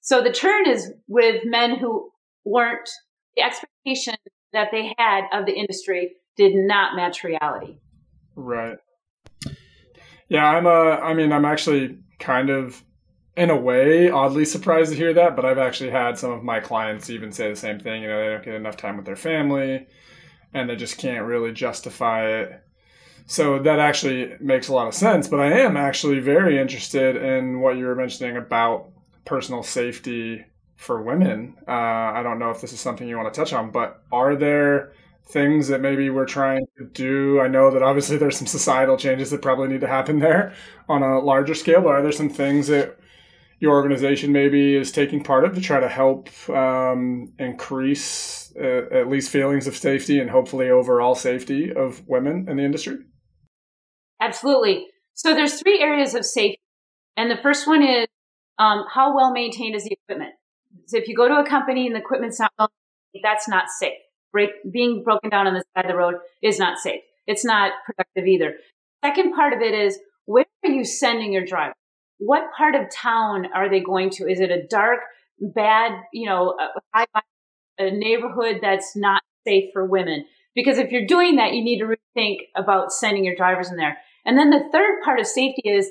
so 0.00 0.22
the 0.22 0.32
turn 0.32 0.68
is 0.68 0.92
with 1.06 1.42
men 1.44 1.78
who 1.78 2.10
weren't 2.44 2.88
the 3.36 3.42
expectation 3.42 4.14
that 4.52 4.68
they 4.72 4.94
had 4.98 5.24
of 5.32 5.46
the 5.46 5.52
industry 5.52 6.12
did 6.36 6.54
not 6.54 6.96
match 6.96 7.22
reality. 7.22 7.78
Right. 8.34 8.78
Yeah, 10.28 10.46
I'm 10.46 10.66
a. 10.66 10.70
I 10.70 11.14
mean, 11.14 11.32
I'm 11.32 11.44
actually 11.44 11.98
kind 12.18 12.50
of, 12.50 12.82
in 13.36 13.50
a 13.50 13.56
way, 13.56 14.10
oddly 14.10 14.44
surprised 14.44 14.90
to 14.90 14.96
hear 14.96 15.12
that. 15.14 15.36
But 15.36 15.44
I've 15.44 15.58
actually 15.58 15.90
had 15.90 16.18
some 16.18 16.32
of 16.32 16.42
my 16.42 16.60
clients 16.60 17.10
even 17.10 17.30
say 17.30 17.50
the 17.50 17.56
same 17.56 17.78
thing. 17.78 18.02
You 18.02 18.08
know, 18.08 18.20
they 18.20 18.32
don't 18.32 18.44
get 18.44 18.54
enough 18.54 18.76
time 18.76 18.96
with 18.96 19.06
their 19.06 19.16
family, 19.16 19.86
and 20.52 20.68
they 20.68 20.76
just 20.76 20.98
can't 20.98 21.26
really 21.26 21.52
justify 21.52 22.26
it. 22.26 22.63
So 23.26 23.58
that 23.58 23.78
actually 23.78 24.36
makes 24.40 24.68
a 24.68 24.74
lot 24.74 24.86
of 24.86 24.94
sense. 24.94 25.28
But 25.28 25.40
I 25.40 25.60
am 25.60 25.76
actually 25.76 26.20
very 26.20 26.58
interested 26.58 27.16
in 27.16 27.60
what 27.60 27.76
you 27.76 27.86
were 27.86 27.94
mentioning 27.94 28.36
about 28.36 28.90
personal 29.24 29.62
safety 29.62 30.44
for 30.76 31.02
women. 31.02 31.56
Uh, 31.66 31.70
I 31.70 32.22
don't 32.22 32.38
know 32.38 32.50
if 32.50 32.60
this 32.60 32.72
is 32.72 32.80
something 32.80 33.08
you 33.08 33.16
want 33.16 33.32
to 33.32 33.38
touch 33.38 33.52
on, 33.52 33.70
but 33.70 34.02
are 34.12 34.36
there 34.36 34.92
things 35.26 35.68
that 35.68 35.80
maybe 35.80 36.10
we're 36.10 36.26
trying 36.26 36.66
to 36.76 36.84
do? 36.84 37.40
I 37.40 37.48
know 37.48 37.70
that 37.70 37.82
obviously 37.82 38.18
there's 38.18 38.36
some 38.36 38.46
societal 38.46 38.96
changes 38.96 39.30
that 39.30 39.40
probably 39.40 39.68
need 39.68 39.80
to 39.80 39.86
happen 39.86 40.18
there 40.18 40.52
on 40.88 41.02
a 41.02 41.18
larger 41.20 41.54
scale, 41.54 41.80
but 41.80 41.94
are 41.94 42.02
there 42.02 42.12
some 42.12 42.28
things 42.28 42.66
that 42.66 42.98
your 43.60 43.72
organization 43.72 44.32
maybe 44.32 44.74
is 44.74 44.92
taking 44.92 45.22
part 45.24 45.44
of 45.44 45.54
to 45.54 45.60
try 45.60 45.80
to 45.80 45.88
help 45.88 46.28
um, 46.50 47.32
increase 47.38 48.52
uh, 48.60 48.86
at 48.92 49.08
least 49.08 49.30
feelings 49.30 49.66
of 49.66 49.76
safety 49.76 50.20
and 50.20 50.28
hopefully 50.28 50.68
overall 50.68 51.14
safety 51.14 51.72
of 51.72 52.06
women 52.06 52.46
in 52.48 52.58
the 52.58 52.64
industry? 52.64 52.98
Absolutely. 54.24 54.86
So 55.14 55.34
there's 55.34 55.60
three 55.60 55.80
areas 55.80 56.14
of 56.14 56.24
safety, 56.24 56.60
and 57.16 57.30
the 57.30 57.36
first 57.36 57.66
one 57.66 57.82
is 57.82 58.06
um, 58.58 58.84
how 58.92 59.14
well 59.14 59.32
maintained 59.32 59.76
is 59.76 59.84
the 59.84 59.92
equipment. 59.92 60.32
So 60.86 60.96
if 60.96 61.08
you 61.08 61.14
go 61.14 61.28
to 61.28 61.34
a 61.34 61.46
company 61.46 61.86
and 61.86 61.94
the 61.94 62.00
equipment's 62.00 62.40
not 62.40 62.52
well, 62.58 62.70
that's 63.22 63.48
not 63.48 63.64
safe. 63.68 63.98
Break, 64.32 64.50
being 64.70 65.04
broken 65.04 65.30
down 65.30 65.46
on 65.46 65.54
the 65.54 65.62
side 65.76 65.84
of 65.84 65.90
the 65.90 65.96
road 65.96 66.14
is 66.42 66.58
not 66.58 66.78
safe. 66.78 67.02
It's 67.26 67.44
not 67.44 67.72
productive 67.84 68.26
either. 68.26 68.54
Second 69.04 69.34
part 69.34 69.52
of 69.52 69.60
it 69.60 69.74
is 69.74 69.98
where 70.24 70.46
are 70.64 70.70
you 70.70 70.84
sending 70.84 71.32
your 71.32 71.44
driver? 71.44 71.74
What 72.18 72.52
part 72.56 72.74
of 72.74 72.90
town 72.90 73.46
are 73.54 73.68
they 73.68 73.80
going 73.80 74.10
to? 74.10 74.28
Is 74.28 74.40
it 74.40 74.50
a 74.50 74.66
dark, 74.66 75.00
bad, 75.38 75.92
you 76.12 76.28
know, 76.28 76.56
a, 76.94 77.06
a 77.78 77.90
neighborhood 77.90 78.58
that's 78.62 78.96
not 78.96 79.22
safe 79.46 79.70
for 79.72 79.84
women? 79.84 80.24
Because 80.54 80.78
if 80.78 80.90
you're 80.90 81.06
doing 81.06 81.36
that, 81.36 81.52
you 81.52 81.62
need 81.62 81.80
to 81.80 81.86
rethink 81.86 82.38
about 82.56 82.92
sending 82.92 83.24
your 83.24 83.36
drivers 83.36 83.70
in 83.70 83.76
there. 83.76 83.98
And 84.24 84.38
then 84.38 84.50
the 84.50 84.68
third 84.72 85.02
part 85.04 85.20
of 85.20 85.26
safety 85.26 85.68
is, 85.68 85.90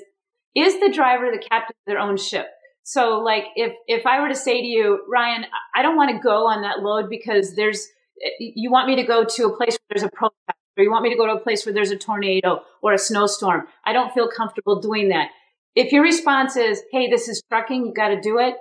is 0.54 0.80
the 0.80 0.92
driver 0.92 1.30
the 1.30 1.38
captain 1.38 1.76
of 1.76 1.86
their 1.86 1.98
own 1.98 2.16
ship? 2.16 2.46
So 2.82 3.20
like 3.20 3.44
if, 3.56 3.72
if 3.86 4.06
I 4.06 4.20
were 4.20 4.28
to 4.28 4.34
say 4.34 4.60
to 4.60 4.66
you, 4.66 5.04
Ryan, 5.08 5.46
I 5.74 5.82
don't 5.82 5.96
want 5.96 6.10
to 6.10 6.18
go 6.18 6.46
on 6.46 6.62
that 6.62 6.80
load 6.80 7.08
because 7.08 7.56
there's, 7.56 7.86
eh, 8.22 8.30
you 8.38 8.70
want 8.70 8.88
me 8.88 8.96
to 8.96 9.04
go 9.04 9.24
to 9.24 9.46
a 9.46 9.56
place 9.56 9.78
where 9.86 9.96
there's 9.96 10.02
a 10.02 10.10
protest 10.14 10.58
or 10.76 10.84
you 10.84 10.90
want 10.90 11.04
me 11.04 11.10
to 11.10 11.16
go 11.16 11.26
to 11.26 11.34
a 11.34 11.40
place 11.40 11.64
where 11.64 11.72
there's 11.72 11.90
a 11.90 11.96
tornado 11.96 12.60
or 12.82 12.92
a 12.92 12.98
snowstorm. 12.98 13.66
I 13.84 13.92
don't 13.92 14.12
feel 14.12 14.28
comfortable 14.28 14.80
doing 14.80 15.08
that. 15.08 15.28
If 15.74 15.92
your 15.92 16.02
response 16.02 16.56
is, 16.56 16.82
Hey, 16.92 17.08
this 17.08 17.28
is 17.28 17.42
trucking. 17.48 17.86
You 17.86 17.94
got 17.94 18.08
to 18.08 18.20
do 18.20 18.38
it. 18.38 18.54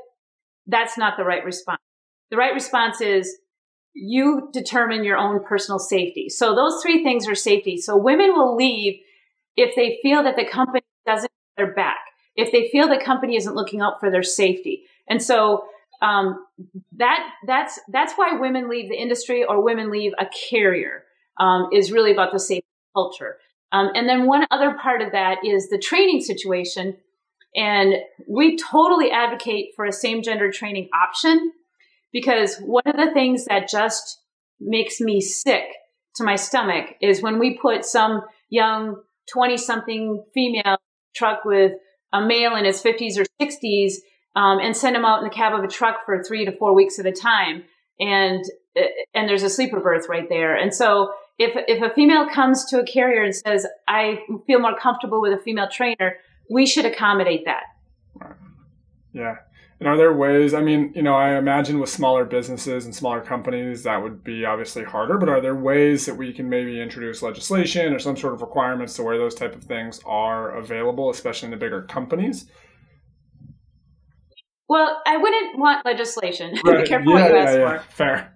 That's 0.68 0.98
not 0.98 1.18
the 1.18 1.26
right 1.26 1.44
response. 1.44 1.82
The 2.32 2.38
right 2.38 2.54
response 2.54 3.02
is 3.02 3.38
you 3.94 4.50
determine 4.54 5.04
your 5.04 5.18
own 5.18 5.44
personal 5.44 5.80
safety. 5.80 6.30
So 6.30 6.56
those 6.56 6.82
three 6.82 7.04
things 7.04 7.28
are 7.28 7.36
safety. 7.36 7.78
So 7.78 7.98
women 7.98 8.32
will 8.34 8.56
leave 8.56 9.00
if 9.56 9.76
they 9.76 10.00
feel 10.02 10.24
that 10.24 10.36
the 10.36 10.46
company 10.46 10.82
doesn't 11.06 11.32
have 11.58 11.68
their 11.68 11.74
back 11.74 12.00
if 12.36 12.52
they 12.52 12.70
feel 12.70 12.88
the 12.88 13.04
company 13.04 13.36
isn't 13.36 13.56
looking 13.56 13.82
out 13.82 14.00
for 14.00 14.10
their 14.10 14.24
safety. 14.24 14.84
And 15.08 15.22
so 15.22 15.66
um, 16.02 16.46
that 16.98 17.20
that's 17.48 17.80
that's 17.90 18.14
why 18.14 18.38
women 18.40 18.70
leave 18.70 18.90
the 18.90 18.98
industry 18.98 19.44
or 19.44 19.64
women 19.64 19.92
leave 19.92 20.14
a 20.20 20.26
carrier 20.50 21.04
um, 21.40 21.70
is 21.72 21.92
really 21.92 22.12
about 22.12 22.32
the 22.32 22.40
safety 22.40 22.68
culture. 22.96 23.38
Um, 23.72 23.90
and 23.96 24.08
then 24.08 24.28
one 24.28 24.46
other 24.52 24.76
part 24.82 25.02
of 25.02 25.12
that 25.14 25.40
is 25.46 25.70
the 25.70 25.80
training 25.80 26.22
situation. 26.22 26.98
And 27.56 27.96
we 28.28 28.58
totally 28.58 29.12
advocate 29.12 29.70
for 29.76 29.86
a 29.86 29.92
same 29.92 30.24
gender 30.24 30.52
training 30.52 30.90
option 30.94 31.52
because 32.12 32.58
one 32.58 32.84
of 32.86 32.98
the 32.98 33.12
things 33.14 33.46
that 33.46 33.70
just 33.70 34.20
makes 34.60 35.00
me 35.00 35.22
sick 35.22 35.66
to 36.16 36.24
my 36.24 36.36
stomach 36.36 36.96
is 37.02 37.22
when 37.22 37.40
we 37.40 37.58
put 37.58 37.86
some 37.86 38.22
young 38.50 38.98
20 39.32 39.58
something 39.58 40.24
female 40.34 40.78
truck 41.16 41.46
with 41.46 41.74
a 42.12 42.22
male 42.22 42.56
in 42.56 42.66
his 42.66 42.82
50s 42.82 43.18
or 43.18 43.26
60s 43.42 43.94
um, 44.36 44.60
and 44.60 44.76
send 44.76 44.96
him 44.96 45.06
out 45.06 45.20
in 45.20 45.24
the 45.24 45.34
cab 45.34 45.54
of 45.54 45.64
a 45.64 45.68
truck 45.68 46.06
for 46.06 46.24
three 46.24 46.46
to 46.46 46.52
four 46.58 46.74
weeks 46.74 47.00
at 47.00 47.06
a 47.06 47.12
time. 47.12 47.64
And, 48.00 48.44
and 49.14 49.30
there's 49.30 49.44
a 49.44 49.50
sleeper 49.50 49.80
berth 49.80 50.08
right 50.10 50.28
there. 50.30 50.56
And 50.56 50.74
so 50.74 51.12
if, 51.38 51.52
if 51.68 51.82
a 51.82 51.94
female 51.94 52.28
comes 52.30 52.66
to 52.66 52.80
a 52.80 52.86
carrier 52.86 53.24
and 53.24 53.36
says, 53.36 53.68
I 53.88 54.20
feel 54.48 54.60
more 54.60 54.78
comfortable 54.78 55.22
with 55.22 55.34
a 55.34 55.42
female 55.42 55.70
trainer, 55.72 56.18
we 56.50 56.66
should 56.66 56.86
accommodate 56.86 57.46
that. 57.46 57.64
Yeah. 59.14 59.36
And 59.80 59.88
are 59.90 59.98
there 59.98 60.14
ways? 60.14 60.54
I 60.54 60.62
mean, 60.62 60.94
you 60.96 61.02
know, 61.02 61.16
I 61.16 61.38
imagine 61.38 61.80
with 61.80 61.90
smaller 61.90 62.26
businesses 62.26 62.86
and 62.86 62.96
smaller 62.96 63.22
companies 63.22 63.84
that 63.84 64.02
would 64.02 64.24
be 64.24 64.46
obviously 64.46 64.84
harder. 64.84 65.18
But 65.18 65.30
are 65.30 65.42
there 65.42 65.56
ways 65.56 66.06
that 66.06 66.16
we 66.16 66.32
can 66.32 66.48
maybe 66.50 66.80
introduce 66.80 67.22
legislation 67.22 67.94
or 67.94 68.00
some 68.00 68.16
sort 68.16 68.34
of 68.34 68.42
requirements 68.42 68.96
to 68.96 69.04
where 69.04 69.18
those 69.18 69.36
type 69.36 69.56
of 69.56 69.64
things 69.64 70.00
are 70.06 70.52
available, 70.56 71.10
especially 71.10 71.48
in 71.48 71.52
the 71.52 71.58
bigger 71.58 71.82
companies? 71.82 72.46
Well, 74.70 75.02
I 75.06 75.18
wouldn't 75.18 75.60
want 75.60 75.86
legislation. 75.86 76.58
Right. 76.66 76.84
Be 76.84 76.88
careful 76.88 77.14
yeah, 77.14 77.22
what 77.22 77.32
you 77.32 77.38
ask 77.38 77.58
yeah, 77.58 77.78
for. 77.80 77.94
Fair. 77.94 78.34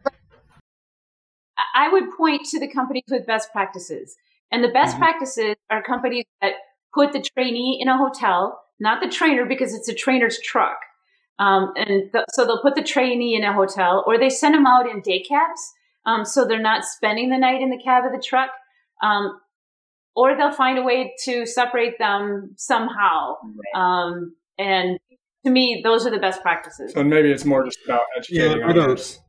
I 1.76 1.90
would 1.90 2.06
point 2.18 2.46
to 2.48 2.60
the 2.60 2.68
companies 2.68 3.06
with 3.10 3.26
best 3.26 3.52
practices. 3.52 4.16
And 4.52 4.64
the 4.64 4.70
best 4.70 4.96
mm-hmm. 4.96 5.04
practices 5.04 5.56
are 5.70 5.82
companies 5.82 6.26
that 6.42 6.54
put 6.94 7.14
the 7.14 7.22
trainee 7.22 7.80
in 7.82 7.88
a 7.88 7.98
hotel, 7.98 8.62
not 8.80 9.02
the 9.02 9.10
trainer 9.10 9.46
because 9.46 9.74
it's 9.74 9.88
a 9.88 9.94
trainer's 9.94 10.40
truck. 10.44 10.78
Um, 11.40 11.74
and 11.76 12.12
th- 12.12 12.26
so 12.32 12.46
they'll 12.46 12.62
put 12.62 12.76
the 12.76 12.84
trainee 12.84 13.36
in 13.36 13.44
a 13.44 13.54
hotel 13.54 14.04
or 14.08 14.18
they 14.18 14.30
send 14.30 14.56
them 14.56 14.66
out 14.66 14.90
in 14.90 15.02
day 15.02 15.22
cabs. 15.22 15.74
Um, 16.06 16.26
so 16.26 16.46
they're 16.46 16.62
not 16.62 16.84
spending 16.84 17.30
the 17.30 17.38
night 17.38 17.62
in 17.62 17.70
the 17.70 17.80
cab 17.84 18.06
of 18.06 18.12
the 18.12 18.24
truck. 18.24 18.50
Um, 19.04 19.40
or 20.16 20.36
they'll 20.36 20.52
find 20.52 20.80
a 20.80 20.82
way 20.82 21.14
to 21.26 21.46
separate 21.46 22.00
them 22.00 22.56
somehow. 22.58 23.36
Um, 23.76 24.36
and 24.58 24.98
to 25.46 25.52
me, 25.52 25.82
those 25.84 26.08
are 26.08 26.10
the 26.10 26.18
best 26.18 26.42
practices. 26.42 26.94
So 26.94 27.04
maybe 27.04 27.32
it's 27.32 27.46
more 27.46 27.64
just 27.64 27.78
about 27.86 28.02
educating 28.18 28.60
yeah, 28.60 28.68
others. 28.68 29.20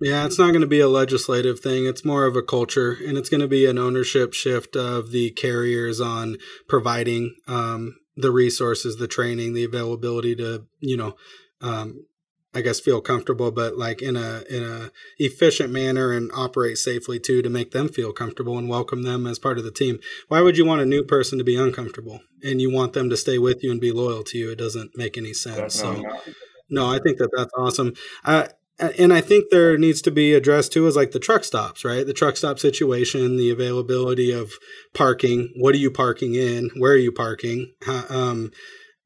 Yeah, 0.00 0.24
it's 0.24 0.38
not 0.38 0.48
going 0.48 0.62
to 0.62 0.66
be 0.66 0.80
a 0.80 0.88
legislative 0.88 1.60
thing. 1.60 1.86
It's 1.86 2.04
more 2.04 2.24
of 2.24 2.34
a 2.34 2.42
culture, 2.42 2.96
and 3.06 3.16
it's 3.18 3.28
going 3.28 3.42
to 3.42 3.46
be 3.46 3.66
an 3.66 3.78
ownership 3.78 4.32
shift 4.32 4.74
of 4.74 5.12
the 5.12 5.30
carriers 5.30 6.00
on 6.00 6.38
providing 6.66 7.36
um, 7.46 7.94
the 8.16 8.30
resources, 8.30 8.96
the 8.96 9.08
training, 9.08 9.54
the 9.54 9.64
availability 9.64 10.34
to, 10.36 10.66
you 10.80 10.96
know, 10.96 11.16
um, 11.60 12.04
I 12.54 12.60
guess 12.60 12.80
feel 12.80 13.00
comfortable, 13.00 13.50
but 13.50 13.78
like 13.78 14.02
in 14.02 14.14
a 14.14 14.42
in 14.50 14.62
a 14.62 14.90
efficient 15.18 15.72
manner 15.72 16.12
and 16.12 16.30
operate 16.34 16.76
safely 16.76 17.18
too 17.18 17.40
to 17.40 17.48
make 17.48 17.70
them 17.70 17.88
feel 17.88 18.12
comfortable 18.12 18.58
and 18.58 18.68
welcome 18.68 19.04
them 19.04 19.26
as 19.26 19.38
part 19.38 19.56
of 19.56 19.64
the 19.64 19.70
team. 19.70 20.00
Why 20.28 20.42
would 20.42 20.58
you 20.58 20.66
want 20.66 20.82
a 20.82 20.86
new 20.86 21.02
person 21.02 21.38
to 21.38 21.44
be 21.44 21.56
uncomfortable 21.56 22.20
and 22.44 22.60
you 22.60 22.70
want 22.70 22.92
them 22.92 23.08
to 23.08 23.16
stay 23.16 23.38
with 23.38 23.64
you 23.64 23.70
and 23.70 23.80
be 23.80 23.90
loyal 23.90 24.22
to 24.24 24.38
you? 24.38 24.50
It 24.50 24.58
doesn't 24.58 24.96
make 24.98 25.16
any 25.16 25.32
sense. 25.32 25.78
Definitely 25.78 26.02
so, 26.02 26.08
not. 26.08 26.28
no, 26.68 26.86
I 26.90 26.98
think 26.98 27.16
that 27.18 27.30
that's 27.34 27.52
awesome. 27.56 27.94
Uh, 28.22 28.48
and 28.98 29.12
I 29.12 29.20
think 29.20 29.50
there 29.50 29.76
needs 29.78 30.02
to 30.02 30.10
be 30.10 30.34
addressed 30.34 30.72
too 30.72 30.86
is 30.86 30.96
like 30.96 31.12
the 31.12 31.18
truck 31.20 31.44
stops, 31.44 31.84
right? 31.84 32.06
The 32.06 32.12
truck 32.12 32.36
stop 32.36 32.58
situation, 32.58 33.36
the 33.36 33.50
availability 33.50 34.32
of 34.32 34.52
parking. 34.94 35.52
What 35.56 35.74
are 35.74 35.78
you 35.78 35.90
parking 35.90 36.34
in? 36.34 36.70
Where 36.76 36.92
are 36.92 36.96
you 36.96 37.12
parking? 37.12 37.72
Um, 38.08 38.50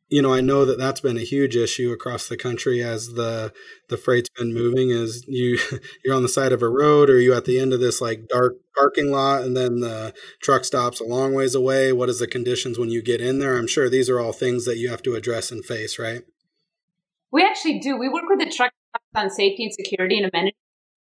you 0.08 0.22
know, 0.22 0.32
I 0.32 0.40
know 0.40 0.64
that 0.64 0.78
that's 0.78 1.00
been 1.00 1.16
a 1.16 1.24
huge 1.24 1.56
issue 1.56 1.90
across 1.90 2.28
the 2.28 2.36
country 2.36 2.82
as 2.82 3.08
the 3.14 3.52
the 3.88 3.96
freight's 3.96 4.28
been 4.30 4.54
moving. 4.54 4.90
Is 4.90 5.24
you 5.26 5.58
you're 6.04 6.14
on 6.14 6.22
the 6.22 6.28
side 6.28 6.52
of 6.52 6.62
a 6.62 6.68
road, 6.68 7.10
or 7.10 7.20
you 7.20 7.34
at 7.34 7.44
the 7.44 7.58
end 7.58 7.72
of 7.72 7.80
this 7.80 8.00
like 8.00 8.28
dark 8.28 8.54
parking 8.76 9.10
lot, 9.10 9.42
and 9.42 9.56
then 9.56 9.80
the 9.80 10.14
truck 10.40 10.64
stops 10.64 11.00
a 11.00 11.04
long 11.04 11.34
ways 11.34 11.54
away. 11.54 11.92
What 11.92 12.08
is 12.08 12.20
the 12.20 12.28
conditions 12.28 12.78
when 12.78 12.90
you 12.90 13.02
get 13.02 13.20
in 13.20 13.40
there? 13.40 13.56
I'm 13.56 13.66
sure 13.66 13.90
these 13.90 14.08
are 14.08 14.20
all 14.20 14.32
things 14.32 14.64
that 14.64 14.78
you 14.78 14.90
have 14.90 15.02
to 15.02 15.16
address 15.16 15.50
and 15.50 15.64
face, 15.64 15.98
right? 15.98 16.22
We 17.32 17.44
actually 17.44 17.80
do. 17.80 17.96
We 17.96 18.08
work 18.08 18.24
with 18.28 18.38
the 18.38 18.50
truck 18.50 18.72
stops 18.90 19.04
on 19.14 19.30
safety 19.30 19.64
and 19.64 19.72
security 19.72 20.18
and 20.18 20.30
amenities. 20.32 20.58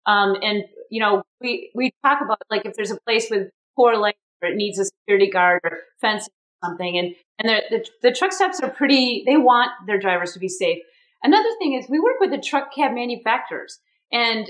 Um, 0.05 0.36
and 0.41 0.64
you 0.89 0.99
know, 0.99 1.24
we 1.41 1.72
we 1.76 1.91
talk 2.03 2.22
about 2.22 2.41
like 2.49 2.66
if 2.66 2.74
there's 2.76 2.91
a 2.91 2.99
place 3.07 3.28
with 3.30 3.49
poor 3.76 3.95
light 3.95 4.16
or 4.41 4.49
it 4.49 4.55
needs 4.55 4.80
a 4.80 4.86
security 4.86 5.30
guard 5.30 5.62
or 5.64 5.80
fence 6.01 6.28
or 6.28 6.70
something, 6.70 6.97
and 6.97 7.16
and 7.39 7.64
the, 7.70 7.86
the 8.01 8.12
truck 8.12 8.34
stops 8.34 8.59
are 8.62 8.70
pretty. 8.70 9.24
They 9.26 9.38
want 9.38 9.72
their 9.88 9.99
drivers 9.99 10.34
to 10.34 10.39
be 10.39 10.49
safe. 10.49 10.80
Another 11.24 11.49
thing 11.59 11.74
is 11.74 11.88
we 11.89 11.99
work 11.99 12.20
with 12.20 12.32
the 12.32 12.39
truck 12.39 12.74
cab 12.74 12.93
manufacturers, 12.93 13.80
And 14.12 14.49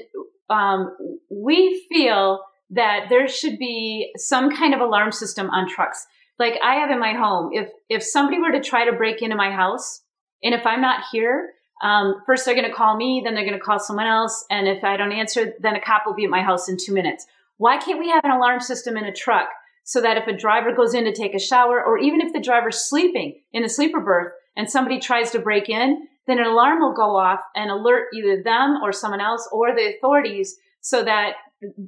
um, 0.49 0.95
we 1.29 1.85
feel 1.89 2.41
that 2.69 3.07
there 3.09 3.27
should 3.27 3.59
be 3.59 4.11
some 4.15 4.55
kind 4.55 4.73
of 4.73 4.79
alarm 4.79 5.11
system 5.11 5.49
on 5.49 5.69
trucks. 5.69 6.05
Like 6.39 6.57
I 6.63 6.75
have 6.75 6.89
in 6.89 6.99
my 6.99 7.13
home, 7.13 7.51
if 7.53 7.69
if 7.89 8.03
somebody 8.03 8.39
were 8.39 8.51
to 8.51 8.61
try 8.61 8.85
to 8.85 8.93
break 8.93 9.21
into 9.21 9.35
my 9.35 9.51
house, 9.51 10.01
and 10.43 10.53
if 10.53 10.65
I'm 10.65 10.81
not 10.81 11.03
here, 11.11 11.51
um, 11.83 12.21
first 12.25 12.45
they're 12.45 12.55
going 12.55 12.69
to 12.69 12.73
call 12.73 12.95
me, 12.95 13.21
then 13.23 13.33
they're 13.33 13.45
going 13.45 13.57
to 13.57 13.63
call 13.63 13.79
someone 13.79 14.07
else, 14.07 14.45
and 14.49 14.67
if 14.67 14.83
I 14.83 14.97
don't 14.97 15.11
answer, 15.11 15.53
then 15.59 15.75
a 15.75 15.81
cop 15.81 16.03
will 16.05 16.13
be 16.13 16.25
at 16.25 16.29
my 16.29 16.41
house 16.41 16.69
in 16.69 16.77
two 16.77 16.93
minutes. 16.93 17.25
Why 17.57 17.77
can't 17.77 17.99
we 17.99 18.09
have 18.09 18.25
an 18.25 18.31
alarm 18.31 18.59
system 18.59 18.97
in 18.97 19.05
a 19.05 19.13
truck 19.13 19.49
so 19.83 20.01
that 20.01 20.17
if 20.17 20.27
a 20.27 20.37
driver 20.37 20.73
goes 20.75 20.93
in 20.93 21.05
to 21.05 21.13
take 21.13 21.33
a 21.33 21.39
shower, 21.39 21.83
or 21.83 21.97
even 21.97 22.21
if 22.21 22.33
the 22.33 22.39
driver's 22.39 22.77
sleeping 22.77 23.41
in 23.51 23.63
the 23.63 23.69
sleeper 23.69 23.99
berth 23.99 24.31
and 24.55 24.69
somebody 24.69 24.99
tries 24.99 25.31
to 25.31 25.39
break 25.39 25.69
in, 25.69 26.07
then 26.27 26.39
an 26.39 26.45
alarm 26.45 26.79
will 26.79 26.93
go 26.93 27.15
off 27.15 27.39
and 27.55 27.71
alert 27.71 28.07
either 28.13 28.41
them 28.43 28.77
or 28.83 28.91
someone 28.91 29.21
else 29.21 29.47
or 29.51 29.75
the 29.75 29.95
authorities 29.95 30.55
so 30.81 31.03
that 31.03 31.33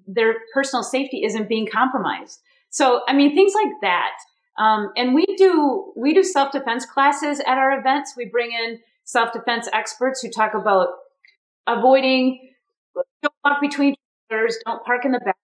their 0.07 0.35
personal 0.53 0.83
safety 0.83 1.23
isn't 1.23 1.49
being 1.49 1.67
compromised. 1.71 2.39
So, 2.69 3.01
I 3.07 3.13
mean, 3.13 3.35
things 3.35 3.53
like 3.53 3.73
that. 3.81 4.11
Um, 4.57 4.91
and 4.95 5.15
we 5.15 5.25
do 5.37 5.93
we 5.95 6.13
do 6.13 6.23
self 6.23 6.51
defense 6.51 6.85
classes 6.85 7.39
at 7.41 7.57
our 7.57 7.77
events. 7.77 8.13
We 8.15 8.25
bring 8.25 8.51
in 8.51 8.79
self 9.03 9.33
defense 9.33 9.67
experts 9.73 10.21
who 10.21 10.29
talk 10.29 10.53
about 10.53 10.89
avoiding 11.67 12.53
don't 13.21 13.33
walk 13.43 13.61
between 13.61 13.95
others, 14.31 14.57
don't 14.65 14.83
park 14.83 15.05
in 15.05 15.11
the 15.11 15.19
back, 15.19 15.37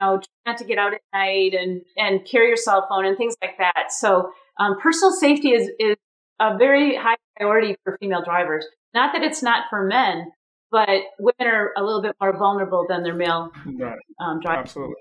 you 0.00 0.06
know, 0.06 0.16
try 0.16 0.52
not 0.52 0.58
to 0.58 0.64
get 0.64 0.78
out 0.78 0.94
at 0.94 1.00
night, 1.12 1.54
and 1.54 1.82
and 1.96 2.24
carry 2.24 2.48
your 2.48 2.56
cell 2.56 2.86
phone 2.88 3.04
and 3.04 3.16
things 3.16 3.34
like 3.42 3.58
that. 3.58 3.90
So, 3.90 4.30
um, 4.58 4.78
personal 4.80 5.12
safety 5.12 5.50
is 5.50 5.70
is 5.78 5.96
a 6.40 6.56
very 6.56 6.96
high 6.96 7.16
priority 7.36 7.76
for 7.84 7.96
female 8.00 8.22
drivers. 8.24 8.66
Not 8.94 9.12
that 9.14 9.22
it's 9.22 9.42
not 9.42 9.64
for 9.70 9.84
men, 9.84 10.32
but 10.70 10.88
women 11.18 11.52
are 11.52 11.72
a 11.76 11.82
little 11.82 12.02
bit 12.02 12.14
more 12.20 12.36
vulnerable 12.36 12.86
than 12.88 13.02
their 13.02 13.14
male 13.14 13.50
right. 13.66 13.98
um, 14.20 14.40
drivers. 14.40 14.66
Absolutely. 14.66 14.96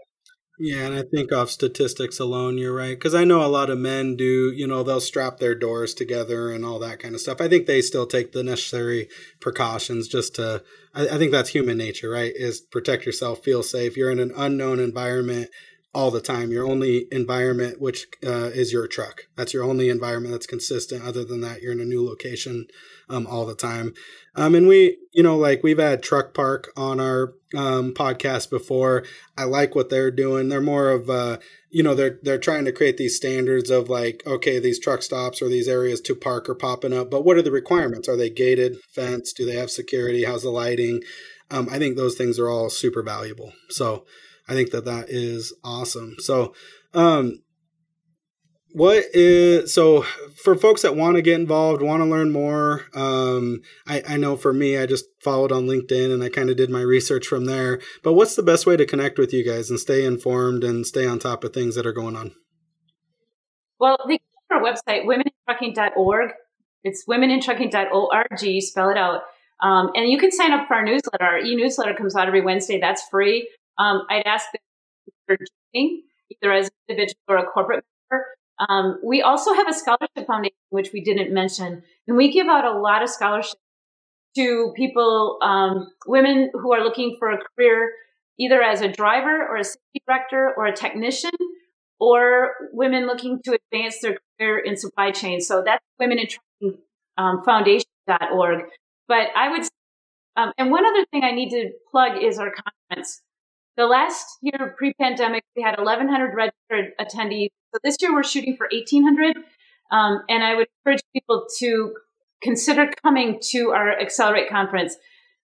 Yeah, 0.64 0.86
and 0.86 0.94
I 0.96 1.02
think 1.02 1.34
off 1.34 1.50
statistics 1.50 2.20
alone, 2.20 2.60
you're 2.60 2.76
right. 2.76 2.96
Because 2.96 3.16
I 3.16 3.24
know 3.24 3.44
a 3.44 3.48
lot 3.48 3.72
of 3.72 3.80
men 3.80 4.16
do, 4.16 4.52
you 4.52 4.68
know, 4.68 4.84
they'll 4.84 5.02
strap 5.02 5.40
their 5.40 5.56
doors 5.56 5.96
together 5.96 6.52
and 6.52 6.64
all 6.64 6.78
that 6.78 7.00
kind 7.00 7.16
of 7.16 7.22
stuff. 7.22 7.42
I 7.42 7.48
think 7.48 7.66
they 7.66 7.82
still 7.82 8.06
take 8.06 8.32
the 8.32 8.44
necessary 8.44 9.10
precautions 9.40 10.08
just 10.08 10.36
to, 10.36 10.64
I, 10.94 11.08
I 11.08 11.18
think 11.18 11.32
that's 11.32 11.50
human 11.50 11.80
nature, 11.80 12.12
right? 12.12 12.32
Is 12.36 12.62
protect 12.62 13.08
yourself, 13.08 13.44
feel 13.44 13.64
safe. 13.64 13.98
You're 13.98 14.12
in 14.12 14.20
an 14.20 14.34
unknown 14.38 14.80
environment 14.80 15.50
all 15.96 16.12
the 16.12 16.22
time. 16.22 16.52
Your 16.52 16.68
only 16.68 17.08
environment, 17.12 17.82
which 17.82 18.06
uh, 18.24 18.52
is 18.54 18.72
your 18.72 18.86
truck, 18.86 19.24
that's 19.36 19.56
your 19.56 19.64
only 19.64 19.90
environment 19.90 20.32
that's 20.32 20.46
consistent. 20.46 21.04
Other 21.04 21.26
than 21.26 21.42
that, 21.42 21.64
you're 21.64 21.72
in 21.72 21.82
a 21.82 21.86
new 21.86 22.06
location 22.06 22.68
um, 23.12 23.28
all 23.28 23.46
the 23.46 23.56
time. 23.56 23.94
Um, 24.36 24.56
and 24.56 24.68
we, 24.68 24.98
you 25.12 25.22
know, 25.22 25.38
like 25.38 25.62
we've 25.62 25.78
had 25.78 26.02
Truck 26.02 26.34
Park 26.34 26.72
on 26.78 27.00
our 27.00 27.34
um, 27.56 27.94
podcast 27.94 28.50
before. 28.50 29.04
I 29.38 29.44
like 29.44 29.76
what 29.76 29.90
they're 29.90 30.12
doing. 30.12 30.48
They're 30.48 30.62
more 30.62 30.90
of, 30.90 31.10
uh, 31.10 31.40
you 31.70 31.84
know, 31.84 31.94
they're 31.94 32.18
they're 32.24 32.38
trying 32.38 32.66
to 32.66 32.72
create 32.72 32.98
these 32.98 33.18
standards 33.18 33.70
of 33.70 33.90
like, 33.90 34.24
okay, 34.26 34.60
these 34.60 34.80
truck 34.80 35.02
stops 35.02 35.42
or 35.42 35.50
these 35.50 35.68
areas 35.68 36.00
to 36.02 36.16
park 36.16 36.48
are 36.50 36.56
popping 36.56 36.94
up, 36.94 37.12
but 37.12 37.26
what 37.26 37.38
are 37.38 37.42
the 37.42 37.52
requirements? 37.52 38.08
Are 38.08 38.18
they 38.18 38.30
gated, 38.30 38.78
fence? 38.90 39.34
Do 39.34 39.46
they 39.46 39.56
have 39.56 39.70
security? 39.70 40.24
How's 40.24 40.44
the 40.44 40.50
lighting? 40.50 41.02
Um, 41.50 41.68
I 41.70 41.78
think 41.78 41.98
those 41.98 42.16
things 42.16 42.40
are 42.40 42.50
all 42.50 42.70
super 42.70 43.04
valuable. 43.04 43.52
So 43.70 44.06
I 44.48 44.54
think 44.54 44.72
that 44.72 44.86
that 44.86 45.10
is 45.10 45.54
awesome. 45.64 46.16
So, 46.20 46.54
um, 46.94 47.42
what 48.74 49.04
is 49.14 49.74
so 49.74 50.04
for 50.44 50.56
folks 50.56 50.82
that 50.82 50.96
want 50.96 51.16
to 51.16 51.22
get 51.22 51.40
involved 51.40 51.82
want 51.82 52.02
to 52.02 52.10
learn 52.10 52.32
more 52.32 52.86
um, 52.94 53.62
I, 53.88 54.02
I 54.08 54.18
know 54.18 54.36
for 54.36 54.54
me 54.54 54.78
i 54.78 54.86
just 54.86 55.06
followed 55.22 55.52
on 55.52 55.68
linkedin 55.68 56.14
and 56.14 56.24
i 56.24 56.30
kind 56.30 56.50
of 56.50 56.58
did 56.58 56.70
my 56.70 56.82
research 56.82 57.28
from 57.28 57.46
there 57.46 57.80
but 58.04 58.14
what's 58.14 58.36
the 58.36 58.44
best 58.44 58.66
way 58.66 58.78
to 58.78 58.86
connect 58.86 59.18
with 59.18 59.34
you 59.34 59.44
guys 59.44 59.70
and 59.70 59.80
stay 59.80 60.06
informed 60.06 60.64
and 60.64 60.86
stay 60.86 61.06
on 61.06 61.20
top 61.20 61.44
of 61.44 61.54
things 61.54 61.76
that 61.76 61.86
are 61.86 61.94
going 61.94 62.16
on? 62.16 62.32
Well 63.80 63.98
the 64.08 64.20
our 64.52 64.62
website 64.62 65.06
womenintrucking.org 65.06 66.32
it's 66.84 67.06
womenintrucking.org 67.08 68.62
spell 68.62 68.90
it 68.90 68.98
out. 68.98 69.22
Um, 69.62 69.92
and 69.94 70.10
you 70.10 70.18
can 70.18 70.32
sign 70.32 70.52
up 70.52 70.68
for 70.68 70.74
our 70.74 70.84
newsletter. 70.84 71.24
Our 71.24 71.38
e-newsletter 71.38 71.94
comes 71.94 72.16
out 72.16 72.28
every 72.28 72.42
wednesday. 72.42 72.80
That's 72.80 73.04
free. 73.10 73.48
Um, 73.78 74.02
i'd 74.10 74.26
ask 74.26 74.48
that 74.52 74.62
you're 75.28 75.38
joining 75.74 76.04
either 76.32 76.52
as 76.52 76.66
an 76.66 76.72
individual 76.90 77.22
or 77.28 77.38
a 77.38 77.46
corporate 77.46 77.86
member 78.10 78.26
um, 78.70 79.00
we 79.04 79.22
also 79.22 79.54
have 79.54 79.68
a 79.68 79.74
scholarship 79.74 80.28
foundation, 80.28 80.56
which 80.70 80.92
we 80.94 81.02
didn't 81.02 81.34
mention, 81.34 81.84
and 82.08 82.18
we 82.18 82.32
give 82.32 82.48
out 82.48 82.66
a 82.66 82.78
lot 82.78 83.02
of 83.02 83.10
scholarships 83.10 83.56
to 84.36 84.72
people, 84.76 85.38
um, 85.42 85.90
women 86.08 86.50
who 86.54 86.74
are 86.74 86.84
looking 86.84 87.16
for 87.20 87.32
a 87.32 87.38
career 87.38 87.92
either 88.40 88.62
as 88.62 88.82
a 88.82 88.88
driver 88.88 89.46
or 89.48 89.58
a 89.58 89.64
safety 89.64 90.02
director 90.08 90.54
or 90.56 90.66
a 90.66 90.76
technician, 90.76 91.32
or 92.00 92.54
women 92.74 93.06
looking 93.06 93.40
to 93.44 93.58
advance 93.72 94.00
their 94.02 94.18
career 94.40 94.58
in 94.58 94.76
supply 94.76 95.12
chain. 95.12 95.40
So 95.40 95.62
that's 95.64 95.84
Women 96.00 96.18
in 96.18 96.28
Trucking 96.28 96.82
um, 97.18 97.44
Foundation.org. 97.44 98.66
But 99.08 99.28
I 99.36 99.52
would, 99.52 99.62
um, 100.36 100.52
and 100.58 100.72
one 100.72 100.86
other 100.86 101.06
thing 101.12 101.24
I 101.24 101.32
need 101.32 101.50
to 101.52 101.72
plug 101.92 102.24
is 102.24 102.40
our 102.40 102.52
conference. 102.52 103.22
The 103.78 103.86
last 103.86 104.26
year 104.42 104.74
pre-pandemic, 104.78 105.44
we 105.56 105.62
had 105.62 105.78
1,100 105.78 106.34
registered 106.34 106.94
attendees 107.00 107.50
so 107.74 107.80
this 107.84 107.98
year 108.02 108.14
we're 108.14 108.24
shooting 108.24 108.58
for 108.58 108.68
1800. 108.72 109.38
Um, 109.92 110.22
and 110.30 110.44
I 110.44 110.56
would 110.56 110.68
encourage 110.80 111.04
people 111.14 111.48
to 111.60 111.94
consider 112.42 112.92
coming 113.04 113.40
to 113.52 113.72
our 113.72 114.00
Accelerate 114.00 114.50
conference 114.50 114.96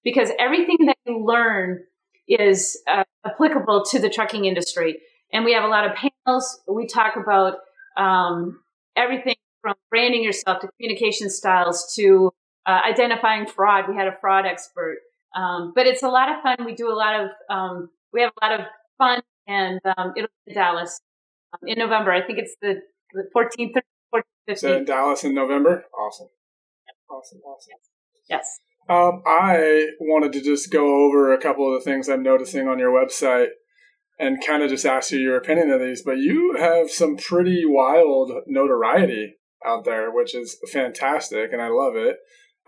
because 0.04 0.32
everything 0.40 0.78
that 0.88 0.98
you 1.06 1.24
learn 1.24 1.84
is 2.28 2.78
uh, 2.88 3.04
applicable 3.26 3.86
to 3.92 4.00
the 4.00 4.10
trucking 4.10 4.46
industry. 4.46 5.00
And 5.32 5.46
we 5.46 5.54
have 5.54 5.64
a 5.64 5.68
lot 5.68 5.86
of 5.86 5.92
panels. 5.96 6.62
We 6.68 6.88
talk 6.88 7.16
about 7.16 7.56
um, 7.98 8.60
everything 8.96 9.36
from 9.62 9.76
branding 9.90 10.24
yourself 10.24 10.60
to 10.62 10.70
communication 10.78 11.30
styles 11.30 11.94
to 11.96 12.32
uh, 12.66 12.82
identifying 12.86 13.48
fraud. 13.48 13.86
We 13.90 13.96
had 13.96 14.08
a 14.08 14.18
fraud 14.20 14.46
expert. 14.46 15.00
Um, 15.36 15.74
but 15.76 15.88
it's 15.88 16.04
a 16.04 16.10
lot 16.10 16.30
of 16.30 16.42
fun. 16.42 16.66
We 16.66 16.74
do 16.74 16.92
a 16.92 16.96
lot 16.96 17.22
of, 17.22 17.30
um, 17.50 17.90
we 18.14 18.22
have 18.22 18.32
a 18.42 18.46
lot 18.46 18.60
of 18.60 18.66
fun 18.98 19.22
and 19.46 19.80
um, 19.98 20.14
it'll 20.16 20.30
be 20.46 20.52
in 20.52 20.56
Dallas 20.56 21.00
in 21.66 21.80
November. 21.80 22.12
I 22.12 22.26
think 22.26 22.40
it's 22.40 22.56
the, 22.62 22.82
the 23.14 23.24
14th, 23.36 23.74
14th, 24.14 24.22
15th. 24.50 24.58
So 24.58 24.78
in 24.78 24.86
Dallas 24.86 25.24
in 25.24 25.34
November? 25.34 25.86
Awesome. 25.98 26.28
Awesome, 27.10 27.40
awesome. 27.40 27.74
Yes. 28.30 28.60
Um, 28.90 29.22
I 29.26 29.90
wanted 30.00 30.34
to 30.34 30.42
just 30.42 30.72
go 30.72 31.06
over 31.06 31.34
a 31.34 31.40
couple 31.40 31.68
of 31.68 31.80
the 31.80 31.90
things 31.90 32.08
I'm 32.08 32.24
noticing 32.24 32.68
on 32.68 32.80
your 32.80 32.92
website 32.92 33.50
and 34.20 34.44
kind 34.46 34.64
of 34.64 34.70
just 34.70 34.86
ask 34.86 35.12
you 35.12 35.20
your 35.20 35.38
opinion 35.38 35.72
of 35.72 35.82
these. 35.82 36.02
But 36.04 36.18
you 36.18 36.56
have 36.58 36.90
some 36.90 37.18
pretty 37.18 37.64
wild 37.66 38.32
notoriety 38.48 39.36
out 39.66 39.86
there, 39.86 40.12
which 40.12 40.34
is 40.34 40.58
fantastic, 40.72 41.52
and 41.52 41.62
I 41.62 41.68
love 41.68 41.96
it. 41.96 42.18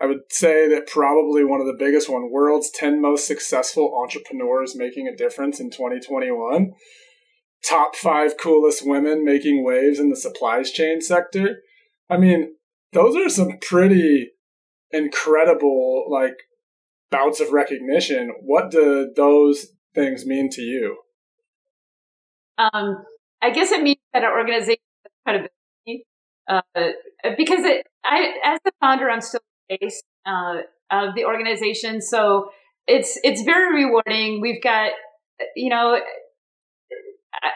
I 0.00 0.06
would 0.06 0.20
say 0.30 0.68
that 0.68 0.86
probably 0.86 1.44
one 1.44 1.60
of 1.60 1.66
the 1.66 1.76
biggest 1.78 2.08
one, 2.08 2.30
world's 2.30 2.70
10 2.70 3.02
most 3.02 3.26
successful 3.26 3.94
entrepreneurs 4.02 4.74
making 4.74 5.06
a 5.06 5.16
difference 5.16 5.60
in 5.60 5.70
2021 5.70 6.72
top 7.66 7.94
five 7.96 8.36
coolest 8.36 8.86
women 8.86 9.24
making 9.24 9.64
waves 9.64 9.98
in 9.98 10.08
the 10.08 10.16
supplies 10.16 10.70
chain 10.70 11.00
sector. 11.00 11.62
I 12.08 12.16
mean, 12.16 12.54
those 12.92 13.16
are 13.16 13.28
some 13.28 13.58
pretty 13.60 14.30
incredible 14.90 16.06
like 16.10 16.44
bouts 17.10 17.40
of 17.40 17.52
recognition. 17.52 18.32
What 18.40 18.70
do 18.70 19.12
those 19.14 19.68
things 19.94 20.26
mean 20.26 20.50
to 20.50 20.62
you? 20.62 20.98
Um, 22.58 23.04
I 23.42 23.50
guess 23.50 23.70
it 23.70 23.82
means 23.82 23.98
that 24.12 24.24
our 24.24 24.38
organization 24.38 24.82
has 25.04 25.12
credibility. 25.24 26.06
Uh, 26.48 26.62
because 27.36 27.64
it, 27.64 27.86
I, 28.04 28.32
as 28.44 28.60
the 28.64 28.72
founder, 28.80 29.08
I'm 29.08 29.20
still 29.20 29.40
based 29.68 30.04
uh, 30.26 30.58
of 30.90 31.14
the 31.14 31.24
organization, 31.24 32.00
so 32.00 32.50
it's 32.86 33.18
it's 33.22 33.42
very 33.42 33.84
rewarding. 33.84 34.40
We've 34.40 34.60
got, 34.60 34.90
you 35.54 35.70
know, 35.70 36.00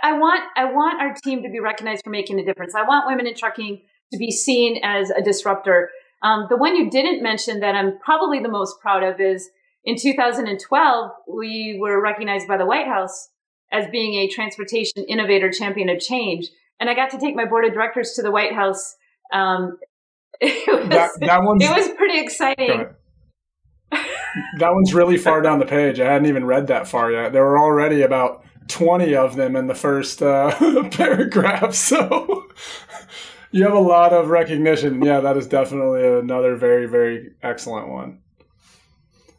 I 0.02 0.12
want 0.18 0.44
I 0.56 0.64
want 0.66 1.00
our 1.00 1.14
team 1.14 1.42
to 1.42 1.48
be 1.48 1.60
recognized 1.60 2.04
for 2.04 2.10
making 2.10 2.38
a 2.38 2.44
difference. 2.44 2.74
I 2.74 2.82
want 2.82 3.06
women 3.06 3.26
in 3.26 3.34
trucking 3.34 3.82
to 4.12 4.18
be 4.18 4.30
seen 4.30 4.80
as 4.82 5.10
a 5.10 5.20
disruptor. 5.22 5.90
Um, 6.22 6.46
the 6.48 6.56
one 6.56 6.76
you 6.76 6.90
didn't 6.90 7.22
mention 7.22 7.60
that 7.60 7.74
I'm 7.74 7.98
probably 7.98 8.40
the 8.40 8.48
most 8.48 8.80
proud 8.80 9.02
of 9.02 9.20
is 9.20 9.50
in 9.84 9.96
2012 9.96 11.10
we 11.28 11.78
were 11.80 12.00
recognized 12.00 12.48
by 12.48 12.56
the 12.56 12.64
White 12.64 12.86
House 12.86 13.28
as 13.72 13.86
being 13.90 14.14
a 14.14 14.28
transportation 14.28 15.04
innovator 15.08 15.50
champion 15.50 15.88
of 15.88 16.00
change, 16.00 16.48
and 16.80 16.88
I 16.88 16.94
got 16.94 17.10
to 17.10 17.18
take 17.18 17.34
my 17.34 17.44
board 17.44 17.64
of 17.64 17.74
directors 17.74 18.12
to 18.12 18.22
the 18.22 18.30
White 18.30 18.54
House. 18.54 18.96
Um, 19.32 19.78
it 20.40 20.80
was, 20.80 20.88
that, 20.88 21.10
that 21.20 21.42
one's, 21.42 21.64
it 21.64 21.70
was 21.70 21.88
pretty 21.96 22.20
exciting. 22.20 22.86
that 23.90 24.72
one's 24.72 24.94
really 24.94 25.18
far 25.18 25.42
down 25.42 25.58
the 25.58 25.66
page. 25.66 26.00
I 26.00 26.10
hadn't 26.10 26.28
even 26.28 26.44
read 26.44 26.68
that 26.68 26.86
far 26.88 27.10
yet. 27.10 27.32
There 27.32 27.44
were 27.44 27.58
already 27.58 28.02
about 28.02 28.44
20 28.68 29.14
of 29.14 29.36
them 29.36 29.56
in 29.56 29.66
the 29.66 29.74
first 29.74 30.22
uh, 30.22 30.88
paragraph. 30.90 31.74
So 31.74 32.48
you 33.50 33.62
have 33.64 33.72
a 33.72 33.78
lot 33.78 34.12
of 34.12 34.28
recognition. 34.28 35.02
Yeah, 35.02 35.20
that 35.20 35.36
is 35.36 35.46
definitely 35.46 36.06
another 36.06 36.56
very, 36.56 36.86
very 36.86 37.34
excellent 37.42 37.88
one. 37.88 38.20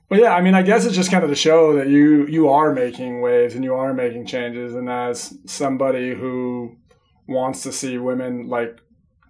Well, 0.09 0.19
yeah, 0.19 0.35
I 0.35 0.41
mean, 0.41 0.53
I 0.53 0.61
guess 0.61 0.85
it's 0.85 0.95
just 0.95 1.09
kind 1.09 1.23
of 1.23 1.31
to 1.31 1.35
show 1.35 1.75
that 1.77 1.87
you 1.87 2.27
you 2.27 2.47
are 2.49 2.73
making 2.73 3.21
waves 3.21 3.55
and 3.55 3.63
you 3.63 3.73
are 3.73 3.93
making 3.93 4.27
changes, 4.27 4.75
and 4.75 4.87
as 4.87 5.35
somebody 5.45 6.13
who 6.13 6.77
wants 7.27 7.63
to 7.63 7.71
see 7.71 7.97
women 7.97 8.47
like 8.47 8.79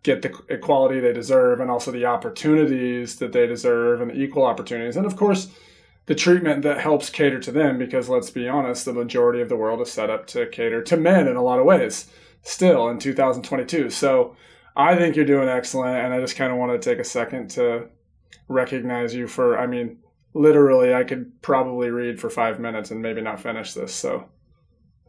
get 0.04 0.22
the 0.22 0.38
equality 0.50 1.00
they 1.00 1.14
deserve 1.14 1.62
and 1.62 1.72
also 1.72 1.92
the 1.92 2.06
opportunities 2.06 3.16
that 3.16 3.32
they 3.32 3.48
deserve 3.48 4.02
and 4.02 4.12
the 4.12 4.22
equal 4.22 4.44
opportunities, 4.44 4.98
and 4.98 5.06
of 5.06 5.16
course, 5.16 5.48
the 6.06 6.16
treatment 6.16 6.62
that 6.64 6.80
helps 6.80 7.10
cater 7.10 7.40
to 7.40 7.52
them, 7.52 7.78
because 7.78 8.10
let's 8.10 8.30
be 8.30 8.48
honest, 8.48 8.86
the 8.86 8.94
majority 8.94 9.42
of 9.42 9.50
the 9.50 9.56
world 9.56 9.82
is 9.82 9.92
set 9.92 10.10
up 10.10 10.28
to 10.28 10.48
cater 10.48 10.82
to 10.84 10.98
men 10.98 11.28
in 11.28 11.36
a 11.36 11.44
lot 11.44 11.60
of 11.60 11.66
ways, 11.66 12.12
still 12.44 12.88
in 12.90 13.00
2022. 13.00 13.90
So 13.90 14.36
I 14.76 14.96
think 14.96 15.16
you're 15.16 15.26
doing 15.26 15.50
excellent, 15.50 15.98
and 15.98 16.14
I 16.14 16.20
just 16.20 16.36
kind 16.36 16.52
of 16.52 16.60
want 16.60 16.80
to 16.80 16.90
take 16.90 17.00
a 17.00 17.04
second 17.04 17.50
to 17.52 17.90
recognize 18.48 19.16
you 19.16 19.28
for, 19.28 19.58
I 19.58 19.66
mean 19.66 19.98
literally 20.36 20.94
I 20.94 21.04
could 21.04 21.42
probably 21.42 21.90
read 21.90 22.20
for 22.20 22.30
five 22.30 22.60
minutes 22.60 22.92
and 22.92 23.02
maybe 23.02 23.22
not 23.22 23.40
finish 23.40 23.74
this. 23.74 23.94
So 23.94 24.30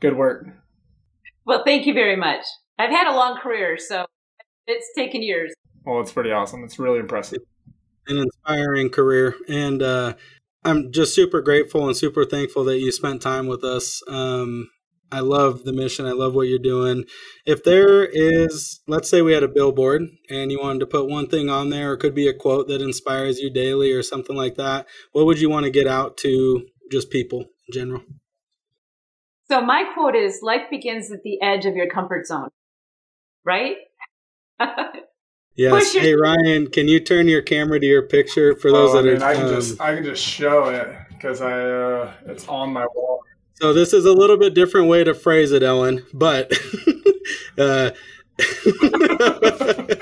good 0.01 0.17
work. 0.17 0.47
Well, 1.45 1.63
thank 1.65 1.87
you 1.87 1.93
very 1.93 2.17
much. 2.17 2.45
I've 2.79 2.91
had 2.91 3.07
a 3.09 3.15
long 3.15 3.39
career, 3.39 3.77
so 3.79 4.07
it's 4.67 4.91
taken 4.95 5.23
years. 5.23 5.53
Well, 5.85 6.01
it's 6.01 6.13
pretty 6.13 6.31
awesome. 6.31 6.65
It's 6.65 6.79
really 6.79 7.01
impressive. 7.01 7.39
An 8.09 8.19
inspiring 8.19 8.89
career. 8.89 9.35
And 9.49 9.83
uh, 9.83 10.15
I'm 10.67 10.91
just 10.91 11.15
super 11.15 11.41
grateful 11.43 11.87
and 11.87 11.97
super 11.97 12.25
thankful 12.25 12.65
that 12.65 12.81
you 12.81 12.91
spent 12.91 13.23
time 13.23 13.47
with 13.47 13.63
us. 13.63 14.03
Um, 14.09 14.69
I 15.13 15.21
love 15.21 15.63
the 15.63 15.73
mission. 15.73 16.07
I 16.07 16.11
love 16.11 16.35
what 16.35 16.49
you're 16.49 16.59
doing. 16.59 17.05
If 17.47 17.63
there 17.63 18.05
is, 18.05 18.81
let's 18.89 19.09
say 19.09 19.23
we 19.23 19.33
had 19.33 19.45
a 19.45 19.49
billboard 19.49 20.03
and 20.29 20.51
you 20.51 20.59
wanted 20.61 20.81
to 20.81 20.87
put 20.87 21.09
one 21.09 21.29
thing 21.29 21.49
on 21.49 21.71
there, 21.71 21.93
or 21.93 21.97
could 21.97 22.17
be 22.17 22.27
a 22.27 22.35
quote 22.35 22.67
that 22.67 22.83
inspires 22.83 23.39
you 23.39 23.49
daily 23.49 23.93
or 23.93 24.03
something 24.03 24.35
like 24.35 24.57
that, 24.57 24.89
what 25.13 25.25
would 25.27 25.41
you 25.41 25.49
want 25.49 25.65
to 25.65 25.71
get 25.71 25.87
out 25.87 26.17
to 26.19 26.67
just 26.91 27.11
people 27.11 27.43
in 27.69 27.73
general? 27.73 28.03
So 29.49 29.61
my 29.61 29.85
quote 29.95 30.17
is 30.17 30.41
life 30.43 30.69
begins 30.69 31.13
at 31.13 31.23
the 31.23 31.41
edge 31.41 31.65
of 31.65 31.77
your 31.77 31.89
comfort 31.89 32.27
zone. 32.27 32.49
Right? 33.45 33.77
yes. 35.57 35.93
Hey 35.93 36.15
Ryan, 36.15 36.69
can 36.69 36.89
you 36.89 37.01
turn 37.01 37.29
your 37.29 37.43
camera 37.43 37.81
to 37.81 37.87
your 37.87 38.03
picture 38.03 38.57
for 38.57 38.71
those 38.71 38.91
oh, 38.91 39.03
that 39.03 39.09
I 39.09 39.13
mean, 39.13 39.23
are 39.23 39.27
I 39.27 39.35
can 39.35 39.47
um, 39.47 39.55
just 39.55 39.81
I 39.81 39.95
can 39.95 40.05
just 40.05 40.23
show 40.23 40.69
it 40.69 40.97
because 41.11 41.41
I 41.41 41.61
uh, 41.61 42.13
it's 42.27 42.47
on 42.49 42.73
my 42.73 42.87
wall. 42.95 43.23
So 43.55 43.73
this 43.73 43.93
is 43.93 44.05
a 44.05 44.13
little 44.13 44.37
bit 44.37 44.55
different 44.55 44.89
way 44.89 45.05
to 45.05 45.15
phrase 45.15 45.53
it, 45.53 45.63
Ellen, 45.63 46.05
but 46.13 46.53
uh, 47.59 47.91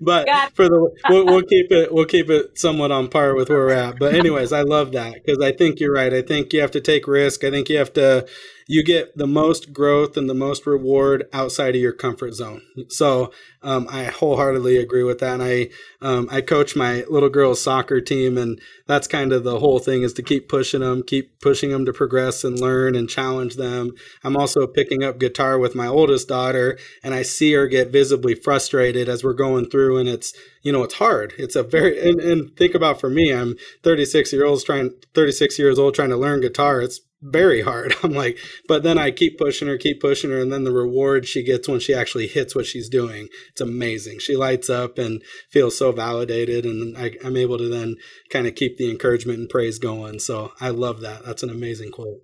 but 0.00 0.28
for 0.54 0.68
the 0.68 0.90
we'll, 1.08 1.26
we'll, 1.26 1.42
keep 1.42 1.70
it 1.70 1.92
we'll 1.92 2.06
keep 2.06 2.28
it 2.28 2.58
somewhat 2.58 2.90
on 2.90 3.08
par 3.08 3.34
with 3.34 3.48
where 3.48 3.58
we're 3.58 3.70
at. 3.70 3.98
But 3.98 4.14
anyways, 4.14 4.52
I 4.52 4.62
love 4.62 4.92
that 4.92 5.14
because 5.14 5.38
I 5.40 5.52
think 5.52 5.78
you're 5.78 5.92
right. 5.92 6.12
I 6.12 6.22
think 6.22 6.52
you 6.52 6.60
have 6.60 6.72
to 6.72 6.80
take 6.80 7.06
risk. 7.06 7.44
I 7.44 7.50
think 7.50 7.68
you 7.68 7.78
have 7.78 7.92
to 7.94 8.26
you 8.70 8.84
get 8.84 9.18
the 9.18 9.26
most 9.26 9.72
growth 9.72 10.16
and 10.16 10.30
the 10.30 10.34
most 10.34 10.64
reward 10.64 11.26
outside 11.32 11.74
of 11.74 11.80
your 11.80 11.92
comfort 11.92 12.34
zone. 12.34 12.62
So 12.88 13.32
um, 13.64 13.88
I 13.90 14.04
wholeheartedly 14.04 14.76
agree 14.76 15.02
with 15.02 15.18
that. 15.18 15.40
And 15.40 15.42
I 15.42 15.70
um, 16.00 16.28
I 16.30 16.40
coach 16.40 16.76
my 16.76 17.02
little 17.10 17.28
girls 17.28 17.60
soccer 17.60 18.00
team, 18.00 18.38
and 18.38 18.60
that's 18.86 19.08
kind 19.08 19.32
of 19.32 19.42
the 19.42 19.58
whole 19.58 19.80
thing 19.80 20.02
is 20.02 20.12
to 20.14 20.22
keep 20.22 20.48
pushing 20.48 20.82
them, 20.82 21.02
keep 21.02 21.40
pushing 21.40 21.70
them 21.70 21.84
to 21.84 21.92
progress 21.92 22.44
and 22.44 22.60
learn 22.60 22.94
and 22.94 23.10
challenge 23.10 23.56
them. 23.56 23.90
I'm 24.22 24.36
also 24.36 24.68
picking 24.68 25.02
up 25.02 25.18
guitar 25.18 25.58
with 25.58 25.74
my 25.74 25.88
oldest 25.88 26.28
daughter, 26.28 26.78
and 27.02 27.12
I 27.12 27.22
see 27.22 27.52
her 27.54 27.66
get 27.66 27.90
visibly 27.90 28.36
frustrated 28.36 29.08
as 29.08 29.24
we're 29.24 29.32
going 29.32 29.68
through, 29.68 29.98
and 29.98 30.08
it's 30.08 30.32
you 30.62 30.70
know 30.70 30.84
it's 30.84 30.94
hard. 30.94 31.34
It's 31.38 31.56
a 31.56 31.64
very 31.64 32.08
and, 32.08 32.20
and 32.20 32.56
think 32.56 32.76
about 32.76 33.00
for 33.00 33.10
me, 33.10 33.34
I'm 33.34 33.56
36 33.82 34.32
years 34.32 34.48
old 34.48 34.64
trying 34.64 34.92
36 35.12 35.58
years 35.58 35.76
old 35.76 35.96
trying 35.96 36.10
to 36.10 36.16
learn 36.16 36.40
guitar. 36.40 36.80
It's 36.80 37.00
very 37.22 37.62
hard. 37.62 37.94
I'm 38.02 38.12
like, 38.12 38.38
but 38.68 38.82
then 38.82 38.98
I 38.98 39.10
keep 39.10 39.38
pushing 39.38 39.68
her, 39.68 39.76
keep 39.76 40.00
pushing 40.00 40.30
her, 40.30 40.38
and 40.38 40.52
then 40.52 40.64
the 40.64 40.72
reward 40.72 41.26
she 41.26 41.42
gets 41.42 41.68
when 41.68 41.80
she 41.80 41.94
actually 41.94 42.26
hits 42.26 42.54
what 42.54 42.66
she's 42.66 42.88
doing, 42.88 43.28
it's 43.50 43.60
amazing. 43.60 44.18
She 44.20 44.36
lights 44.36 44.70
up 44.70 44.98
and 44.98 45.22
feels 45.50 45.76
so 45.76 45.92
validated, 45.92 46.64
and 46.64 46.96
I, 46.96 47.12
am 47.22 47.36
able 47.36 47.58
to 47.58 47.68
then 47.68 47.96
kind 48.30 48.46
of 48.46 48.54
keep 48.54 48.76
the 48.76 48.90
encouragement 48.90 49.38
and 49.38 49.48
praise 49.48 49.78
going. 49.78 50.18
So 50.18 50.52
I 50.60 50.70
love 50.70 51.00
that. 51.00 51.24
That's 51.24 51.42
an 51.42 51.50
amazing 51.50 51.92
quote. 51.92 52.20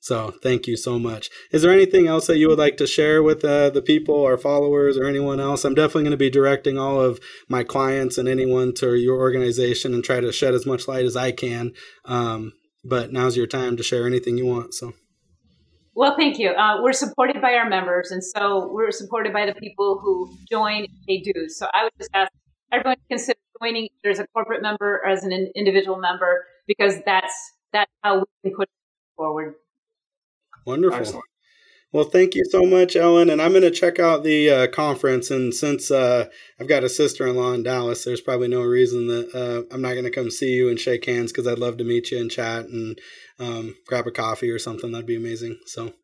So 0.00 0.32
thank 0.42 0.68
you 0.68 0.76
so 0.76 0.98
much. 0.98 1.28
Is 1.50 1.62
there 1.62 1.72
anything 1.72 2.06
else 2.06 2.28
that 2.28 2.38
you 2.38 2.48
would 2.48 2.58
like 2.58 2.76
to 2.76 2.86
share 2.86 3.20
with 3.22 3.44
uh, 3.44 3.70
the 3.70 3.82
people, 3.82 4.24
our 4.24 4.38
followers, 4.38 4.96
or 4.96 5.06
anyone 5.06 5.40
else? 5.40 5.64
I'm 5.64 5.74
definitely 5.74 6.04
going 6.04 6.12
to 6.12 6.16
be 6.16 6.30
directing 6.30 6.78
all 6.78 7.00
of 7.00 7.18
my 7.48 7.64
clients 7.64 8.16
and 8.16 8.28
anyone 8.28 8.72
to 8.74 8.94
your 8.94 9.18
organization 9.18 9.92
and 9.92 10.04
try 10.04 10.20
to 10.20 10.32
shed 10.32 10.54
as 10.54 10.64
much 10.64 10.86
light 10.86 11.04
as 11.04 11.16
I 11.16 11.32
can. 11.32 11.72
Um, 12.04 12.52
but 12.88 13.12
now's 13.12 13.36
your 13.36 13.46
time 13.46 13.76
to 13.76 13.82
share 13.82 14.06
anything 14.06 14.38
you 14.38 14.46
want. 14.46 14.74
So. 14.74 14.94
Well, 15.94 16.16
thank 16.16 16.38
you. 16.38 16.50
Uh, 16.50 16.80
we're 16.82 16.92
supported 16.92 17.42
by 17.42 17.54
our 17.54 17.68
members, 17.68 18.10
and 18.10 18.22
so 18.22 18.70
we're 18.72 18.92
supported 18.92 19.32
by 19.32 19.46
the 19.46 19.54
people 19.54 19.98
who 20.00 20.32
join 20.48 20.86
they 21.08 21.18
do. 21.18 21.48
So 21.48 21.66
I 21.74 21.84
would 21.84 21.92
just 21.98 22.10
ask 22.14 22.30
everyone 22.72 22.96
to 22.96 23.02
consider 23.10 23.38
joining 23.60 23.88
either 24.04 24.12
as 24.12 24.18
a 24.20 24.26
corporate 24.28 24.62
member 24.62 25.00
or 25.02 25.08
as 25.08 25.24
an 25.24 25.32
individual 25.56 25.98
member 25.98 26.46
because 26.66 26.94
that's 27.04 27.32
that's 27.72 27.90
how 28.02 28.18
we 28.18 28.50
can 28.50 28.56
push 28.56 28.68
forward. 29.16 29.54
Wonderful. 30.64 31.00
Excellent. 31.00 31.24
Well, 31.90 32.04
thank 32.04 32.34
you 32.34 32.44
so 32.44 32.64
much, 32.64 32.96
Ellen. 32.96 33.30
And 33.30 33.40
I'm 33.40 33.52
going 33.52 33.62
to 33.62 33.70
check 33.70 33.98
out 33.98 34.22
the 34.22 34.50
uh, 34.50 34.66
conference. 34.68 35.30
And 35.30 35.54
since 35.54 35.90
uh, 35.90 36.26
I've 36.60 36.68
got 36.68 36.84
a 36.84 36.88
sister 36.88 37.26
in 37.26 37.36
law 37.36 37.52
in 37.52 37.62
Dallas, 37.62 38.04
there's 38.04 38.20
probably 38.20 38.48
no 38.48 38.62
reason 38.62 39.06
that 39.06 39.34
uh, 39.34 39.74
I'm 39.74 39.80
not 39.80 39.92
going 39.92 40.04
to 40.04 40.10
come 40.10 40.30
see 40.30 40.52
you 40.52 40.68
and 40.68 40.78
shake 40.78 41.06
hands 41.06 41.32
because 41.32 41.46
I'd 41.46 41.58
love 41.58 41.78
to 41.78 41.84
meet 41.84 42.10
you 42.10 42.18
and 42.20 42.30
chat 42.30 42.66
and 42.66 42.98
um, 43.38 43.74
grab 43.86 44.06
a 44.06 44.10
coffee 44.10 44.50
or 44.50 44.58
something. 44.58 44.92
That'd 44.92 45.06
be 45.06 45.16
amazing. 45.16 45.58
So 45.64 45.94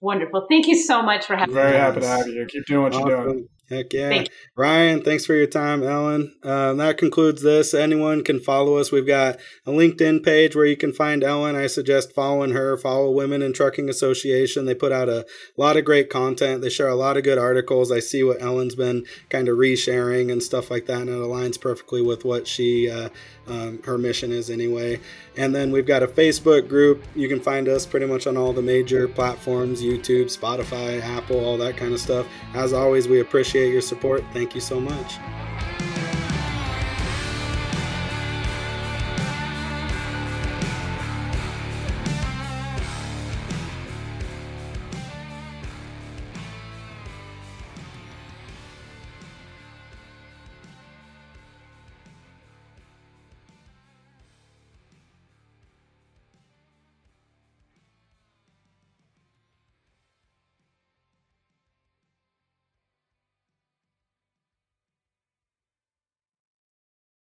wonderful. 0.00 0.46
Thank 0.48 0.68
you 0.68 0.76
so 0.76 1.02
much 1.02 1.26
for 1.26 1.34
having 1.34 1.54
me. 1.54 1.60
Very 1.60 1.76
happy 1.76 2.00
to 2.00 2.06
have 2.06 2.28
you. 2.28 2.46
Keep 2.46 2.66
doing 2.66 2.82
what 2.82 2.94
awesome. 2.94 3.08
you're 3.08 3.24
doing. 3.24 3.48
Heck 3.68 3.92
yeah. 3.92 4.08
Thanks. 4.08 4.34
Ryan, 4.54 5.02
thanks 5.02 5.24
for 5.24 5.34
your 5.34 5.46
time, 5.46 5.82
Ellen. 5.82 6.34
Um, 6.42 6.76
that 6.76 6.98
concludes 6.98 7.42
this. 7.42 7.72
Anyone 7.72 8.22
can 8.22 8.38
follow 8.38 8.76
us. 8.76 8.92
We've 8.92 9.06
got 9.06 9.38
a 9.64 9.70
LinkedIn 9.70 10.22
page 10.22 10.54
where 10.54 10.66
you 10.66 10.76
can 10.76 10.92
find 10.92 11.24
Ellen. 11.24 11.56
I 11.56 11.68
suggest 11.68 12.12
following 12.12 12.50
her. 12.50 12.76
Follow 12.76 13.10
Women 13.10 13.40
in 13.40 13.54
Trucking 13.54 13.88
Association. 13.88 14.66
They 14.66 14.74
put 14.74 14.92
out 14.92 15.08
a 15.08 15.24
lot 15.56 15.78
of 15.78 15.86
great 15.86 16.10
content. 16.10 16.60
They 16.60 16.68
share 16.68 16.88
a 16.88 16.94
lot 16.94 17.16
of 17.16 17.24
good 17.24 17.38
articles. 17.38 17.90
I 17.90 18.00
see 18.00 18.22
what 18.22 18.42
Ellen's 18.42 18.74
been 18.74 19.06
kind 19.30 19.48
of 19.48 19.56
resharing 19.56 20.30
and 20.30 20.42
stuff 20.42 20.70
like 20.70 20.86
that, 20.86 21.00
and 21.00 21.08
it 21.08 21.14
aligns 21.14 21.58
perfectly 21.58 22.02
with 22.02 22.24
what 22.24 22.46
she 22.46 22.90
uh, 22.90 23.08
um, 23.46 23.82
her 23.84 23.98
mission 23.98 24.32
is 24.32 24.50
anyway. 24.50 25.00
And 25.36 25.54
then 25.54 25.72
we've 25.72 25.86
got 25.86 26.02
a 26.02 26.06
Facebook 26.06 26.68
group. 26.68 27.02
You 27.14 27.28
can 27.28 27.40
find 27.40 27.68
us 27.68 27.86
pretty 27.86 28.06
much 28.06 28.26
on 28.26 28.36
all 28.36 28.52
the 28.52 28.62
major 28.62 29.08
platforms 29.08 29.82
YouTube, 29.82 30.26
Spotify, 30.26 31.02
Apple, 31.02 31.42
all 31.42 31.56
that 31.58 31.76
kind 31.76 31.92
of 31.92 32.00
stuff. 32.00 32.26
As 32.54 32.72
always, 32.72 33.08
we 33.08 33.18
appreciate 33.52 33.72
your 33.72 33.82
support. 33.82 34.24
Thank 34.32 34.54
you 34.54 34.62
so 34.62 34.80
much. 34.80 35.18